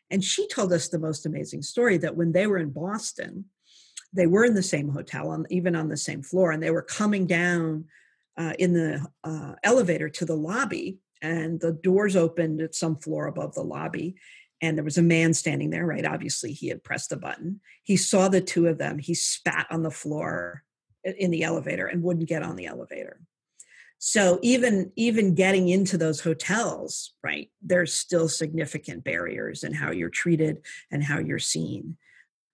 And 0.10 0.24
she 0.24 0.48
told 0.48 0.72
us 0.72 0.88
the 0.88 1.00
most 1.00 1.26
amazing 1.26 1.62
story 1.62 1.98
that 1.98 2.16
when 2.16 2.32
they 2.32 2.48
were 2.48 2.58
in 2.58 2.70
Boston, 2.70 3.46
they 4.14 4.28
were 4.28 4.46
in 4.46 4.54
the 4.54 4.64
same 4.64 4.90
hotel, 4.90 5.30
on, 5.30 5.46
even 5.50 5.76
on 5.76 5.90
the 5.90 5.98
same 5.98 6.24
floor, 6.24 6.52
and 6.52 6.64
they 6.64 6.72
were 6.72 6.82
coming 6.82 7.28
down 7.28 7.86
uh, 8.38 8.54
in 8.60 8.74
the 8.74 9.06
uh, 9.24 9.54
elevator 9.64 10.10
to 10.10 10.26
the 10.26 10.36
lobby, 10.36 11.00
and 11.22 11.60
the 11.60 11.74
doors 11.74 12.16
opened 12.16 12.62
at 12.62 12.76
some 12.76 12.98
floor 12.98 13.28
above 13.28 13.56
the 13.56 13.64
lobby. 13.64 14.16
And 14.62 14.76
there 14.76 14.86
was 14.86 14.98
a 14.98 15.04
man 15.04 15.34
standing 15.34 15.70
there, 15.70 15.86
right? 15.86 16.06
Obviously, 16.06 16.52
he 16.52 16.68
had 16.68 16.84
pressed 16.84 17.12
the 17.12 17.18
button. 17.18 17.62
He 17.84 17.96
saw 17.96 18.28
the 18.28 18.42
two 18.42 18.68
of 18.68 18.80
them. 18.80 18.98
He 18.98 19.14
spat 19.14 19.68
on 19.70 19.84
the 19.84 19.92
floor 19.92 20.64
in 21.04 21.32
the 21.32 21.44
elevator 21.44 21.86
and 21.86 22.02
wouldn't 22.04 22.28
get 22.28 22.44
on 22.44 22.56
the 22.56 22.66
elevator. 22.66 23.20
So 24.00 24.40
even 24.44 24.92
even 24.96 25.34
getting 25.34 25.70
into 25.70 25.98
those 25.98 26.22
hotels, 26.22 27.14
right? 27.24 27.50
There's 27.62 27.94
still 27.94 28.30
significant 28.30 29.04
barriers 29.04 29.64
in 29.64 29.74
how 29.74 29.92
you're 29.92 30.10
treated 30.10 30.62
and 30.92 31.04
how 31.04 31.20
you're 31.20 31.40
seen. 31.40 31.98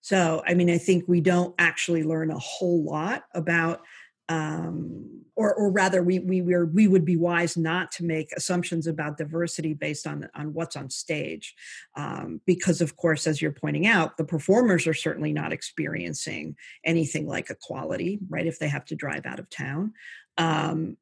So 0.02 0.42
I 0.48 0.54
mean, 0.54 0.70
I 0.70 0.78
think 0.78 1.06
we 1.08 1.22
don't 1.22 1.54
actually 1.60 2.04
learn 2.04 2.32
a 2.32 2.40
whole 2.40 2.84
lot 2.84 3.24
about 3.34 3.82
um, 4.30 5.24
or, 5.36 5.54
or 5.54 5.72
rather 5.72 6.04
we, 6.04 6.20
we, 6.20 6.42
we're, 6.42 6.66
we 6.66 6.88
would 6.88 7.06
be 7.06 7.18
wise 7.18 7.58
not 7.58 7.92
to 7.92 8.04
make 8.04 8.32
assumptions 8.34 8.86
about 8.86 9.18
diversity 9.18 9.74
based 9.74 10.06
on, 10.06 10.30
on 10.36 10.54
what's 10.54 10.76
on 10.76 10.90
stage. 10.90 11.56
Um, 11.96 12.40
because 12.46 12.82
of 12.82 12.96
course, 12.96 13.26
as 13.26 13.42
you're 13.42 13.52
pointing 13.52 13.88
out, 13.88 14.18
the 14.18 14.26
performers 14.26 14.86
are 14.86 14.94
certainly 14.94 15.34
not 15.34 15.52
experiencing 15.52 16.56
anything 16.86 17.28
like 17.28 17.50
equality, 17.50 18.20
right? 18.30 18.46
If 18.46 18.60
they 18.60 18.68
have 18.68 18.86
to 18.86 18.96
drive 18.96 19.26
out 19.26 19.40
of 19.40 19.50
town. 19.50 19.94
Um, 20.38 20.98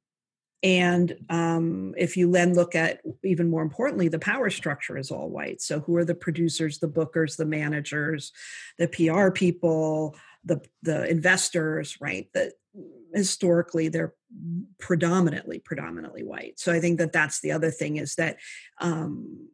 and 0.64 1.16
um, 1.30 1.96
if 1.98 2.16
you 2.16 2.32
then 2.32 2.54
look 2.54 2.76
at 2.76 3.02
even 3.24 3.50
more 3.50 3.64
importantly, 3.64 4.08
the 4.10 4.20
power 4.20 4.50
structure 4.50 4.98
is 4.98 5.10
all 5.10 5.30
white. 5.30 5.60
So 5.62 5.80
who 5.80 5.96
are 5.98 6.06
the 6.06 6.16
producers, 6.16 6.78
the 6.78 6.88
bookers, 6.88 7.36
the 7.36 7.46
managers, 7.46 8.32
the 8.78 8.88
PR 8.88 9.32
people, 9.32 10.16
the 10.46 10.62
the 10.84 11.10
investors, 11.10 11.98
right? 12.00 12.28
That 12.36 12.54
historically 13.14 13.88
they're 13.88 14.14
predominantly 14.80 15.60
predominantly 15.60 16.24
white. 16.24 16.60
So 16.60 16.72
I 16.72 16.80
think 16.80 16.98
that 17.00 17.12
that's 17.12 17.42
the 17.42 17.52
other 17.52 17.72
thing 17.72 17.98
is 17.98 18.16
that 18.16 18.38
um, 18.80 19.48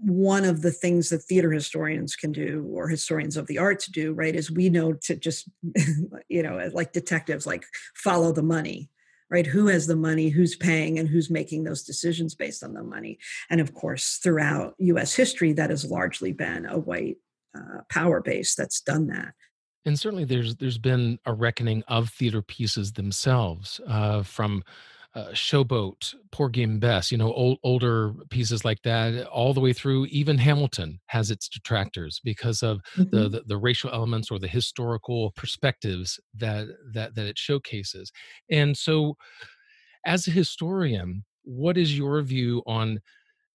one 0.00 0.44
of 0.44 0.62
the 0.62 0.72
things 0.72 1.10
that 1.10 1.20
theater 1.20 1.50
historians 1.50 2.16
can 2.16 2.32
do 2.32 2.66
or 2.70 2.88
historians 2.88 3.36
of 3.36 3.46
the 3.46 3.58
arts 3.58 3.86
do 3.86 4.12
right 4.12 4.34
is 4.34 4.50
we 4.50 4.68
know 4.68 4.92
to 4.92 5.16
just 5.16 5.48
you 6.28 6.42
know 6.42 6.70
like 6.72 6.92
detectives 6.92 7.46
like 7.46 7.64
follow 7.94 8.32
the 8.32 8.42
money 8.42 8.90
right? 9.28 9.46
Who 9.46 9.66
has 9.66 9.88
the 9.88 9.96
money? 9.96 10.28
Who's 10.28 10.54
paying? 10.54 11.00
And 11.00 11.08
who's 11.08 11.30
making 11.30 11.64
those 11.64 11.82
decisions 11.82 12.36
based 12.36 12.62
on 12.62 12.74
the 12.74 12.82
money? 12.84 13.18
And 13.50 13.60
of 13.60 13.74
course 13.74 14.18
throughout 14.22 14.74
us 14.80 15.14
history 15.14 15.52
that 15.54 15.70
has 15.70 15.84
largely 15.84 16.32
been 16.32 16.66
a 16.66 16.78
white 16.78 17.16
uh, 17.56 17.80
power 17.90 18.20
base 18.20 18.54
that's 18.54 18.80
done 18.80 19.08
that 19.08 19.34
and 19.86 19.98
certainly 19.98 20.24
there's 20.24 20.56
there's 20.56 20.78
been 20.78 21.18
a 21.24 21.32
reckoning 21.32 21.82
of 21.88 22.10
theater 22.10 22.42
pieces 22.42 22.92
themselves 22.92 23.80
uh, 23.86 24.22
from 24.22 24.62
uh, 25.14 25.28
showboat 25.28 26.14
porgy 26.30 26.62
and 26.62 26.78
bess 26.78 27.10
you 27.10 27.16
know 27.16 27.32
old, 27.32 27.58
older 27.62 28.12
pieces 28.28 28.66
like 28.66 28.82
that 28.82 29.26
all 29.28 29.54
the 29.54 29.60
way 29.60 29.72
through 29.72 30.04
even 30.06 30.36
hamilton 30.36 31.00
has 31.06 31.30
its 31.30 31.48
detractors 31.48 32.20
because 32.22 32.62
of 32.62 32.82
the, 32.96 33.28
the 33.28 33.42
the 33.46 33.56
racial 33.56 33.90
elements 33.90 34.30
or 34.30 34.38
the 34.38 34.48
historical 34.48 35.30
perspectives 35.30 36.20
that 36.34 36.66
that 36.92 37.14
that 37.14 37.26
it 37.26 37.38
showcases. 37.38 38.12
And 38.50 38.76
so 38.76 39.16
as 40.04 40.28
a 40.28 40.32
historian 40.32 41.24
what 41.44 41.78
is 41.78 41.96
your 41.96 42.20
view 42.20 42.62
on 42.66 43.00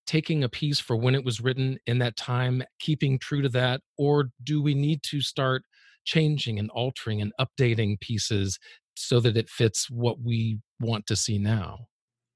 taking 0.07 0.43
a 0.43 0.49
piece 0.49 0.79
for 0.79 0.95
when 0.95 1.13
it 1.13 1.23
was 1.23 1.41
written 1.41 1.77
in 1.85 1.99
that 1.99 2.17
time 2.17 2.63
keeping 2.79 3.19
true 3.19 3.41
to 3.41 3.49
that 3.49 3.81
or 3.97 4.29
do 4.43 4.63
we 4.63 4.73
need 4.73 5.03
to 5.03 5.21
start 5.21 5.63
changing 6.03 6.59
and 6.59 6.69
altering 6.71 7.21
and 7.21 7.31
updating 7.39 7.99
pieces 7.99 8.59
so 8.95 9.19
that 9.19 9.37
it 9.37 9.49
fits 9.49 9.89
what 9.89 10.21
we 10.21 10.59
want 10.79 11.07
to 11.07 11.15
see 11.15 11.37
now? 11.37 11.87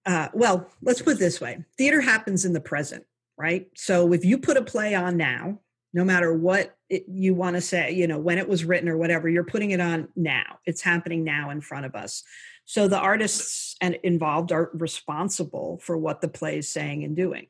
Uh, 0.05 0.30
well, 0.34 0.68
let's 0.82 1.01
put 1.01 1.16
it 1.16 1.20
this 1.20 1.41
way 1.41 1.63
theater 1.78 2.01
happens 2.01 2.45
in 2.45 2.53
the 2.53 2.61
present, 2.61 3.03
right? 3.38 3.68
So 3.76 4.13
if 4.13 4.24
you 4.24 4.38
put 4.38 4.57
a 4.57 4.61
play 4.61 4.93
on 4.93 5.18
now, 5.18 5.59
no 5.93 6.03
matter 6.03 6.34
what 6.34 6.76
it, 6.89 7.05
you 7.07 7.34
want 7.34 7.55
to 7.55 7.61
say, 7.61 7.91
you 7.91 8.05
know, 8.05 8.20
when 8.20 8.38
it 8.38 8.47
was 8.47 8.66
written 8.66 8.89
or 8.89 8.97
whatever, 8.97 9.30
you're 9.30 9.45
putting 9.45 9.72
it 9.72 9.80
on 9.80 10.09
now. 10.16 10.59
It's 10.66 10.82
happening 10.82 11.24
now 11.24 11.49
in 11.49 11.61
front 11.61 11.86
of 11.86 11.95
us. 11.95 12.22
So 12.66 12.88
the 12.88 12.99
artists 12.99 13.76
and 13.80 13.97
involved 14.03 14.51
are 14.51 14.72
responsible 14.74 15.80
for 15.82 15.97
what 15.97 16.22
the 16.22 16.28
play 16.28 16.57
is 16.57 16.70
saying 16.70 17.03
and 17.03 17.16
doing. 17.16 17.47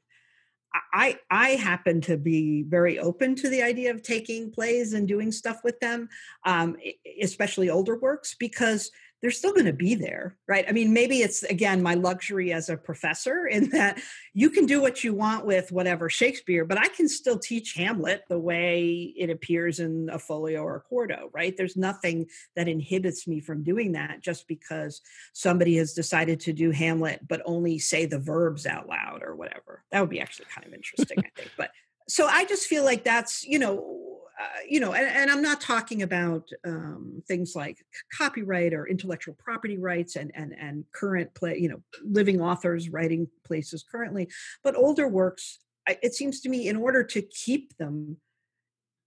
I 0.94 1.20
I 1.30 1.50
happen 1.52 2.02
to 2.02 2.18
be 2.18 2.64
very 2.64 3.00
open 3.00 3.36
to 3.36 3.50
the 3.50 3.62
idea 3.64 3.92
of 3.92 4.04
taking 4.04 4.52
plays 4.52 4.94
and 4.94 5.08
doing 5.08 5.32
stuff 5.32 5.62
with 5.64 5.80
them, 5.80 6.10
um, 6.46 6.76
especially 7.22 7.70
older 7.70 7.98
works, 7.98 8.36
because 8.38 8.92
they're 9.22 9.32
still 9.32 9.54
going 9.54 9.66
to 9.66 9.74
be 9.74 9.96
there, 9.96 10.38
right? 10.48 10.66
I 10.68 10.72
mean, 10.72 10.94
maybe 10.94 11.22
it's 11.22 11.44
again 11.44 11.82
my 11.82 11.96
luxury 11.96 12.54
as 12.54 12.70
a 12.70 12.78
professor 12.78 13.48
in 13.48 13.70
that 13.72 14.00
you 14.34 14.50
can 14.50 14.66
do 14.66 14.82
what 14.82 15.04
you 15.04 15.14
want 15.14 15.46
with 15.46 15.72
whatever 15.72 16.10
Shakespeare, 16.10 16.66
but 16.66 16.78
I 16.78 16.88
can 16.90 17.08
still 17.08 17.40
teach 17.40 17.74
Hamlet 17.74 18.24
the 18.30 18.40
way 18.40 19.14
it 19.18 19.30
appears 19.30 19.80
in 19.80 20.10
a 20.12 20.20
folio 20.20 20.62
or 20.62 20.76
a 20.76 20.82
quarto, 20.82 21.30
right? 21.34 21.56
There's 21.56 21.78
nothing 21.78 22.28
that 22.56 22.68
inhibits 22.68 23.28
me 23.28 23.40
from 23.40 23.64
doing 23.64 23.94
that 23.94 24.22
just 24.22 24.48
because 24.48 25.02
somebody 25.34 25.78
has 25.78 25.94
decided 25.94 26.40
to 26.42 26.54
do 26.54 26.72
Hamlet, 26.72 27.28
but 27.28 27.42
only 27.46 27.80
say 27.80 28.06
the 28.06 28.20
verbs 28.20 28.66
out 28.66 28.88
loud 28.88 29.24
or 29.24 29.36
whatever. 29.36 29.84
That 29.92 30.02
would 30.02 30.10
be 30.10 30.22
actually 30.22 30.48
kind 30.54 30.68
of 30.68 30.74
interesting, 30.74 31.20
I 31.20 31.30
think. 31.36 31.52
But 31.58 31.72
so 32.08 32.28
I 32.28 32.46
just 32.46 32.68
feel 32.68 32.84
like 32.84 33.04
that's, 33.04 33.44
you 33.44 33.60
know, 33.60 34.15
uh, 34.40 34.60
you 34.68 34.80
know, 34.80 34.94
and, 34.94 35.08
and, 35.08 35.32
I'm 35.32 35.42
not 35.42 35.62
talking 35.62 36.02
about 36.02 36.50
um, 36.66 37.24
things 37.26 37.56
like 37.56 37.78
copyright 38.18 38.74
or 38.74 38.86
intellectual 38.86 39.34
property 39.36 39.78
rights 39.78 40.18
and 40.18 40.30
and 40.36 40.54
and 40.60 40.84
current 40.92 41.34
play, 41.34 41.58
you 41.58 41.70
know, 41.70 41.82
living 42.04 42.42
authors 42.42 42.90
writing 42.90 43.30
places 43.46 43.84
currently, 43.90 44.28
but 44.64 44.76
older 44.76 45.08
works. 45.08 45.60
It 45.88 46.16
seems 46.16 46.42
to 46.42 46.50
me, 46.50 46.68
in 46.68 46.76
order 46.76 47.04
to 47.04 47.22
keep 47.22 47.78
them 47.78 48.18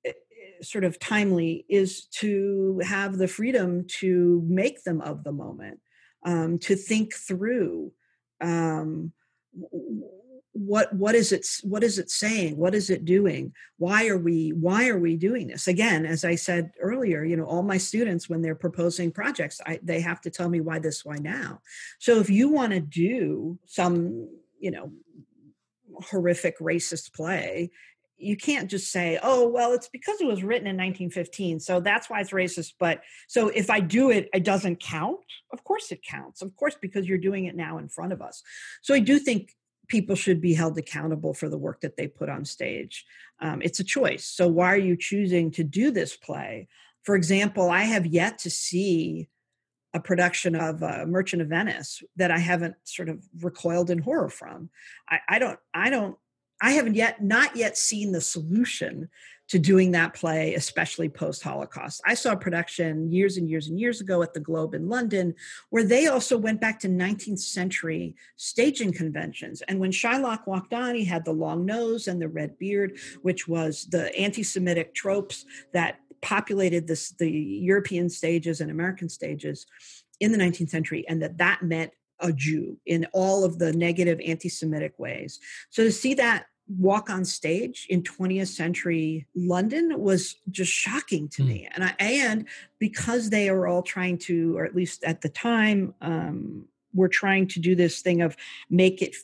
eh, 0.06 0.12
sort 0.62 0.84
of 0.84 0.98
timely, 0.98 1.66
is 1.68 2.06
to 2.20 2.80
have 2.84 3.18
the 3.18 3.28
freedom 3.28 3.84
to 3.98 4.42
make 4.48 4.84
them 4.84 5.00
of 5.02 5.24
the 5.24 5.32
moment, 5.32 5.80
um, 6.24 6.58
to 6.60 6.74
think 6.74 7.14
through. 7.14 7.92
Um, 8.40 9.12
what 10.58 10.92
what 10.92 11.14
is 11.14 11.30
it 11.30 11.46
what 11.62 11.84
is 11.84 11.98
it 11.98 12.10
saying? 12.10 12.56
What 12.56 12.74
is 12.74 12.90
it 12.90 13.04
doing? 13.04 13.52
Why 13.76 14.08
are 14.08 14.18
we 14.18 14.50
why 14.50 14.88
are 14.88 14.98
we 14.98 15.16
doing 15.16 15.46
this? 15.46 15.68
Again 15.68 16.04
as 16.04 16.24
i 16.24 16.34
said 16.34 16.72
earlier 16.80 17.24
you 17.24 17.36
know 17.36 17.44
all 17.44 17.62
my 17.62 17.78
students 17.78 18.28
when 18.28 18.42
they're 18.42 18.56
proposing 18.56 19.12
projects 19.12 19.60
I, 19.64 19.78
they 19.82 20.00
have 20.00 20.20
to 20.22 20.30
tell 20.30 20.48
me 20.48 20.60
why 20.60 20.80
this 20.80 21.04
why 21.04 21.16
now. 21.16 21.60
So 21.98 22.18
if 22.18 22.28
you 22.28 22.48
want 22.48 22.72
to 22.72 22.80
do 22.80 23.58
some 23.66 24.28
you 24.58 24.72
know 24.72 24.92
horrific 26.10 26.58
racist 26.58 27.12
play 27.12 27.70
you 28.16 28.36
can't 28.36 28.68
just 28.68 28.90
say 28.90 29.18
oh 29.22 29.46
well 29.46 29.72
it's 29.72 29.88
because 29.88 30.20
it 30.20 30.26
was 30.26 30.42
written 30.42 30.66
in 30.66 30.76
1915 30.76 31.60
so 31.60 31.78
that's 31.78 32.10
why 32.10 32.20
it's 32.20 32.32
racist. 32.32 32.72
But 32.80 33.02
so 33.28 33.48
if 33.48 33.70
i 33.70 33.78
do 33.78 34.10
it 34.10 34.28
it 34.34 34.42
doesn't 34.44 34.80
count? 34.80 35.20
Of 35.52 35.62
course 35.62 35.92
it 35.92 36.02
counts. 36.02 36.42
Of 36.42 36.56
course 36.56 36.76
because 36.80 37.06
you're 37.06 37.18
doing 37.18 37.44
it 37.44 37.54
now 37.54 37.78
in 37.78 37.88
front 37.88 38.12
of 38.12 38.20
us. 38.20 38.42
So 38.82 38.92
i 38.92 38.98
do 38.98 39.20
think 39.20 39.54
people 39.88 40.14
should 40.14 40.40
be 40.40 40.54
held 40.54 40.78
accountable 40.78 41.34
for 41.34 41.48
the 41.48 41.58
work 41.58 41.80
that 41.80 41.96
they 41.96 42.06
put 42.06 42.28
on 42.28 42.44
stage. 42.44 43.04
Um, 43.40 43.62
it's 43.62 43.80
a 43.80 43.84
choice. 43.84 44.24
So, 44.24 44.46
why 44.48 44.72
are 44.72 44.78
you 44.78 44.96
choosing 44.96 45.50
to 45.52 45.64
do 45.64 45.90
this 45.90 46.16
play? 46.16 46.68
For 47.02 47.16
example, 47.16 47.70
I 47.70 47.82
have 47.82 48.06
yet 48.06 48.38
to 48.40 48.50
see 48.50 49.28
a 49.94 50.00
production 50.00 50.54
of 50.54 50.82
uh, 50.82 51.06
Merchant 51.06 51.42
of 51.42 51.48
Venice 51.48 52.02
that 52.16 52.30
I 52.30 52.38
haven't 52.38 52.74
sort 52.84 53.08
of 53.08 53.24
recoiled 53.40 53.90
in 53.90 53.98
horror 53.98 54.28
from. 54.28 54.70
I, 55.08 55.20
I 55.28 55.38
don't, 55.38 55.58
I 55.72 55.90
don't, 55.90 56.16
I 56.60 56.72
haven't 56.72 56.94
yet, 56.94 57.22
not 57.22 57.56
yet 57.56 57.78
seen 57.78 58.12
the 58.12 58.20
solution 58.20 59.08
to 59.48 59.58
doing 59.58 59.92
that 59.92 60.14
play, 60.14 60.54
especially 60.54 61.08
post 61.08 61.42
Holocaust. 61.42 62.02
I 62.04 62.14
saw 62.14 62.32
a 62.32 62.36
production 62.36 63.10
years 63.10 63.38
and 63.38 63.48
years 63.48 63.68
and 63.68 63.80
years 63.80 64.00
ago 64.00 64.22
at 64.22 64.34
the 64.34 64.40
Globe 64.40 64.74
in 64.74 64.88
London 64.88 65.34
where 65.70 65.84
they 65.84 66.06
also 66.06 66.36
went 66.36 66.60
back 66.60 66.78
to 66.80 66.88
19th 66.88 67.40
century 67.40 68.14
staging 68.36 68.92
conventions. 68.92 69.62
And 69.62 69.80
when 69.80 69.90
Shylock 69.90 70.46
walked 70.46 70.74
on, 70.74 70.94
he 70.94 71.04
had 71.04 71.24
the 71.24 71.32
long 71.32 71.64
nose 71.64 72.08
and 72.08 72.20
the 72.20 72.28
red 72.28 72.58
beard, 72.58 72.98
which 73.22 73.48
was 73.48 73.86
the 73.90 74.14
anti 74.16 74.42
Semitic 74.42 74.94
tropes 74.94 75.44
that 75.72 75.98
populated 76.20 76.86
this, 76.86 77.10
the 77.10 77.30
European 77.30 78.10
stages 78.10 78.60
and 78.60 78.70
American 78.70 79.08
stages 79.08 79.66
in 80.20 80.32
the 80.32 80.38
19th 80.38 80.70
century, 80.70 81.06
and 81.08 81.22
that 81.22 81.38
that 81.38 81.62
meant 81.62 81.92
a 82.20 82.32
Jew 82.32 82.76
in 82.86 83.06
all 83.12 83.44
of 83.44 83.58
the 83.58 83.72
negative 83.72 84.20
anti 84.24 84.48
Semitic 84.48 84.98
ways. 84.98 85.38
So 85.70 85.84
to 85.84 85.92
see 85.92 86.14
that 86.14 86.46
walk 86.68 87.08
on 87.08 87.24
stage 87.24 87.86
in 87.88 88.02
20th 88.02 88.48
century 88.48 89.26
London 89.34 89.98
was 89.98 90.36
just 90.50 90.70
shocking 90.70 91.28
to 91.28 91.42
mm. 91.42 91.46
me. 91.46 91.68
And 91.74 91.84
I, 91.84 91.94
and 92.00 92.46
because 92.78 93.30
they 93.30 93.48
are 93.48 93.66
all 93.66 93.82
trying 93.82 94.18
to, 94.18 94.56
or 94.56 94.64
at 94.64 94.74
least 94.74 95.02
at 95.04 95.22
the 95.22 95.28
time, 95.28 95.94
um, 96.00 96.64
we're 96.94 97.08
trying 97.08 97.46
to 97.48 97.60
do 97.60 97.74
this 97.74 98.00
thing 98.00 98.22
of 98.22 98.36
make 98.70 99.02
it 99.02 99.14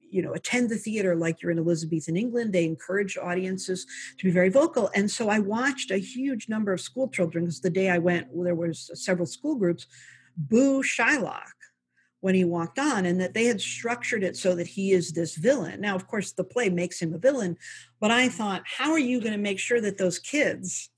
you 0.00 0.20
know 0.20 0.32
attend 0.34 0.68
the 0.68 0.76
theater 0.76 1.16
like 1.16 1.40
you're 1.40 1.50
in 1.50 1.58
elizabethan 1.58 2.16
england 2.16 2.52
they 2.52 2.64
encourage 2.64 3.16
audiences 3.16 3.86
to 4.18 4.24
be 4.24 4.30
very 4.30 4.50
vocal 4.50 4.90
and 4.94 5.10
so 5.10 5.30
i 5.30 5.38
watched 5.38 5.90
a 5.90 5.96
huge 5.96 6.48
number 6.48 6.72
of 6.72 6.80
school 6.80 7.08
children 7.08 7.44
because 7.44 7.60
the 7.60 7.70
day 7.70 7.88
i 7.88 7.98
went 7.98 8.26
there 8.44 8.54
was 8.54 8.90
several 8.94 9.24
school 9.24 9.54
groups 9.54 9.86
boo 10.36 10.82
shylock 10.82 11.52
when 12.22 12.36
he 12.36 12.44
walked 12.44 12.78
on 12.78 13.04
and 13.04 13.20
that 13.20 13.34
they 13.34 13.46
had 13.46 13.60
structured 13.60 14.22
it 14.22 14.36
so 14.36 14.54
that 14.54 14.68
he 14.68 14.92
is 14.92 15.10
this 15.10 15.34
villain. 15.34 15.80
Now, 15.80 15.96
of 15.96 16.06
course, 16.06 16.30
the 16.32 16.44
play 16.44 16.70
makes 16.70 17.02
him 17.02 17.12
a 17.12 17.18
villain, 17.18 17.56
but 18.00 18.12
I 18.12 18.28
thought, 18.28 18.62
how 18.64 18.92
are 18.92 18.98
you 18.98 19.20
going 19.20 19.32
to 19.32 19.38
make 19.38 19.58
sure 19.58 19.80
that 19.80 19.98
those 19.98 20.20
kids 20.20 20.88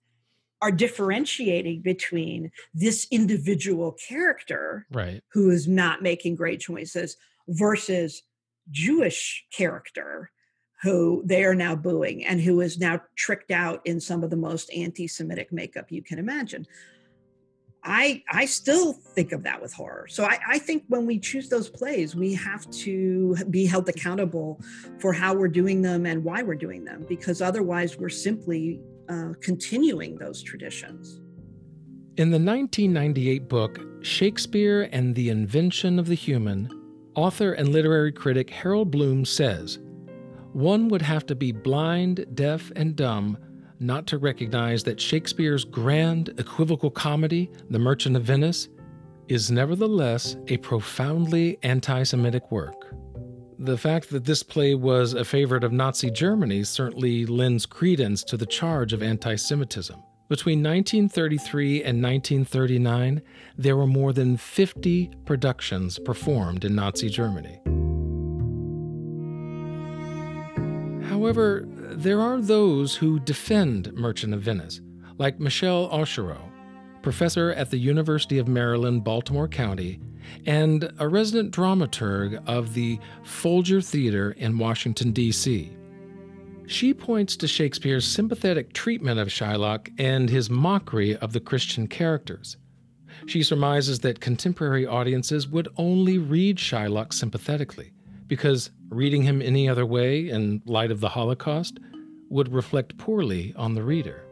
are 0.60 0.70
differentiating 0.70 1.80
between 1.80 2.50
this 2.74 3.06
individual 3.10 3.92
character 3.92 4.86
right. 4.92 5.22
who 5.32 5.48
is 5.48 5.66
not 5.66 6.02
making 6.02 6.36
great 6.36 6.60
choices 6.60 7.16
versus 7.48 8.22
Jewish 8.70 9.46
character 9.50 10.30
who 10.82 11.22
they 11.24 11.44
are 11.44 11.54
now 11.54 11.74
booing 11.74 12.26
and 12.26 12.38
who 12.38 12.60
is 12.60 12.78
now 12.78 13.00
tricked 13.16 13.50
out 13.50 13.80
in 13.86 13.98
some 13.98 14.22
of 14.22 14.28
the 14.28 14.36
most 14.36 14.70
anti-Semitic 14.74 15.50
makeup 15.50 15.90
you 15.90 16.02
can 16.02 16.18
imagine. 16.18 16.66
I 17.84 18.22
I 18.30 18.46
still 18.46 18.92
think 18.92 19.32
of 19.32 19.42
that 19.42 19.60
with 19.60 19.72
horror. 19.72 20.06
So 20.08 20.24
I, 20.24 20.38
I 20.48 20.58
think 20.58 20.84
when 20.88 21.04
we 21.06 21.18
choose 21.18 21.48
those 21.48 21.68
plays, 21.68 22.16
we 22.16 22.32
have 22.34 22.68
to 22.70 23.36
be 23.50 23.66
held 23.66 23.88
accountable 23.88 24.60
for 24.98 25.12
how 25.12 25.34
we're 25.34 25.48
doing 25.48 25.82
them 25.82 26.06
and 26.06 26.24
why 26.24 26.42
we're 26.42 26.54
doing 26.54 26.84
them, 26.84 27.04
because 27.08 27.42
otherwise 27.42 27.98
we're 27.98 28.08
simply 28.08 28.80
uh, 29.08 29.34
continuing 29.40 30.16
those 30.16 30.42
traditions. 30.42 31.20
In 32.16 32.30
the 32.30 32.38
1998 32.38 33.48
book 33.48 33.80
Shakespeare 34.02 34.88
and 34.92 35.14
the 35.14 35.28
Invention 35.28 35.98
of 35.98 36.06
the 36.06 36.14
Human, 36.14 36.70
author 37.14 37.52
and 37.52 37.68
literary 37.68 38.12
critic 38.12 38.48
Harold 38.48 38.90
Bloom 38.90 39.26
says, 39.26 39.78
"One 40.52 40.88
would 40.88 41.02
have 41.02 41.26
to 41.26 41.34
be 41.34 41.52
blind, 41.52 42.24
deaf, 42.34 42.72
and 42.76 42.96
dumb." 42.96 43.36
Not 43.84 44.06
to 44.08 44.18
recognize 44.18 44.82
that 44.84 45.00
Shakespeare's 45.00 45.64
grand 45.64 46.30
equivocal 46.38 46.90
comedy, 46.90 47.50
The 47.70 47.78
Merchant 47.78 48.16
of 48.16 48.22
Venice, 48.24 48.68
is 49.28 49.50
nevertheless 49.50 50.36
a 50.48 50.56
profoundly 50.58 51.58
anti 51.62 52.02
Semitic 52.02 52.50
work. 52.50 52.94
The 53.58 53.78
fact 53.78 54.10
that 54.10 54.24
this 54.24 54.42
play 54.42 54.74
was 54.74 55.14
a 55.14 55.24
favorite 55.24 55.64
of 55.64 55.72
Nazi 55.72 56.10
Germany 56.10 56.64
certainly 56.64 57.24
lends 57.24 57.66
credence 57.66 58.24
to 58.24 58.36
the 58.36 58.46
charge 58.46 58.92
of 58.92 59.02
anti 59.02 59.36
Semitism. 59.36 60.02
Between 60.28 60.62
1933 60.62 61.84
and 61.84 62.02
1939, 62.02 63.22
there 63.58 63.76
were 63.76 63.86
more 63.86 64.12
than 64.12 64.38
50 64.38 65.10
productions 65.26 65.98
performed 65.98 66.64
in 66.64 66.74
Nazi 66.74 67.10
Germany. 67.10 67.60
However, 71.08 71.68
there 71.96 72.20
are 72.20 72.40
those 72.40 72.96
who 72.96 73.18
defend 73.20 73.92
Merchant 73.94 74.34
of 74.34 74.42
Venice, 74.42 74.80
like 75.18 75.40
Michele 75.40 75.88
Osherow, 75.90 76.50
professor 77.02 77.52
at 77.52 77.70
the 77.70 77.78
University 77.78 78.38
of 78.38 78.48
Maryland, 78.48 79.04
Baltimore 79.04 79.48
County, 79.48 80.00
and 80.46 80.92
a 80.98 81.08
resident 81.08 81.54
dramaturg 81.54 82.42
of 82.46 82.74
the 82.74 82.98
Folger 83.22 83.80
Theater 83.80 84.32
in 84.32 84.58
Washington, 84.58 85.12
D.C. 85.12 85.70
She 86.66 86.94
points 86.94 87.36
to 87.36 87.48
Shakespeare's 87.48 88.06
sympathetic 88.06 88.72
treatment 88.72 89.20
of 89.20 89.28
Shylock 89.28 89.92
and 89.98 90.30
his 90.30 90.50
mockery 90.50 91.16
of 91.16 91.32
the 91.32 91.40
Christian 91.40 91.86
characters. 91.86 92.56
She 93.26 93.42
surmises 93.42 94.00
that 94.00 94.20
contemporary 94.20 94.86
audiences 94.86 95.46
would 95.48 95.68
only 95.76 96.18
read 96.18 96.56
Shylock 96.56 97.12
sympathetically, 97.12 97.92
because 98.26 98.70
reading 98.88 99.22
him 99.22 99.42
any 99.42 99.68
other 99.68 99.86
way 99.86 100.28
in 100.28 100.62
light 100.66 100.90
of 100.90 101.00
the 101.00 101.08
Holocaust 101.08 101.78
would 102.28 102.52
reflect 102.52 102.96
poorly 102.98 103.52
on 103.56 103.74
the 103.74 103.82
reader. 103.82 104.24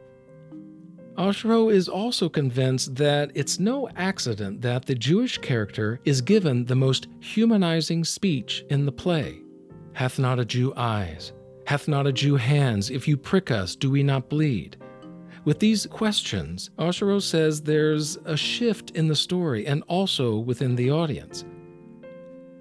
Osherow 1.18 1.70
is 1.72 1.88
also 1.88 2.28
convinced 2.28 2.94
that 2.96 3.30
it's 3.34 3.58
no 3.58 3.88
accident 3.96 4.62
that 4.62 4.86
the 4.86 4.94
Jewish 4.94 5.36
character 5.38 6.00
is 6.04 6.22
given 6.22 6.64
the 6.64 6.74
most 6.74 7.06
humanizing 7.20 8.02
speech 8.02 8.64
in 8.70 8.86
the 8.86 8.92
play 8.92 9.42
Hath 9.94 10.18
not 10.18 10.38
a 10.38 10.44
Jew 10.44 10.72
eyes? 10.76 11.32
Hath 11.66 11.86
not 11.86 12.06
a 12.06 12.12
Jew 12.12 12.36
hands? 12.36 12.90
If 12.90 13.06
you 13.06 13.16
prick 13.16 13.50
us, 13.50 13.76
do 13.76 13.90
we 13.90 14.02
not 14.02 14.30
bleed? 14.30 14.76
With 15.44 15.58
these 15.58 15.86
questions, 15.86 16.70
Osherow 16.78 17.20
says 17.20 17.60
there's 17.60 18.16
a 18.24 18.36
shift 18.36 18.92
in 18.92 19.08
the 19.08 19.14
story 19.14 19.66
and 19.66 19.82
also 19.88 20.38
within 20.38 20.76
the 20.76 20.90
audience. 20.90 21.44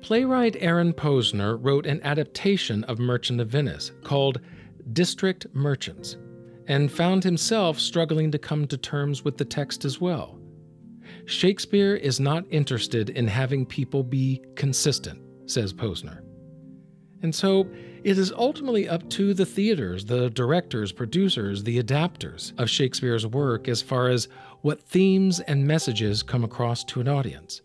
Playwright 0.02 0.56
Aaron 0.60 0.94
Posner 0.94 1.58
wrote 1.62 1.86
an 1.86 2.02
adaptation 2.04 2.84
of 2.86 2.98
Merchant 2.98 3.40
of 3.40 3.50
Venice 3.50 3.92
called 4.04 4.40
District 4.94 5.46
Merchants 5.54 6.18
and 6.68 6.92
found 6.92 7.24
himself 7.24 7.80
struggling 7.80 8.32
to 8.32 8.40
come 8.40 8.66
to 8.68 8.78
terms 8.78 9.24
with 9.24 9.38
the 9.38 9.46
text 9.46 9.86
as 9.86 10.02
well. 10.02 10.40
Shakespeare 11.26 11.96
is 11.96 12.20
not 12.20 12.46
interested 12.50 13.12
in 13.12 13.28
having 13.28 13.66
people 13.66 14.04
be 14.04 14.42
consistent, 14.56 15.22
says 15.46 15.72
Posner. 15.72 16.22
And 17.22 17.34
so 17.34 17.68
it 18.04 18.18
is 18.18 18.34
ultimately 18.36 18.90
up 18.90 19.08
to 19.12 19.36
the 19.36 19.46
theaters, 19.46 20.06
the 20.06 20.32
directors, 20.32 20.92
producers, 20.92 21.64
the 21.64 21.82
adapters 21.82 22.60
of 22.60 22.72
Shakespeare's 22.72 23.28
work 23.28 23.68
as 23.68 23.84
far 23.84 24.10
as 24.10 24.28
what 24.62 24.82
themes 24.82 25.40
and 25.42 25.68
messages 25.68 26.24
come 26.24 26.44
across 26.44 26.84
to 26.86 27.02
an 27.02 27.08
audience. 27.08 27.62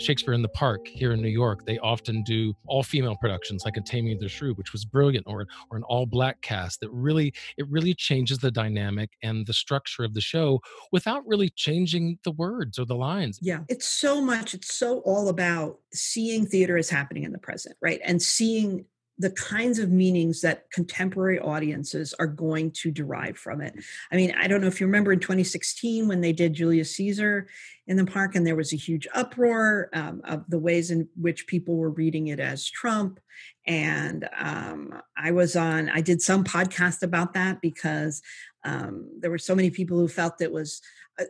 Shakespeare 0.00 0.34
in 0.34 0.42
the 0.42 0.48
Park 0.48 0.86
here 0.86 1.12
in 1.12 1.20
New 1.20 1.28
York, 1.28 1.66
they 1.66 1.78
often 1.78 2.22
do 2.22 2.54
all 2.66 2.82
female 2.82 3.16
productions 3.16 3.64
like 3.64 3.76
a 3.76 3.80
Taming 3.80 4.14
of 4.14 4.20
the 4.20 4.28
Shrew, 4.28 4.54
which 4.54 4.72
was 4.72 4.84
brilliant, 4.84 5.26
or 5.26 5.46
or 5.70 5.76
an 5.76 5.82
all 5.84 6.06
black 6.06 6.40
cast 6.42 6.80
that 6.80 6.90
really 6.90 7.32
it 7.56 7.68
really 7.68 7.94
changes 7.94 8.38
the 8.38 8.50
dynamic 8.50 9.10
and 9.22 9.46
the 9.46 9.52
structure 9.52 10.04
of 10.04 10.14
the 10.14 10.20
show 10.20 10.60
without 10.92 11.26
really 11.26 11.50
changing 11.50 12.18
the 12.24 12.32
words 12.32 12.78
or 12.78 12.86
the 12.86 12.94
lines. 12.94 13.38
Yeah, 13.42 13.60
it's 13.68 13.86
so 13.86 14.20
much. 14.20 14.54
It's 14.54 14.74
so 14.74 15.00
all 15.00 15.28
about 15.28 15.78
seeing 15.92 16.46
theater 16.46 16.76
as 16.76 16.88
happening 16.88 17.24
in 17.24 17.32
the 17.32 17.38
present, 17.38 17.76
right, 17.82 18.00
and 18.04 18.20
seeing 18.22 18.86
the 19.20 19.30
kinds 19.32 19.78
of 19.78 19.90
meanings 19.90 20.40
that 20.40 20.70
contemporary 20.70 21.38
audiences 21.38 22.14
are 22.18 22.26
going 22.26 22.70
to 22.70 22.90
derive 22.90 23.36
from 23.36 23.60
it. 23.60 23.74
I 24.10 24.16
mean, 24.16 24.34
I 24.40 24.48
don't 24.48 24.62
know 24.62 24.66
if 24.66 24.80
you 24.80 24.86
remember 24.86 25.12
in 25.12 25.20
2016 25.20 26.08
when 26.08 26.22
they 26.22 26.32
did 26.32 26.54
Julius 26.54 26.96
Caesar 26.96 27.46
in 27.86 27.98
the 27.98 28.06
park, 28.06 28.34
and 28.34 28.46
there 28.46 28.56
was 28.56 28.72
a 28.72 28.76
huge 28.76 29.06
uproar 29.14 29.90
um, 29.92 30.22
of 30.24 30.48
the 30.48 30.58
ways 30.58 30.90
in 30.90 31.06
which 31.20 31.46
people 31.46 31.76
were 31.76 31.90
reading 31.90 32.28
it 32.28 32.40
as 32.40 32.70
Trump. 32.70 33.20
And 33.66 34.26
um, 34.38 34.98
I 35.18 35.32
was 35.32 35.54
on, 35.54 35.90
I 35.90 36.00
did 36.00 36.22
some 36.22 36.42
podcast 36.42 37.02
about 37.02 37.34
that 37.34 37.60
because 37.60 38.22
um, 38.64 39.06
there 39.20 39.30
were 39.30 39.38
so 39.38 39.54
many 39.54 39.68
people 39.68 39.98
who 39.98 40.08
felt 40.08 40.40
it 40.40 40.52
was 40.52 40.80
uh, 41.20 41.24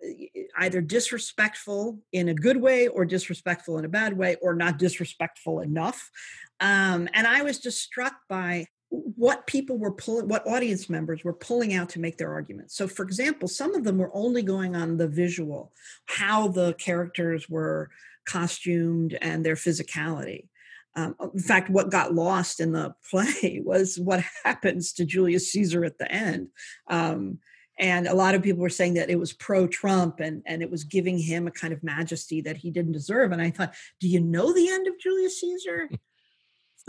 either 0.59 0.81
disrespectful 0.81 1.99
in 2.13 2.29
a 2.29 2.35
good 2.35 2.57
way 2.57 2.87
or 2.87 3.05
disrespectful 3.05 3.79
in 3.79 3.85
a 3.85 3.89
bad 3.89 4.17
way 4.17 4.37
or 4.41 4.55
not 4.55 4.79
disrespectful 4.79 5.59
enough 5.61 6.09
um, 6.61 7.09
and 7.15 7.27
I 7.27 7.43
was 7.43 7.59
just 7.59 7.81
struck 7.81 8.15
by 8.29 8.67
what 8.91 9.47
people 9.47 9.79
were 9.79 9.93
pulling, 9.93 10.29
what 10.29 10.47
audience 10.47 10.91
members 10.91 11.23
were 11.23 11.33
pulling 11.33 11.75
out 11.75 11.89
to 11.91 12.01
make 12.01 12.19
their 12.19 12.33
arguments. 12.33 12.77
So, 12.77 12.89
for 12.89 13.05
example, 13.05 13.49
some 13.49 13.75
of 13.75 13.85
them 13.85 13.99
were 13.99 14.11
only 14.13 14.43
going 14.43 14.75
on 14.75 14.97
the 14.97 15.09
visual, 15.09 15.73
how 16.07 16.49
the 16.49 16.75
characters 16.75 17.49
were 17.49 17.91
costumed 18.27 19.17
and 19.23 19.45
their 19.45 19.55
physicality. 19.55 20.49
Um, 20.97 21.15
in 21.35 21.41
fact, 21.41 21.71
what 21.71 21.91
got 21.91 22.15
lost 22.15 22.59
in 22.59 22.73
the 22.73 22.95
play 23.11 23.63
was 23.65 23.99
what 23.99 24.25
happens 24.45 24.93
to 24.95 25.05
Julius 25.05 25.53
Caesar 25.53 25.85
at 25.85 25.99
the 25.99 26.11
end. 26.11 26.49
Um, 26.89 27.39
and 27.79 28.07
a 28.07 28.15
lot 28.15 28.35
of 28.35 28.43
people 28.43 28.61
were 28.61 28.69
saying 28.69 28.95
that 28.95 29.09
it 29.09 29.19
was 29.19 29.33
pro 29.33 29.67
Trump 29.67 30.21
and, 30.21 30.43
and 30.45 30.63
it 30.63 30.71
was 30.71 30.85
giving 30.85 31.19
him 31.19 31.47
a 31.47 31.53
kind 31.53 31.73
of 31.73 31.83
majesty 31.83 32.43
that 32.43 32.59
he 32.59 32.71
didn't 32.71 32.93
deserve. 32.93 33.33
And 33.33 33.41
I 33.41 33.51
thought, 33.51 33.75
do 34.01 34.09
you 34.09 34.21
know 34.21 34.53
the 34.53 34.69
end 34.69 34.87
of 34.87 34.99
Julius 34.99 35.41
Caesar? 35.41 35.89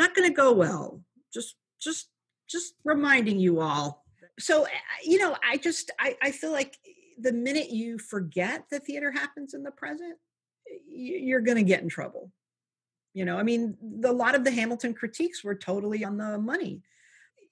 not 0.01 0.15
going 0.15 0.27
to 0.27 0.35
go 0.35 0.51
well. 0.51 1.01
Just 1.33 1.55
just 1.81 2.09
just 2.49 2.73
reminding 2.83 3.39
you 3.39 3.61
all. 3.61 4.03
So, 4.39 4.63
eh, 4.63 4.69
you 5.03 5.17
know, 5.17 5.35
I 5.47 5.57
just, 5.57 5.91
I, 5.99 6.17
I 6.21 6.31
feel 6.31 6.51
like 6.51 6.77
eh, 6.85 6.91
the 7.17 7.31
minute 7.31 7.69
you 7.69 7.97
forget 7.97 8.65
that 8.71 8.85
theater 8.85 9.11
happens 9.11 9.53
in 9.53 9.63
the 9.63 9.71
present, 9.71 10.17
you're 10.87 11.41
going 11.41 11.57
to 11.57 11.63
get 11.63 11.81
in 11.81 11.89
trouble. 11.89 12.31
You 13.13 13.25
know, 13.25 13.37
I 13.37 13.43
mean, 13.43 13.77
a 14.03 14.11
lot 14.11 14.35
of 14.35 14.43
the 14.43 14.51
Hamilton 14.51 14.93
critiques 14.93 15.43
were 15.43 15.55
totally 15.55 16.03
on 16.03 16.17
the 16.17 16.37
money. 16.37 16.81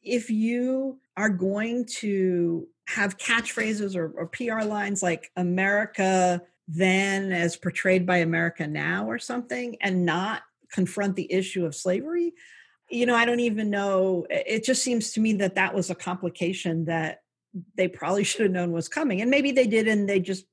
If 0.02 0.30
you 0.30 1.00
are 1.18 1.30
going 1.30 1.86
to 1.98 2.68
have 2.88 3.18
catchphrases 3.18 3.96
or, 3.96 4.12
or 4.12 4.28
PR 4.28 4.62
lines 4.62 5.04
like 5.04 5.32
America 5.36 6.42
then 6.72 7.32
as 7.32 7.56
portrayed 7.56 8.06
by 8.06 8.18
America 8.18 8.68
now 8.68 9.10
or 9.10 9.18
something 9.18 9.76
and 9.82 10.06
not 10.06 10.44
confront 10.72 11.16
the 11.16 11.32
issue 11.32 11.66
of 11.66 11.76
slavery, 11.76 12.34
you 12.90 13.06
know, 13.06 13.16
I 13.16 13.26
don't 13.26 13.40
even 13.40 13.70
know. 13.70 14.26
It 14.30 14.64
just 14.64 14.84
seems 14.84 15.14
to 15.14 15.22
me 15.22 15.34
that 15.34 15.56
that 15.56 15.76
was 15.76 15.90
a 15.90 15.96
complication 15.96 16.86
that 16.86 17.22
they 17.76 17.88
probably 17.88 18.24
should 18.26 18.42
have 18.42 18.52
known 18.52 18.72
was 18.72 18.88
coming. 18.88 19.22
And 19.22 19.30
maybe 19.30 19.52
they 19.52 19.68
did 19.68 19.88
and 19.88 20.08
they 20.08 20.20
just, 20.20 20.46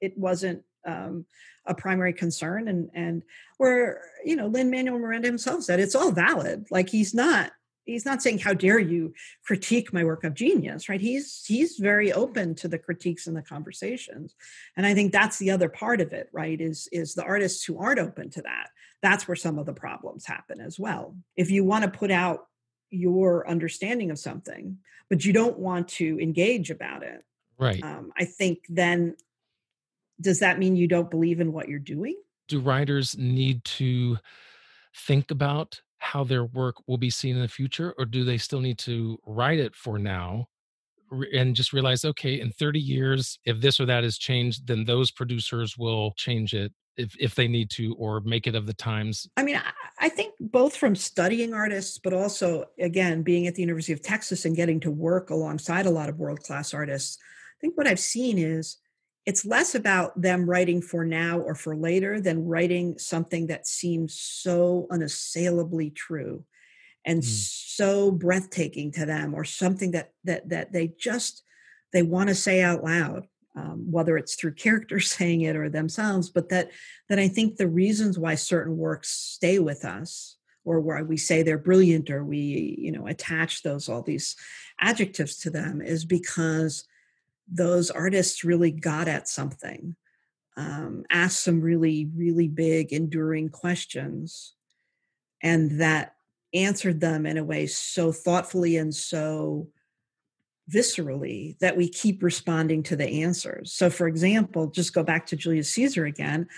it 0.00 0.16
wasn't 0.18 0.62
um, 0.86 1.26
a 1.66 1.74
primary 1.74 2.12
concern 2.12 2.68
and 2.68 2.90
and 2.94 3.22
where 3.58 4.02
you 4.24 4.34
know 4.34 4.48
Lin 4.48 4.70
Manuel 4.70 4.98
Miranda 4.98 5.28
himself 5.28 5.62
said 5.62 5.80
it's 5.80 5.94
all 5.94 6.10
valid. 6.10 6.66
Like 6.70 6.88
he's 6.88 7.14
not 7.14 7.52
he's 7.84 8.04
not 8.04 8.22
saying 8.22 8.38
how 8.38 8.54
dare 8.54 8.78
you 8.78 9.12
critique 9.44 9.92
my 9.92 10.04
work 10.04 10.22
of 10.22 10.34
genius 10.34 10.88
right 10.88 11.00
he's 11.00 11.44
he's 11.46 11.78
very 11.78 12.12
open 12.12 12.54
to 12.54 12.68
the 12.68 12.78
critiques 12.78 13.26
and 13.26 13.36
the 13.36 13.42
conversations 13.42 14.36
and 14.76 14.86
i 14.86 14.94
think 14.94 15.10
that's 15.10 15.36
the 15.38 15.50
other 15.50 15.68
part 15.68 16.00
of 16.00 16.12
it 16.12 16.28
right 16.32 16.60
is 16.60 16.88
is 16.92 17.14
the 17.14 17.24
artists 17.24 17.64
who 17.64 17.76
aren't 17.78 17.98
open 17.98 18.30
to 18.30 18.40
that 18.42 18.68
that's 19.02 19.26
where 19.26 19.36
some 19.36 19.58
of 19.58 19.66
the 19.66 19.72
problems 19.72 20.24
happen 20.24 20.60
as 20.60 20.78
well 20.78 21.16
if 21.36 21.50
you 21.50 21.64
want 21.64 21.84
to 21.84 21.90
put 21.90 22.10
out 22.10 22.46
your 22.90 23.48
understanding 23.48 24.10
of 24.10 24.18
something 24.18 24.76
but 25.08 25.24
you 25.24 25.32
don't 25.32 25.58
want 25.58 25.88
to 25.88 26.18
engage 26.20 26.70
about 26.70 27.02
it 27.02 27.24
right 27.58 27.82
um, 27.82 28.12
i 28.18 28.24
think 28.24 28.58
then 28.68 29.14
does 30.22 30.38
that 30.38 30.58
mean 30.58 30.76
you 30.76 30.88
don't 30.88 31.10
believe 31.10 31.40
in 31.40 31.52
what 31.52 31.68
you're 31.68 31.78
doing? 31.78 32.16
Do 32.48 32.60
writers 32.60 33.16
need 33.18 33.64
to 33.64 34.18
think 34.94 35.30
about 35.30 35.80
how 35.98 36.24
their 36.24 36.44
work 36.44 36.76
will 36.86 36.98
be 36.98 37.10
seen 37.10 37.36
in 37.36 37.42
the 37.42 37.48
future, 37.48 37.94
or 37.98 38.04
do 38.04 38.24
they 38.24 38.38
still 38.38 38.60
need 38.60 38.78
to 38.78 39.18
write 39.26 39.58
it 39.58 39.74
for 39.74 39.98
now 39.98 40.48
and 41.32 41.54
just 41.54 41.72
realize, 41.72 42.04
okay, 42.04 42.40
in 42.40 42.50
30 42.50 42.80
years, 42.80 43.38
if 43.44 43.60
this 43.60 43.78
or 43.78 43.86
that 43.86 44.02
is 44.02 44.16
changed, 44.16 44.66
then 44.66 44.84
those 44.84 45.10
producers 45.10 45.76
will 45.76 46.12
change 46.12 46.54
it 46.54 46.72
if, 46.96 47.16
if 47.18 47.34
they 47.34 47.48
need 47.48 47.70
to 47.70 47.94
or 47.94 48.20
make 48.20 48.46
it 48.46 48.54
of 48.54 48.66
the 48.66 48.74
times? 48.74 49.28
I 49.36 49.42
mean, 49.42 49.60
I, 49.98 50.08
think 50.08 50.34
both 50.40 50.76
from 50.76 50.94
studying 50.94 51.54
artists, 51.54 51.98
but 51.98 52.12
also, 52.12 52.66
again, 52.78 53.22
being 53.22 53.46
at 53.46 53.54
the 53.54 53.62
University 53.62 53.92
of 53.92 54.02
Texas 54.02 54.44
and 54.44 54.56
getting 54.56 54.80
to 54.80 54.90
work 54.90 55.30
alongside 55.30 55.86
a 55.86 55.90
lot 55.90 56.08
of 56.08 56.18
world 56.18 56.40
class 56.40 56.74
artists, 56.74 57.18
I 57.20 57.56
think 57.60 57.76
what 57.76 57.86
I've 57.86 58.00
seen 58.00 58.38
is 58.38 58.78
it's 59.24 59.44
less 59.44 59.74
about 59.74 60.20
them 60.20 60.48
writing 60.48 60.82
for 60.82 61.04
now 61.04 61.38
or 61.38 61.54
for 61.54 61.76
later 61.76 62.20
than 62.20 62.46
writing 62.46 62.98
something 62.98 63.46
that 63.46 63.66
seems 63.66 64.18
so 64.18 64.86
unassailably 64.90 65.90
true 65.90 66.44
and 67.04 67.22
mm. 67.22 67.24
so 67.24 68.10
breathtaking 68.10 68.92
to 68.92 69.06
them 69.06 69.34
or 69.34 69.44
something 69.44 69.92
that 69.92 70.12
that 70.24 70.48
that 70.48 70.72
they 70.72 70.92
just 70.98 71.42
they 71.92 72.02
want 72.02 72.28
to 72.28 72.34
say 72.34 72.62
out 72.62 72.82
loud 72.82 73.26
um, 73.54 73.90
whether 73.90 74.16
it's 74.16 74.34
through 74.34 74.54
characters 74.54 75.10
saying 75.16 75.42
it 75.42 75.56
or 75.56 75.68
themselves 75.68 76.30
but 76.30 76.48
that 76.48 76.70
that 77.08 77.18
i 77.18 77.28
think 77.28 77.56
the 77.56 77.68
reasons 77.68 78.18
why 78.18 78.34
certain 78.34 78.76
works 78.76 79.10
stay 79.10 79.58
with 79.58 79.84
us 79.84 80.36
or 80.64 80.80
why 80.80 81.02
we 81.02 81.16
say 81.16 81.42
they're 81.42 81.58
brilliant 81.58 82.10
or 82.10 82.24
we 82.24 82.76
you 82.78 82.92
know 82.92 83.06
attach 83.06 83.62
those 83.62 83.88
all 83.88 84.02
these 84.02 84.36
adjectives 84.80 85.38
to 85.38 85.50
them 85.50 85.80
is 85.80 86.04
because 86.04 86.84
those 87.52 87.90
artists 87.90 88.44
really 88.44 88.70
got 88.70 89.08
at 89.08 89.28
something, 89.28 89.94
um, 90.56 91.04
asked 91.10 91.42
some 91.42 91.60
really, 91.60 92.10
really 92.14 92.48
big, 92.48 92.92
enduring 92.92 93.48
questions, 93.48 94.54
and 95.42 95.80
that 95.80 96.14
answered 96.54 97.00
them 97.00 97.26
in 97.26 97.38
a 97.38 97.44
way 97.44 97.66
so 97.66 98.12
thoughtfully 98.12 98.76
and 98.76 98.94
so 98.94 99.68
viscerally 100.72 101.58
that 101.58 101.76
we 101.76 101.88
keep 101.88 102.22
responding 102.22 102.82
to 102.84 102.96
the 102.96 103.22
answers. 103.22 103.72
So, 103.72 103.90
for 103.90 104.06
example, 104.06 104.68
just 104.68 104.94
go 104.94 105.02
back 105.02 105.26
to 105.26 105.36
Julius 105.36 105.70
Caesar 105.70 106.04
again. 106.04 106.48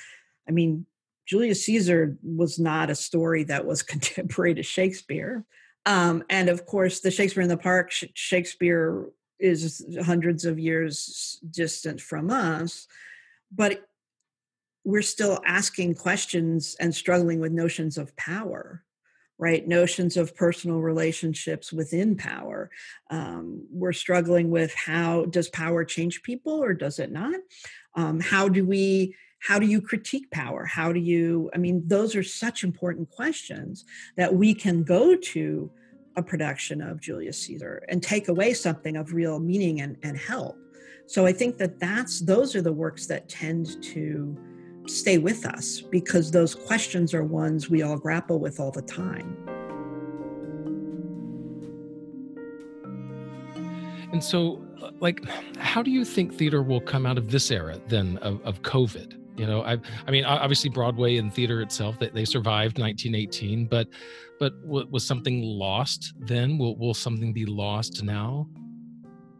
I 0.49 0.53
mean, 0.53 0.87
Julius 1.27 1.65
Caesar 1.65 2.17
was 2.23 2.59
not 2.59 2.91
a 2.91 2.95
story 2.95 3.45
that 3.45 3.67
was 3.67 3.83
contemporary 3.95 4.55
to 4.55 4.62
Shakespeare. 4.62 5.45
Um, 5.87 6.23
and 6.31 6.49
of 6.49 6.65
course, 6.67 7.01
the 7.01 7.11
Shakespeare 7.11 7.43
in 7.43 7.49
the 7.49 7.57
Park, 7.57 7.91
Shakespeare 7.91 9.07
is 9.39 9.85
hundreds 10.05 10.45
of 10.45 10.59
years 10.59 11.41
distant 11.51 12.01
from 12.01 12.31
us 12.31 12.87
but 13.55 13.87
we're 14.85 15.03
still 15.03 15.41
asking 15.47 15.95
questions 15.95 16.77
and 16.79 16.95
struggling 16.95 17.41
with 17.41 17.53
notions 17.53 17.97
of 17.97 18.15
power 18.17 18.85
right 19.39 19.66
notions 19.66 20.16
of 20.16 20.37
personal 20.37 20.80
relationships 20.80 21.72
within 21.72 22.16
power. 22.16 22.70
Um, 23.11 23.66
we're 23.70 23.93
struggling 23.93 24.51
with 24.51 24.72
how 24.74 25.24
does 25.26 25.49
power 25.49 25.85
change 25.85 26.22
people 26.22 26.62
or 26.62 26.72
does 26.72 26.99
it 26.99 27.11
not? 27.11 27.41
Um, 27.95 28.20
how 28.20 28.49
do 28.49 28.64
we 28.64 29.16
how 29.41 29.59
do 29.59 29.66
you 29.66 29.82
critique 29.82 30.30
power? 30.30 30.64
How 30.64 30.93
do 30.93 31.01
you 31.01 31.51
i 31.55 31.59
mean 31.59 31.82
those 31.87 32.16
are 32.16 32.22
such 32.22 32.64
important 32.64 33.11
questions 33.11 33.85
that 34.16 34.35
we 34.35 34.55
can 34.55 34.82
go 34.85 35.16
to 35.16 35.70
a 36.16 36.22
production 36.22 36.80
of 36.80 37.01
Julius 37.01 37.41
Caesar 37.43 37.82
and 37.89 38.03
take 38.03 38.28
away 38.28 38.55
something 38.55 38.97
of 38.97 39.12
real 39.12 39.39
meaning 39.41 39.80
and, 39.80 39.97
and 40.03 40.16
help. 40.16 40.57
So 41.07 41.26
I 41.26 41.32
think 41.32 41.59
that 41.59 41.78
that's 41.78 42.20
those 42.20 42.55
are 42.55 42.62
the 42.62 42.72
works 42.72 43.07
that 43.07 43.28
tend 43.28 43.82
to 43.82 44.37
stay 44.87 45.18
with 45.18 45.47
us 45.47 45.80
because 45.80 46.30
those 46.30 46.55
questions 46.55 47.14
are 47.14 47.24
ones 47.24 47.70
we 47.70 47.82
all 47.82 47.97
grapple 47.97 48.39
with 48.39 48.61
all 48.61 48.70
the 48.70 48.82
time. 48.82 49.37
And 54.12 54.22
so, 54.22 54.64
like, 55.01 55.24
how 55.59 55.82
do 55.82 55.91
you 55.91 56.05
think 56.05 56.35
theater 56.35 56.62
will 56.62 56.80
come 56.80 57.05
out 57.05 57.18
of 57.18 57.30
this 57.30 57.51
era 57.51 57.80
then 57.89 58.16
of, 58.18 58.41
of 58.43 58.62
COVID? 58.62 59.20
You 59.37 59.47
know, 59.47 59.62
I, 59.62 59.78
I 60.07 60.12
mean, 60.12 60.24
obviously 60.24 60.70
Broadway 60.70 61.16
and 61.16 61.35
theater 61.35 61.61
itself, 61.62 61.99
they, 61.99 62.11
they 62.11 62.24
survived 62.24 62.78
1918, 62.78 63.66
but, 63.66 63.89
but 64.39 64.53
was 64.64 65.05
something 65.05 65.43
lost 65.43 66.14
then? 66.20 66.59
Will, 66.59 66.76
will 66.76 66.95
something 66.95 67.32
be 67.32 67.45
lost 67.45 68.05
now? 68.05 68.49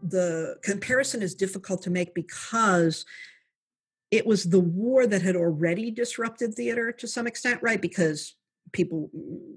The 0.03 0.57
comparison 0.61 1.21
is 1.21 1.33
difficult 1.33 1.81
to 1.83 1.89
make 1.89 2.13
because 2.13 3.05
it 4.11 4.25
was 4.25 4.45
the 4.45 4.59
war 4.59 5.07
that 5.07 5.21
had 5.21 5.35
already 5.35 5.91
disrupted 5.91 6.53
theater 6.53 6.91
to 6.91 7.07
some 7.07 7.27
extent, 7.27 7.59
right? 7.61 7.81
Because 7.81 8.35
people, 8.71 9.09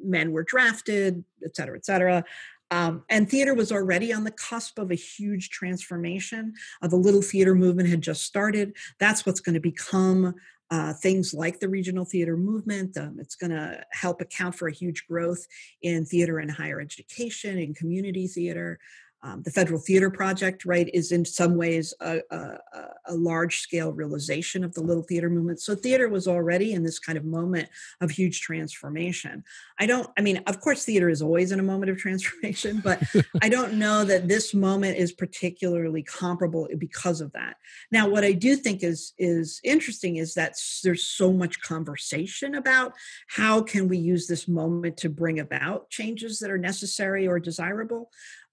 men 0.05 0.33
were 0.33 0.43
drafted, 0.43 1.25
et 1.45 1.55
cetera, 1.57 1.77
et 1.77 1.85
cetera. 1.85 2.25
Um, 2.71 3.05
and 3.09 3.29
theater 3.29 3.55
was 3.55 3.73
already 3.73 4.13
on 4.13 4.25
the 4.25 4.31
cusp 4.31 4.79
of 4.79 4.91
a 4.91 4.95
huge 4.95 5.49
transformation. 5.51 6.53
Uh, 6.83 6.89
the 6.89 6.97
little 6.97 7.23
theater 7.23 7.55
movement 7.55 7.89
had 7.89 8.03
just 8.03 8.25
started. 8.25 8.77
That's 8.99 9.25
what's 9.25 9.41
going 9.41 9.55
to 9.55 9.61
become 9.61 10.35
uh, 10.71 10.93
things 10.93 11.33
like 11.33 11.61
the 11.61 11.69
regional 11.69 12.05
theater 12.05 12.37
movement. 12.37 12.97
Um, 12.99 13.17
it's 13.19 13.37
going 13.37 13.53
to 13.53 13.83
help 13.93 14.21
account 14.21 14.55
for 14.55 14.69
a 14.69 14.73
huge 14.73 15.07
growth 15.07 15.47
in 15.81 16.05
theater 16.05 16.39
and 16.39 16.51
higher 16.51 16.79
education, 16.79 17.59
in 17.59 17.73
community 17.73 18.27
theater. 18.27 18.79
Um, 19.23 19.43
the 19.43 19.51
Federal 19.51 19.81
Theater 19.81 20.11
Project, 20.11 20.65
right, 20.65 20.89
is 20.95 21.11
in 21.11 21.25
some 21.25 21.57
ways 21.57 21.93
a, 22.01 22.21
a, 22.31 22.59
a, 23.07 23.15
large 23.15 23.59
scale 23.59 23.93
realization 23.93 24.63
of 24.63 24.75
the 24.75 24.81
Little 24.81 25.03
Theater 25.03 25.29
movement. 25.29 25.61
So 25.61 25.75
theater 25.75 26.09
was 26.09 26.29
already 26.29 26.73
in 26.73 26.85
this 26.85 27.01
kind 27.01 27.19
of 27.19 27.25
moment 27.25 27.69
of 28.01 28.13
huge 28.13 28.41
transformation. 28.41 29.43
I 29.81 29.87
don't, 29.87 30.09
I 30.17 30.21
mean, 30.21 30.37
of 30.47 30.61
course, 30.61 30.85
theater 30.85 31.09
is 31.09 31.21
always 31.21 31.51
in 31.51 31.59
a 31.59 31.65
moment 31.65 31.91
of 31.91 31.99
transformation, 31.99 32.81
but 32.83 33.03
I 33.43 33.49
don't 33.49 33.75
know 33.75 34.05
that 34.05 34.29
this 34.29 34.55
moment 34.55 34.99
is 34.99 35.11
particularly 35.11 36.05
comparable 36.05 36.69
because 36.79 37.21
of 37.21 37.33
that. 37.33 37.57
Now, 37.91 38.09
what 38.09 38.25
I 38.25 38.33
do 38.33 38.55
think 38.55 38.85
is 38.85 39.15
is 39.19 39.61
interesting 39.65 40.17
is 40.17 40.35
that 40.35 40.55
there's 40.85 41.05
so 41.05 41.33
much 41.33 41.61
conversation 41.61 42.55
about 42.55 42.93
how 43.27 43.63
can 43.63 43.89
we 43.89 43.99
use 43.99 44.29
this 44.29 44.47
moment 44.47 44.97
to 44.99 45.09
bring 45.09 45.41
about 45.41 45.91
changes 45.91 46.39
that 46.39 46.51
are 46.51 46.59
necessary 46.59 47.27
or 47.27 47.41
desirable. 47.41 48.11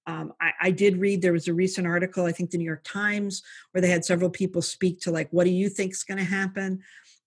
Um, 0.08 0.34
I, 0.40 0.52
I, 0.62 0.72
did 0.72 0.98
read 0.98 1.22
there 1.22 1.34
was 1.34 1.48
a 1.48 1.54
recent 1.54 1.88
article, 1.88 2.26
I 2.26 2.32
think 2.32 2.52
the 2.52 2.58
New 2.58 2.66
York 2.66 2.84
Times, 2.84 3.42
where 3.72 3.82
they 3.82 3.90
had 3.90 4.06
several 4.06 4.30
people 4.30 4.62
speak 4.62 5.00
to 5.02 5.12
like, 5.12 5.30
what 5.32 5.46
do 5.46 5.50
you 5.50 5.68
think 5.68 5.94
is 5.94 6.04
going 6.04 6.20
to 6.20 6.24
happen? 6.24 6.82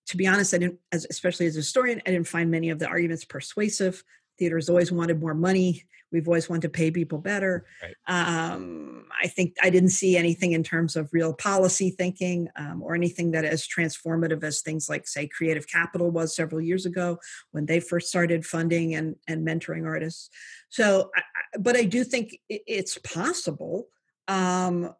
To 0.06 0.16
be 0.16 0.26
honest, 0.26 0.54
I 0.54 0.58
didn't, 0.58 0.78
as, 0.92 1.06
especially 1.10 1.46
as 1.46 1.56
a 1.56 1.58
historian, 1.58 2.00
I 2.06 2.10
didn't 2.12 2.28
find 2.28 2.50
many 2.50 2.70
of 2.70 2.78
the 2.78 2.86
arguments 2.86 3.24
persuasive. 3.24 4.04
Theaters 4.38 4.68
always 4.68 4.92
wanted 4.92 5.20
more 5.20 5.34
money. 5.34 5.84
We've 6.10 6.26
always 6.26 6.48
wanted 6.48 6.62
to 6.62 6.68
pay 6.70 6.90
people 6.90 7.18
better. 7.18 7.66
Right. 7.82 7.94
Um, 8.06 9.06
I 9.22 9.26
think 9.26 9.56
I 9.62 9.68
didn't 9.68 9.90
see 9.90 10.16
anything 10.16 10.52
in 10.52 10.62
terms 10.62 10.96
of 10.96 11.12
real 11.12 11.34
policy 11.34 11.90
thinking 11.90 12.48
um, 12.56 12.82
or 12.82 12.94
anything 12.94 13.32
that 13.32 13.44
is 13.44 13.68
transformative 13.68 14.42
as 14.42 14.62
things 14.62 14.88
like, 14.88 15.06
say, 15.06 15.26
Creative 15.26 15.66
Capital 15.66 16.10
was 16.10 16.34
several 16.34 16.60
years 16.60 16.86
ago 16.86 17.18
when 17.50 17.66
they 17.66 17.80
first 17.80 18.08
started 18.08 18.46
funding 18.46 18.94
and, 18.94 19.16
and 19.26 19.46
mentoring 19.46 19.86
artists. 19.86 20.30
So, 20.70 21.10
I, 21.14 21.22
but 21.58 21.76
I 21.76 21.84
do 21.84 22.04
think 22.04 22.38
it's 22.48 22.96
possible. 22.98 23.88
Um, 24.28 24.94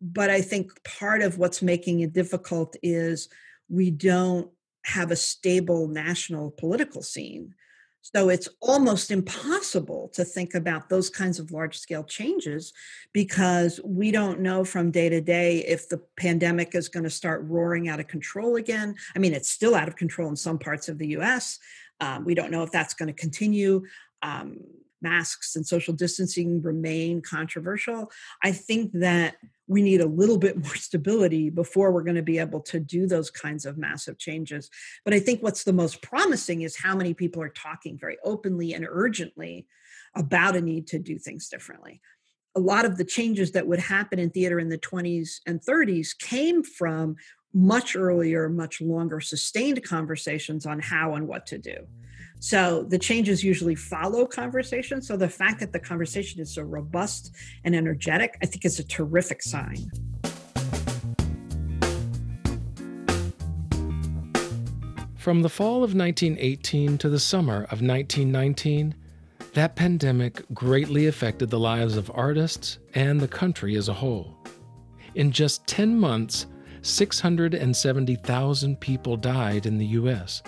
but 0.00 0.30
I 0.30 0.40
think 0.40 0.82
part 0.84 1.20
of 1.20 1.36
what's 1.36 1.60
making 1.60 2.00
it 2.00 2.14
difficult 2.14 2.76
is 2.82 3.28
we 3.68 3.90
don't 3.90 4.50
have 4.84 5.10
a 5.10 5.16
stable 5.16 5.86
national 5.88 6.50
political 6.52 7.02
scene. 7.02 7.54
So 8.02 8.28
it's 8.28 8.48
almost 8.60 9.10
impossible 9.10 10.10
to 10.14 10.24
think 10.24 10.54
about 10.54 10.88
those 10.88 11.10
kinds 11.10 11.38
of 11.38 11.52
large 11.52 11.78
scale 11.78 12.02
changes 12.02 12.72
because 13.12 13.78
we 13.84 14.10
don't 14.10 14.40
know 14.40 14.64
from 14.64 14.90
day 14.90 15.08
to 15.08 15.20
day 15.20 15.58
if 15.58 15.88
the 15.88 16.02
pandemic 16.16 16.74
is 16.74 16.88
going 16.88 17.04
to 17.04 17.10
start 17.10 17.44
roaring 17.44 17.88
out 17.88 18.00
of 18.00 18.08
control 18.08 18.56
again. 18.56 18.94
I 19.14 19.18
mean, 19.18 19.34
it's 19.34 19.50
still 19.50 19.74
out 19.74 19.88
of 19.88 19.96
control 19.96 20.28
in 20.28 20.36
some 20.36 20.58
parts 20.58 20.88
of 20.88 20.98
the 20.98 21.08
US. 21.08 21.58
Um, 22.00 22.24
we 22.24 22.34
don't 22.34 22.50
know 22.50 22.62
if 22.62 22.72
that's 22.72 22.94
going 22.94 23.08
to 23.08 23.20
continue. 23.20 23.84
Um, 24.22 24.60
masks 25.02 25.56
and 25.56 25.66
social 25.66 25.94
distancing 25.94 26.62
remain 26.62 27.20
controversial. 27.22 28.10
I 28.42 28.52
think 28.52 28.92
that 28.94 29.36
we 29.66 29.82
need 29.82 30.00
a 30.00 30.06
little 30.06 30.38
bit 30.38 30.56
more 30.56 30.74
stability 30.76 31.50
before 31.50 31.92
we're 31.92 32.02
going 32.02 32.16
to 32.16 32.22
be 32.22 32.38
able 32.38 32.60
to 32.60 32.80
do 32.80 33.06
those 33.06 33.30
kinds 33.30 33.64
of 33.64 33.78
massive 33.78 34.18
changes. 34.18 34.68
But 35.04 35.14
I 35.14 35.20
think 35.20 35.42
what's 35.42 35.64
the 35.64 35.72
most 35.72 36.02
promising 36.02 36.62
is 36.62 36.76
how 36.76 36.96
many 36.96 37.14
people 37.14 37.42
are 37.42 37.50
talking 37.50 37.96
very 37.98 38.18
openly 38.24 38.74
and 38.74 38.86
urgently 38.88 39.66
about 40.14 40.56
a 40.56 40.60
need 40.60 40.86
to 40.88 40.98
do 40.98 41.18
things 41.18 41.48
differently. 41.48 42.00
A 42.56 42.60
lot 42.60 42.84
of 42.84 42.96
the 42.96 43.04
changes 43.04 43.52
that 43.52 43.66
would 43.66 43.78
happen 43.78 44.18
in 44.18 44.30
theater 44.30 44.58
in 44.58 44.68
the 44.68 44.78
20s 44.78 45.36
and 45.46 45.60
30s 45.60 46.18
came 46.18 46.64
from 46.64 47.16
much 47.52 47.96
earlier, 47.96 48.48
much 48.48 48.80
longer 48.80 49.20
sustained 49.20 49.82
conversations 49.84 50.66
on 50.66 50.80
how 50.80 51.14
and 51.14 51.26
what 51.26 51.46
to 51.46 51.58
do. 51.58 51.86
So 52.40 52.84
the 52.84 52.98
changes 52.98 53.44
usually 53.44 53.74
follow 53.74 54.26
conversation. 54.26 55.02
So 55.02 55.16
the 55.16 55.28
fact 55.28 55.60
that 55.60 55.72
the 55.72 55.78
conversation 55.78 56.40
is 56.40 56.54
so 56.54 56.62
robust 56.62 57.34
and 57.64 57.76
energetic, 57.76 58.38
I 58.42 58.46
think 58.46 58.64
is 58.64 58.78
a 58.78 58.84
terrific 58.84 59.42
sign. 59.42 59.90
From 65.16 65.42
the 65.42 65.50
fall 65.50 65.84
of 65.84 65.94
1918 65.94 66.96
to 66.96 67.10
the 67.10 67.20
summer 67.20 67.64
of 67.64 67.82
1919, 67.82 68.94
that 69.52 69.76
pandemic 69.76 70.42
greatly 70.54 71.08
affected 71.08 71.50
the 71.50 71.58
lives 71.58 71.98
of 71.98 72.10
artists 72.14 72.78
and 72.94 73.20
the 73.20 73.28
country 73.28 73.76
as 73.76 73.88
a 73.88 73.94
whole. 73.94 74.38
In 75.14 75.30
just 75.30 75.66
10 75.66 75.98
months, 75.98 76.46
670,000 76.80 78.80
people 78.80 79.18
died 79.18 79.66
in 79.66 79.76
the 79.76 79.86
U.S. 79.86 80.42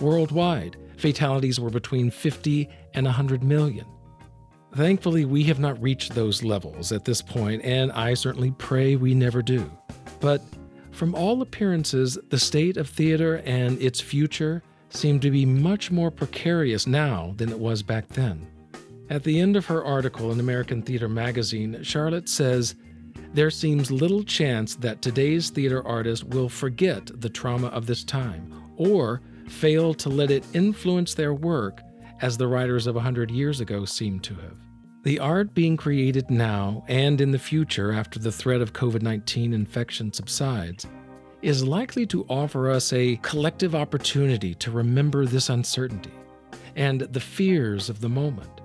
Worldwide, 0.00 0.76
fatalities 1.02 1.60
were 1.60 1.68
between 1.68 2.10
50 2.10 2.68
and 2.94 3.04
100 3.04 3.42
million. 3.42 3.84
Thankfully, 4.74 5.26
we 5.26 5.42
have 5.44 5.58
not 5.58 5.82
reached 5.82 6.14
those 6.14 6.42
levels 6.42 6.92
at 6.92 7.04
this 7.04 7.20
point, 7.20 7.62
and 7.62 7.92
I 7.92 8.14
certainly 8.14 8.52
pray 8.52 8.96
we 8.96 9.12
never 9.12 9.42
do. 9.42 9.70
But 10.20 10.40
from 10.92 11.14
all 11.14 11.42
appearances, 11.42 12.16
the 12.30 12.38
state 12.38 12.78
of 12.78 12.88
theater 12.88 13.42
and 13.44 13.80
its 13.82 14.00
future 14.00 14.62
seem 14.88 15.20
to 15.20 15.30
be 15.30 15.44
much 15.44 15.90
more 15.90 16.10
precarious 16.10 16.86
now 16.86 17.34
than 17.36 17.50
it 17.50 17.58
was 17.58 17.82
back 17.82 18.08
then. 18.08 18.46
At 19.10 19.24
the 19.24 19.40
end 19.40 19.56
of 19.56 19.66
her 19.66 19.84
article 19.84 20.32
in 20.32 20.40
American 20.40 20.80
Theater 20.80 21.08
magazine, 21.08 21.82
Charlotte 21.82 22.28
says, 22.28 22.76
There 23.34 23.50
seems 23.50 23.90
little 23.90 24.22
chance 24.22 24.76
that 24.76 25.02
today's 25.02 25.50
theater 25.50 25.86
artists 25.86 26.24
will 26.24 26.48
forget 26.48 27.10
the 27.20 27.28
trauma 27.28 27.68
of 27.68 27.86
this 27.86 28.04
time 28.04 28.54
or 28.76 29.20
fail 29.52 29.94
to 29.94 30.08
let 30.08 30.30
it 30.30 30.44
influence 30.54 31.14
their 31.14 31.34
work 31.34 31.82
as 32.20 32.36
the 32.36 32.46
writers 32.46 32.86
of 32.86 32.96
a 32.96 33.00
hundred 33.00 33.30
years 33.30 33.60
ago 33.60 33.84
seem 33.84 34.18
to 34.20 34.34
have. 34.34 34.56
The 35.04 35.18
art 35.18 35.54
being 35.54 35.76
created 35.76 36.30
now 36.30 36.84
and 36.88 37.20
in 37.20 37.32
the 37.32 37.38
future 37.38 37.92
after 37.92 38.18
the 38.18 38.30
threat 38.30 38.60
of 38.60 38.72
COVID 38.72 39.02
19 39.02 39.52
infection 39.52 40.12
subsides 40.12 40.86
is 41.42 41.64
likely 41.64 42.06
to 42.06 42.24
offer 42.28 42.70
us 42.70 42.92
a 42.92 43.16
collective 43.16 43.74
opportunity 43.74 44.54
to 44.54 44.70
remember 44.70 45.26
this 45.26 45.48
uncertainty 45.48 46.12
and 46.76 47.00
the 47.00 47.20
fears 47.20 47.90
of 47.90 48.00
the 48.00 48.08
moment, 48.08 48.60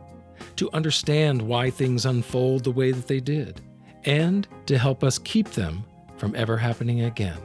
to 0.55 0.71
understand 0.71 1.41
why 1.41 1.69
things 1.69 2.05
unfold 2.05 2.63
the 2.63 2.71
way 2.71 2.91
that 2.91 3.07
they 3.07 3.19
did, 3.19 3.61
and 4.05 4.47
to 4.67 4.77
help 4.77 5.03
us 5.03 5.17
keep 5.17 5.49
them 5.49 5.83
from 6.17 6.35
ever 6.35 6.55
happening 6.55 7.01
again. 7.01 7.37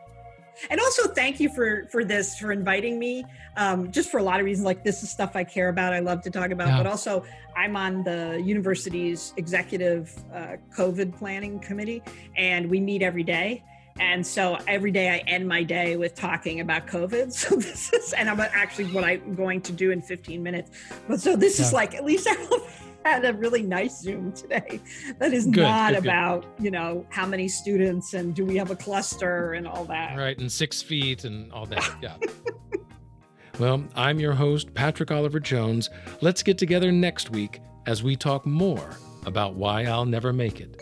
and 0.69 0.79
also 0.79 1.07
thank 1.09 1.39
you 1.39 1.49
for 1.49 1.85
for 1.91 2.03
this 2.03 2.37
for 2.37 2.51
inviting 2.51 2.97
me 2.99 3.25
um, 3.57 3.91
just 3.91 4.09
for 4.09 4.19
a 4.19 4.23
lot 4.23 4.39
of 4.39 4.45
reasons 4.45 4.65
like 4.65 4.83
this 4.83 5.03
is 5.03 5.09
stuff 5.09 5.35
i 5.35 5.43
care 5.43 5.69
about 5.69 5.93
i 5.93 5.99
love 5.99 6.21
to 6.21 6.29
talk 6.29 6.51
about 6.51 6.67
yeah. 6.67 6.77
but 6.77 6.87
also 6.87 7.23
i'm 7.55 7.75
on 7.75 8.03
the 8.03 8.41
university's 8.43 9.33
executive 9.37 10.13
uh, 10.33 10.55
covid 10.75 11.15
planning 11.15 11.59
committee 11.59 12.01
and 12.35 12.69
we 12.69 12.79
meet 12.79 13.01
every 13.01 13.23
day 13.23 13.63
and 13.97 14.25
so 14.27 14.57
every 14.67 14.91
day 14.91 15.09
I 15.09 15.17
end 15.19 15.47
my 15.47 15.63
day 15.63 15.95
with 15.95 16.15
talking 16.15 16.59
about 16.59 16.85
COVID. 16.85 17.31
So 17.45 17.55
this 17.55 17.93
is, 17.93 18.13
and 18.13 18.29
I'm 18.29 18.39
actually 18.39 18.85
what 18.85 19.03
I'm 19.03 19.35
going 19.35 19.61
to 19.61 19.71
do 19.71 19.91
in 19.91 20.01
15 20.01 20.41
minutes. 20.41 20.71
But 21.07 21.21
so 21.21 21.35
this 21.35 21.59
yeah. 21.59 21.65
is 21.65 21.73
like, 21.73 21.95
at 21.95 22.03
least 22.03 22.27
I 22.29 22.35
had 23.05 23.23
a 23.23 23.33
really 23.33 23.61
nice 23.61 24.01
Zoom 24.01 24.31
today 24.33 24.79
that 25.19 25.33
is 25.33 25.45
good, 25.45 25.61
not 25.61 25.93
good, 25.93 26.03
about, 26.03 26.41
good. 26.57 26.65
you 26.65 26.71
know, 26.71 27.05
how 27.09 27.25
many 27.25 27.47
students 27.47 28.13
and 28.13 28.33
do 28.33 28.43
we 28.43 28.57
have 28.57 28.71
a 28.71 28.75
cluster 28.75 29.53
and 29.53 29.67
all 29.67 29.85
that. 29.85 30.17
Right. 30.17 30.37
And 30.37 30.51
six 30.51 30.81
feet 30.81 31.23
and 31.23 31.51
all 31.51 31.65
that. 31.67 31.95
Yeah. 32.01 32.17
well, 33.59 33.83
I'm 33.95 34.19
your 34.19 34.33
host, 34.33 34.73
Patrick 34.73 35.11
Oliver 35.11 35.39
Jones. 35.39 35.89
Let's 36.21 36.41
get 36.41 36.57
together 36.57 36.91
next 36.91 37.29
week 37.29 37.61
as 37.85 38.01
we 38.01 38.15
talk 38.15 38.45
more 38.45 38.89
about 39.25 39.55
why 39.55 39.83
I'll 39.83 40.05
never 40.05 40.33
make 40.33 40.59
it. 40.59 40.81